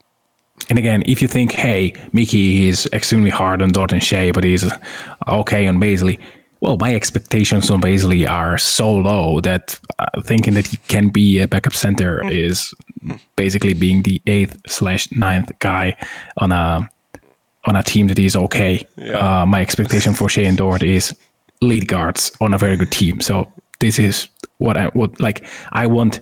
And 0.70 0.78
again, 0.78 1.04
if 1.06 1.22
you 1.22 1.28
think, 1.28 1.52
hey, 1.52 1.94
Mickey 2.14 2.68
is 2.68 2.88
extremely 2.94 3.30
hard 3.30 3.62
on 3.62 3.72
Dort 3.72 3.92
and 3.92 4.04
Shai's, 4.04 4.34
but 4.34 4.44
he's 4.44 4.70
okay 5.28 5.68
on 5.68 5.80
Bazley, 5.80 6.20
well, 6.62 6.78
my 6.78 6.94
expectations 6.94 7.72
on 7.72 7.82
Bazley 7.82 8.30
are 8.30 8.58
so 8.58 8.94
low 8.94 9.40
that 9.42 9.80
uh, 9.98 10.22
thinking 10.24 10.56
that 10.56 10.68
he 10.68 10.78
can 10.88 11.10
be 11.10 11.40
a 11.40 11.48
backup 11.48 11.74
center 11.74 12.30
is 12.30 12.74
basically 13.36 13.74
being 13.74 14.04
the 14.04 14.22
eighth 14.28 14.60
slash 14.68 15.10
ninth 15.12 15.52
guy 15.60 15.96
on 16.38 16.52
a 16.52 16.90
on 17.66 17.76
a 17.76 17.84
team 17.84 18.08
that 18.08 18.20
is 18.20 18.36
okay. 18.36 18.86
Yeah. 18.98 19.42
Uh, 19.42 19.46
my 19.46 19.62
expectation 19.62 20.14
for 20.14 20.30
Shai 20.30 20.44
and 20.44 20.58
Dort 20.58 20.84
is 20.84 21.16
lead 21.62 21.88
guards 21.88 22.32
on 22.42 22.54
a 22.54 22.58
very 22.58 22.78
good 22.78 22.92
team. 22.92 23.22
So 23.22 23.52
this 23.80 24.00
is 24.00 24.28
what 24.58 24.78
I 24.78 24.90
would 24.96 25.20
like. 25.20 25.46
I 25.72 25.88
want 25.88 26.20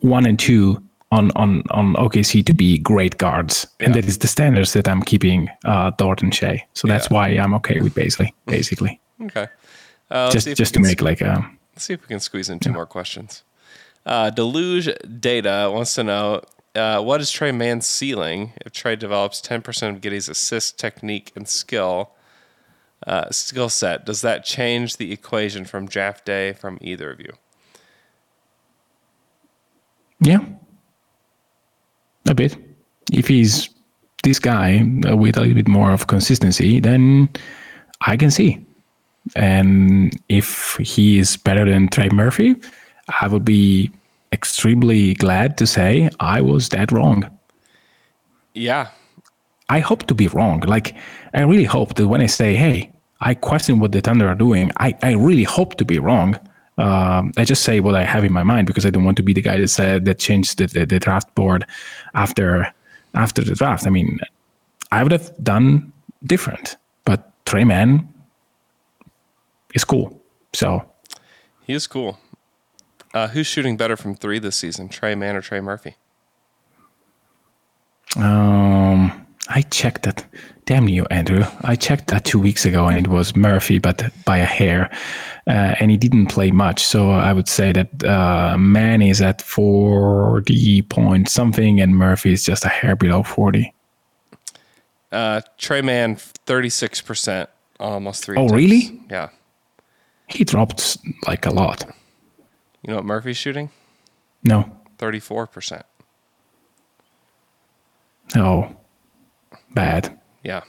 one 0.00 0.26
and 0.26 0.38
two 0.38 0.82
on 1.14 1.30
on 1.36 1.62
on 1.70 1.94
OKC 1.94 2.44
to 2.44 2.54
be 2.54 2.78
great 2.78 3.18
guards, 3.18 3.66
yeah. 3.78 3.86
and 3.86 3.94
that 3.94 4.04
is 4.04 4.18
the 4.18 4.26
standards 4.26 4.72
that 4.72 4.88
I'm 4.88 5.02
keeping 5.02 5.48
uh, 5.64 5.90
Dort 5.90 6.22
and 6.22 6.34
Shai. 6.34 6.66
So 6.74 6.88
that's 6.88 7.08
yeah. 7.10 7.14
why 7.14 7.28
I'm 7.28 7.54
okay 7.54 7.80
with 7.80 7.94
basically, 7.94 8.34
basically. 8.46 9.00
okay. 9.22 9.46
Uh, 10.10 10.30
just 10.30 10.56
just 10.56 10.74
to 10.74 10.80
make 10.80 11.00
like 11.00 11.20
a. 11.20 11.50
Let's 11.72 11.84
see 11.84 11.94
if 11.94 12.02
we 12.02 12.08
can 12.08 12.20
squeeze 12.20 12.50
in 12.50 12.58
two 12.60 12.70
yeah. 12.70 12.76
more 12.76 12.86
questions. 12.86 13.42
Uh, 14.06 14.30
Deluge 14.30 14.90
Data 15.20 15.70
wants 15.72 15.94
to 15.94 16.04
know 16.04 16.42
uh, 16.74 17.00
what 17.02 17.20
is 17.20 17.30
Tre 17.30 17.52
Mann's 17.52 17.86
ceiling 17.86 18.52
if 18.64 18.72
Tre 18.72 18.96
develops 18.96 19.40
10% 19.40 19.88
of 19.88 20.00
Giddey's 20.00 20.28
assist 20.28 20.78
technique 20.78 21.32
and 21.34 21.48
skill 21.48 22.10
uh, 23.06 23.30
skill 23.30 23.68
set? 23.68 24.04
Does 24.04 24.20
that 24.20 24.44
change 24.44 24.96
the 24.96 25.12
equation 25.12 25.64
from 25.64 25.86
draft 25.86 26.24
day 26.24 26.52
from 26.52 26.78
either 26.80 27.10
of 27.10 27.20
you? 27.20 27.32
Yeah, 30.20 30.44
a 32.28 32.34
bit. 32.34 32.56
If 33.12 33.28
he's 33.28 33.68
this 34.22 34.38
guy 34.38 34.80
uh, 35.06 35.16
with 35.16 35.36
a 35.36 35.40
little 35.40 35.54
bit 35.54 35.68
more 35.68 35.92
of 35.92 36.06
consistency, 36.06 36.80
then 36.80 37.28
I 38.06 38.16
can 38.16 38.30
see. 38.30 38.64
And 39.36 40.18
if 40.28 40.76
he 40.76 41.18
is 41.18 41.36
better 41.36 41.64
than 41.64 41.88
Trey 41.88 42.08
Murphy, 42.10 42.56
I 43.20 43.28
would 43.28 43.44
be 43.44 43.90
extremely 44.32 45.14
glad 45.14 45.56
to 45.58 45.66
say 45.66 46.10
I 46.20 46.40
was 46.40 46.70
that 46.70 46.92
wrong. 46.92 47.30
Yeah. 48.54 48.88
I 49.68 49.80
hope 49.80 50.06
to 50.06 50.14
be 50.14 50.28
wrong. 50.28 50.60
Like, 50.60 50.94
I 51.32 51.40
really 51.42 51.64
hope 51.64 51.94
that 51.94 52.08
when 52.08 52.20
I 52.20 52.26
say, 52.26 52.54
hey, 52.54 52.92
I 53.20 53.34
question 53.34 53.78
what 53.78 53.92
the 53.92 54.00
Thunder 54.00 54.28
are 54.28 54.34
doing, 54.34 54.70
I, 54.76 54.94
I 55.02 55.12
really 55.12 55.44
hope 55.44 55.76
to 55.76 55.84
be 55.84 55.98
wrong. 55.98 56.38
Um, 56.76 57.32
I 57.36 57.44
just 57.44 57.62
say 57.62 57.80
what 57.80 57.94
I 57.94 58.04
have 58.04 58.24
in 58.24 58.32
my 58.32 58.42
mind 58.42 58.66
because 58.66 58.84
I 58.84 58.90
don't 58.90 59.04
want 59.04 59.16
to 59.18 59.22
be 59.22 59.32
the 59.32 59.42
guy 59.42 59.58
that 59.58 59.68
said 59.68 60.04
that 60.06 60.18
changed 60.18 60.58
the, 60.58 60.66
the, 60.66 60.86
the 60.86 60.98
draft 60.98 61.32
board 61.34 61.64
after 62.14 62.72
after 63.14 63.42
the 63.42 63.54
draft. 63.54 63.86
I 63.86 63.90
mean, 63.90 64.18
I 64.90 65.02
would 65.02 65.12
have 65.12 65.32
done 65.42 65.92
different, 66.24 66.76
but 67.04 67.30
Tre 67.46 67.64
Mann 67.64 68.08
is 69.72 69.84
cool. 69.84 70.20
So 70.52 70.84
he 71.62 71.74
is 71.74 71.86
cool. 71.86 72.18
Uh, 73.12 73.28
who's 73.28 73.46
shooting 73.46 73.76
better 73.76 73.96
from 73.96 74.16
three 74.16 74.40
this 74.40 74.56
season, 74.56 74.88
Tre 74.88 75.14
Mann 75.14 75.36
or 75.36 75.40
Trey 75.40 75.60
Murphy? 75.60 75.94
Um, 78.16 79.23
I 79.48 79.62
checked 79.62 80.02
that. 80.04 80.24
Damn 80.66 80.88
you, 80.88 81.04
Andrew. 81.10 81.44
I 81.62 81.76
checked 81.76 82.06
that 82.08 82.24
two 82.24 82.38
weeks 82.38 82.64
ago, 82.64 82.86
and 82.86 82.98
it 82.98 83.08
was 83.08 83.36
Murphy, 83.36 83.78
but 83.78 84.10
by 84.24 84.38
a 84.38 84.46
hair. 84.46 84.90
Uh, 85.46 85.74
and 85.78 85.90
he 85.90 85.98
didn't 85.98 86.28
play 86.28 86.50
much. 86.50 86.82
So 86.82 87.10
I 87.10 87.34
would 87.34 87.48
say 87.48 87.70
that 87.72 88.02
uh, 88.04 88.56
Mann 88.58 89.02
is 89.02 89.20
at 89.20 89.42
40 89.42 90.82
point 90.82 91.28
something, 91.28 91.80
and 91.80 91.94
Murphy 91.96 92.32
is 92.32 92.44
just 92.44 92.64
a 92.64 92.68
hair 92.68 92.96
below 92.96 93.22
40. 93.22 93.70
Uh, 95.12 95.42
Tre 95.58 95.82
Mann, 95.82 96.16
36%, 96.16 97.46
almost 97.78 98.24
three. 98.24 98.36
Oh, 98.38 98.46
attempts. 98.46 98.56
really? 98.56 99.00
Yeah. 99.10 99.28
He 100.28 100.44
dropped 100.44 100.96
like 101.26 101.44
a 101.44 101.50
lot. 101.50 101.84
You 102.82 102.90
know 102.90 102.96
what 102.96 103.04
Murphy's 103.04 103.36
shooting? 103.36 103.68
No. 104.42 104.70
34%. 104.98 105.82
Oh, 108.36 108.74
bad. 109.74 110.18
Yeah. 110.42 110.62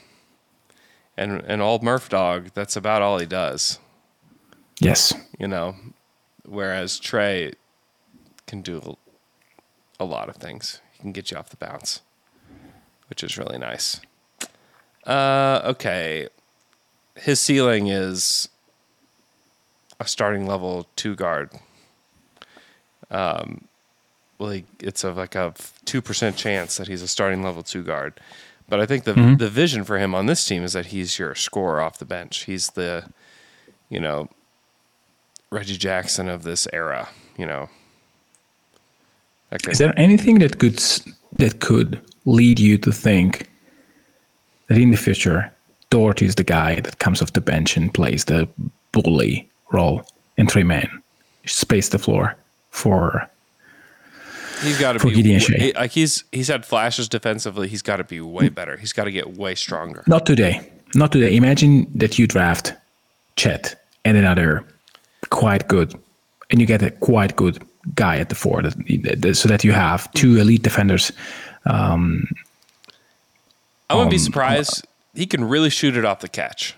And 1.17 1.41
and 1.45 1.61
old 1.61 1.83
Murph 1.83 2.09
dog, 2.09 2.49
that's 2.53 2.75
about 2.75 3.01
all 3.01 3.19
he 3.19 3.25
does. 3.25 3.79
Yes. 4.79 5.13
You 5.39 5.47
know, 5.47 5.75
whereas 6.43 6.99
Tre 6.99 7.53
can 8.47 8.61
do 8.61 8.97
a 9.99 10.05
lot 10.05 10.29
of 10.29 10.35
things. 10.35 10.81
He 10.93 10.99
can 10.99 11.11
get 11.11 11.31
you 11.31 11.37
off 11.37 11.49
the 11.49 11.57
bounce, 11.57 12.01
which 13.09 13.23
is 13.23 13.37
really 13.37 13.57
nice. 13.57 14.01
Uh, 15.05 15.61
okay. 15.63 16.27
His 17.15 17.39
ceiling 17.39 17.87
is 17.87 18.49
a 19.99 20.07
starting 20.07 20.45
level 20.45 20.87
two 20.97 21.15
guard. 21.15 21.51
Um, 23.09 23.69
well, 24.37 24.49
he, 24.49 24.65
it's 24.79 25.05
a, 25.05 25.11
like 25.11 25.35
a 25.35 25.53
two 25.85 26.01
percent 26.01 26.35
chance 26.35 26.75
that 26.75 26.87
he's 26.87 27.01
a 27.01 27.07
starting 27.07 27.41
level 27.41 27.63
two 27.63 27.83
guard. 27.83 28.19
But 28.67 28.79
I 28.79 28.85
think 28.85 29.03
the 29.03 29.13
Mhm. 29.13 29.37
the 29.37 29.49
vision 29.49 29.83
for 29.83 29.97
him 29.99 30.15
on 30.15 30.25
this 30.25 30.45
team 30.45 30.63
is 30.63 30.73
that 30.73 30.87
he's 30.87 31.19
your 31.19 31.35
scorer 31.35 31.81
off 31.81 31.99
the 31.99 32.05
bench. 32.05 32.43
He's 32.45 32.67
the, 32.69 33.09
you 33.89 33.99
know, 33.99 34.29
Reggie 35.51 35.77
Jackson 35.77 36.27
of 36.29 36.43
this 36.43 36.67
era. 36.73 37.09
You 37.37 37.45
know, 37.45 37.69
is 39.69 39.77
there 39.77 39.93
anything 39.97 40.39
that 40.39 40.57
could 40.59 40.79
that 41.37 41.59
could 41.59 42.01
lead 42.25 42.59
you 42.59 42.77
to 42.79 42.91
think 42.91 43.49
that 44.67 44.77
in 44.77 44.91
the 44.91 44.97
future 44.97 45.51
Dort 45.91 46.21
is 46.21 46.35
the 46.35 46.43
guy 46.43 46.79
that 46.81 46.97
comes 46.99 47.21
off 47.21 47.33
the 47.33 47.41
bench 47.41 47.77
and 47.77 47.93
plays 47.93 48.25
the 48.25 48.49
bully 48.91 49.47
role, 49.71 50.01
in 50.37 50.47
three 50.47 50.63
men, 50.63 50.89
space 51.45 51.89
the 51.89 51.99
floor 51.99 52.35
for 52.71 53.29
He's 54.65 54.79
got 54.79 54.93
to 54.93 55.05
be 55.05 55.13
Gideon 55.13 55.39
w- 55.39 55.71
Shai. 55.73 55.79
like 55.79 55.91
he's 55.91 56.23
he's 56.31 56.47
had 56.47 56.65
flashes 56.65 57.07
defensively. 57.09 57.67
He's 57.67 57.81
got 57.81 57.97
to 57.97 58.03
be 58.03 58.19
way 58.21 58.49
better. 58.49 58.77
He's 58.77 58.93
got 58.93 59.05
to 59.05 59.11
get 59.11 59.37
way 59.37 59.55
stronger. 59.55 60.03
not 60.07 60.25
today, 60.25 60.71
not 60.93 61.11
today. 61.11 61.35
Imagine 61.35 61.87
that 61.95 62.17
you 62.19 62.27
draft 62.27 62.73
Chet 63.35 63.81
and 64.03 64.17
another 64.17 64.63
quite 65.29 65.67
good, 65.67 65.93
and 66.49 66.59
you 66.61 66.65
get 66.67 66.81
a 66.83 66.91
quite 66.91 67.35
good 67.35 67.61
guy 67.93 68.17
at 68.17 68.29
the 68.29 68.35
four, 68.35 68.61
that, 68.63 69.35
so 69.35 69.47
that 69.47 69.63
you 69.63 69.71
have 69.71 70.11
two 70.13 70.37
elite 70.37 70.63
defenders. 70.63 71.11
Um, 71.65 72.27
I 73.89 73.93
wouldn't 73.95 74.11
be 74.11 74.17
Um, 74.17 74.23
surprised. 74.23 74.85
He 75.13 75.25
can 75.27 75.43
really 75.45 75.69
shoot 75.69 75.95
it 75.95 76.03
off 76.05 76.19
the 76.19 76.27
catch. 76.29 76.75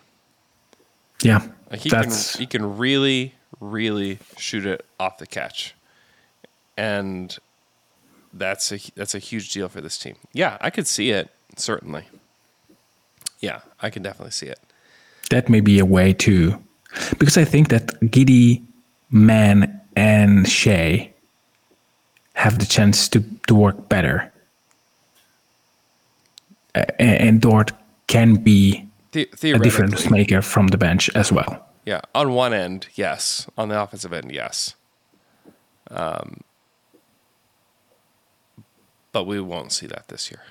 yeah, 1.23 1.47
Like 1.71 1.79
he 1.81 1.89
that's 1.89 2.33
can 2.33 2.39
he 2.41 2.45
can 2.47 2.77
really 2.77 3.33
really 3.59 4.19
shoot 4.37 4.65
it 4.65 4.85
off 4.99 5.17
the 5.17 5.25
catch, 5.27 5.73
and 6.77 7.37
that's 8.33 8.71
a 8.71 8.79
that's 8.95 9.15
a 9.15 9.19
huge 9.19 9.51
deal 9.51 9.69
for 9.69 9.81
this 9.81 9.97
team. 9.97 10.15
Yeah, 10.33 10.57
I 10.61 10.69
could 10.69 10.87
see 10.87 11.11
it 11.11 11.29
certainly. 11.55 12.05
Yeah, 13.39 13.59
I 13.81 13.89
can 13.89 14.01
definitely 14.03 14.31
see 14.31 14.47
it. 14.47 14.59
that 15.29 15.49
may 15.49 15.59
be 15.61 15.79
a 15.79 15.85
way 15.85 16.13
to 16.13 16.57
because 17.19 17.37
I 17.37 17.43
think 17.45 17.69
that 17.69 17.87
Giddey, 18.01 18.61
Mann, 19.11 19.79
and 19.95 20.47
Shai 20.47 21.11
have 22.33 22.59
the 22.59 22.65
chance 22.65 23.09
to, 23.09 23.23
to 23.47 23.55
work 23.55 23.89
better. 23.89 24.31
Uh, 26.75 26.83
and, 26.99 27.21
and 27.21 27.41
Dort 27.41 27.71
can 28.07 28.35
be 28.35 28.87
The- 29.11 29.29
a 29.43 29.59
difference 29.59 30.09
maker 30.09 30.41
from 30.41 30.67
the 30.67 30.77
bench 30.77 31.09
as 31.15 31.31
well. 31.31 31.65
Yeah, 31.85 32.01
on 32.13 32.33
one 32.33 32.53
end, 32.53 32.87
yes. 32.95 33.47
On 33.57 33.69
the 33.69 33.81
offensive 33.81 34.13
end, 34.13 34.31
yes. 34.31 34.75
Um, 35.89 36.41
but 39.17 39.25
we 39.25 39.41
won't 39.41 39.71
see 39.71 39.87
that 39.87 40.09
this 40.09 40.29
year. 40.29 40.43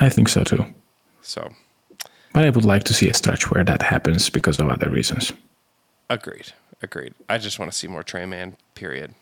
I 0.00 0.08
think 0.08 0.26
so 0.30 0.42
too. 0.42 0.64
So, 1.20 1.50
But 2.32 2.46
I 2.46 2.48
would 2.48 2.64
like 2.64 2.84
to 2.84 2.94
see 2.94 3.10
a 3.10 3.12
stretch 3.14 3.50
where 3.50 3.62
that 3.62 3.82
happens 3.82 4.30
because 4.30 4.58
of 4.58 4.70
other 4.70 4.88
reasons. 4.88 5.34
agreed. 6.08 6.54
Agreed. 6.82 7.12
I 7.28 7.36
just 7.36 7.58
want 7.58 7.70
to 7.70 7.76
see 7.76 7.88
more 7.88 8.02
Tre 8.02 8.24
Mann, 8.24 8.56
period. 8.74 9.14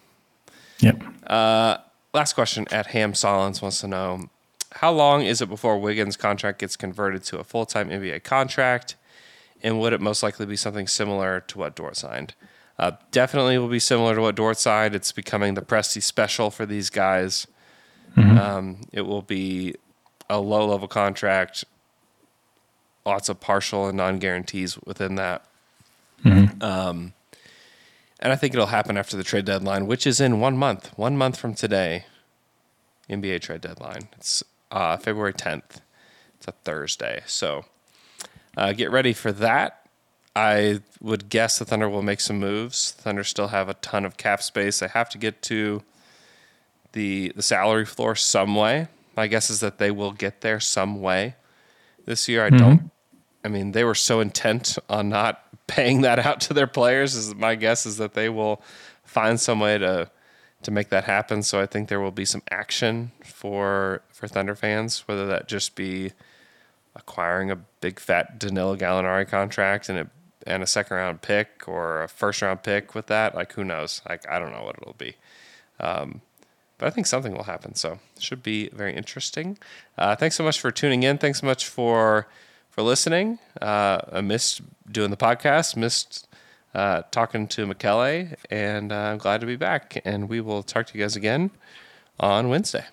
Yep. 0.78 1.02
Uh, 1.26 1.78
last 2.14 2.34
question 2.34 2.66
at 2.70 2.86
Ham 2.94 3.14
Solins 3.14 3.60
wants 3.60 3.80
to 3.80 3.88
know 3.88 4.30
How 4.74 4.92
long 4.92 5.22
is 5.22 5.40
it 5.42 5.48
before 5.48 5.76
Wiggins' 5.80 6.16
contract 6.16 6.60
gets 6.60 6.76
converted 6.76 7.24
to 7.24 7.40
a 7.40 7.44
full 7.44 7.66
time 7.66 7.88
NBA 7.90 8.22
contract? 8.22 8.94
And 9.60 9.80
would 9.80 9.92
it 9.92 10.00
most 10.00 10.22
likely 10.22 10.46
be 10.46 10.54
something 10.54 10.86
similar 10.86 11.40
to 11.48 11.58
what 11.58 11.74
Dort 11.74 11.96
signed? 11.96 12.34
Uh, 12.78 12.92
definitely 13.10 13.58
will 13.58 13.66
be 13.66 13.80
similar 13.80 14.14
to 14.14 14.20
what 14.20 14.36
Dort 14.36 14.56
signed. 14.56 14.94
It's 14.94 15.10
becoming 15.10 15.54
the 15.54 15.62
Presti 15.62 16.00
special 16.00 16.52
for 16.52 16.64
these 16.64 16.90
guys. 16.90 17.48
Um, 18.16 18.80
it 18.92 19.02
will 19.02 19.22
be 19.22 19.74
a 20.30 20.38
low 20.40 20.66
level 20.66 20.88
contract, 20.88 21.64
lots 23.06 23.28
of 23.28 23.40
partial 23.40 23.86
and 23.86 23.96
non 23.96 24.18
guarantees 24.18 24.78
within 24.84 25.14
that. 25.16 25.44
Um, 26.62 27.12
and 28.20 28.32
I 28.32 28.36
think 28.36 28.54
it'll 28.54 28.66
happen 28.66 28.96
after 28.96 29.16
the 29.16 29.22
trade 29.24 29.44
deadline, 29.44 29.86
which 29.86 30.06
is 30.06 30.20
in 30.20 30.40
one 30.40 30.56
month. 30.56 30.92
One 30.98 31.16
month 31.16 31.38
from 31.38 31.54
today, 31.54 32.04
NBA 33.08 33.40
trade 33.40 33.60
deadline. 33.60 34.08
It's 34.16 34.42
uh, 34.70 34.96
February 34.96 35.32
10th. 35.32 35.80
It's 36.36 36.48
a 36.48 36.52
Thursday. 36.52 37.22
So 37.26 37.64
uh, 38.56 38.72
get 38.72 38.90
ready 38.90 39.12
for 39.12 39.32
that. 39.32 39.88
I 40.34 40.80
would 41.00 41.28
guess 41.28 41.58
the 41.58 41.64
Thunder 41.64 41.88
will 41.88 42.02
make 42.02 42.20
some 42.20 42.38
moves. 42.38 42.92
Thunder 42.92 43.24
still 43.24 43.48
have 43.48 43.68
a 43.68 43.74
ton 43.74 44.04
of 44.04 44.16
cap 44.16 44.42
space. 44.42 44.80
They 44.80 44.88
have 44.88 45.08
to 45.10 45.18
get 45.18 45.42
to 45.42 45.82
the 46.92 47.32
the 47.34 47.42
salary 47.42 47.84
floor 47.84 48.14
some 48.14 48.54
way. 48.54 48.88
My 49.16 49.26
guess 49.26 49.50
is 49.50 49.60
that 49.60 49.78
they 49.78 49.90
will 49.90 50.12
get 50.12 50.40
there 50.42 50.60
some 50.60 51.00
way 51.00 51.34
this 52.04 52.28
year. 52.28 52.44
I 52.44 52.50
don't. 52.50 52.90
I 53.44 53.48
mean, 53.48 53.72
they 53.72 53.84
were 53.84 53.94
so 53.94 54.20
intent 54.20 54.78
on 54.88 55.08
not 55.08 55.42
paying 55.66 56.02
that 56.02 56.18
out 56.18 56.40
to 56.42 56.54
their 56.54 56.66
players. 56.66 57.14
Is 57.14 57.34
my 57.34 57.54
guess 57.54 57.86
is 57.86 57.96
that 57.98 58.14
they 58.14 58.28
will 58.28 58.62
find 59.04 59.40
some 59.40 59.60
way 59.60 59.78
to 59.78 60.10
to 60.62 60.70
make 60.70 60.88
that 60.88 61.04
happen. 61.04 61.42
So 61.42 61.60
I 61.60 61.66
think 61.66 61.88
there 61.88 62.00
will 62.00 62.10
be 62.10 62.24
some 62.24 62.42
action 62.50 63.12
for 63.24 64.02
for 64.10 64.28
Thunder 64.28 64.54
fans, 64.54 65.06
whether 65.06 65.26
that 65.26 65.48
just 65.48 65.74
be 65.74 66.12
acquiring 66.94 67.50
a 67.50 67.56
big 67.80 68.00
fat 68.00 68.38
Danilo 68.38 68.76
Gallinari 68.76 69.28
contract 69.28 69.88
and 69.88 69.98
a 69.98 70.10
and 70.46 70.62
a 70.62 70.66
second 70.66 70.96
round 70.96 71.20
pick 71.22 71.64
or 71.66 72.02
a 72.02 72.08
first 72.08 72.42
round 72.42 72.62
pick 72.62 72.94
with 72.94 73.06
that. 73.06 73.34
Like 73.34 73.52
who 73.52 73.64
knows? 73.64 74.02
Like 74.08 74.28
I 74.28 74.38
don't 74.38 74.52
know 74.52 74.64
what 74.64 74.76
it'll 74.80 74.94
be. 74.94 75.16
Um, 75.80 76.22
but 76.78 76.86
I 76.86 76.90
think 76.90 77.06
something 77.06 77.34
will 77.34 77.44
happen. 77.44 77.74
So 77.74 77.98
should 78.18 78.42
be 78.42 78.68
very 78.70 78.94
interesting. 78.94 79.58
Uh, 79.96 80.16
thanks 80.16 80.36
so 80.36 80.44
much 80.44 80.60
for 80.60 80.70
tuning 80.70 81.02
in. 81.02 81.18
Thanks 81.18 81.40
so 81.40 81.46
much 81.46 81.66
for 81.66 82.26
for 82.70 82.82
listening. 82.82 83.38
Uh, 83.60 84.00
I 84.12 84.20
missed 84.20 84.60
doing 84.90 85.10
the 85.10 85.16
podcast. 85.16 85.76
Missed 85.76 86.28
uh, 86.74 87.02
talking 87.10 87.48
to 87.48 87.66
Michele, 87.66 88.28
and 88.50 88.92
uh, 88.92 88.96
I'm 88.96 89.18
glad 89.18 89.40
to 89.40 89.46
be 89.46 89.56
back. 89.56 90.00
And 90.04 90.28
we 90.28 90.40
will 90.40 90.62
talk 90.62 90.86
to 90.86 90.98
you 90.98 91.04
guys 91.04 91.16
again 91.16 91.50
on 92.20 92.48
Wednesday. 92.48 92.84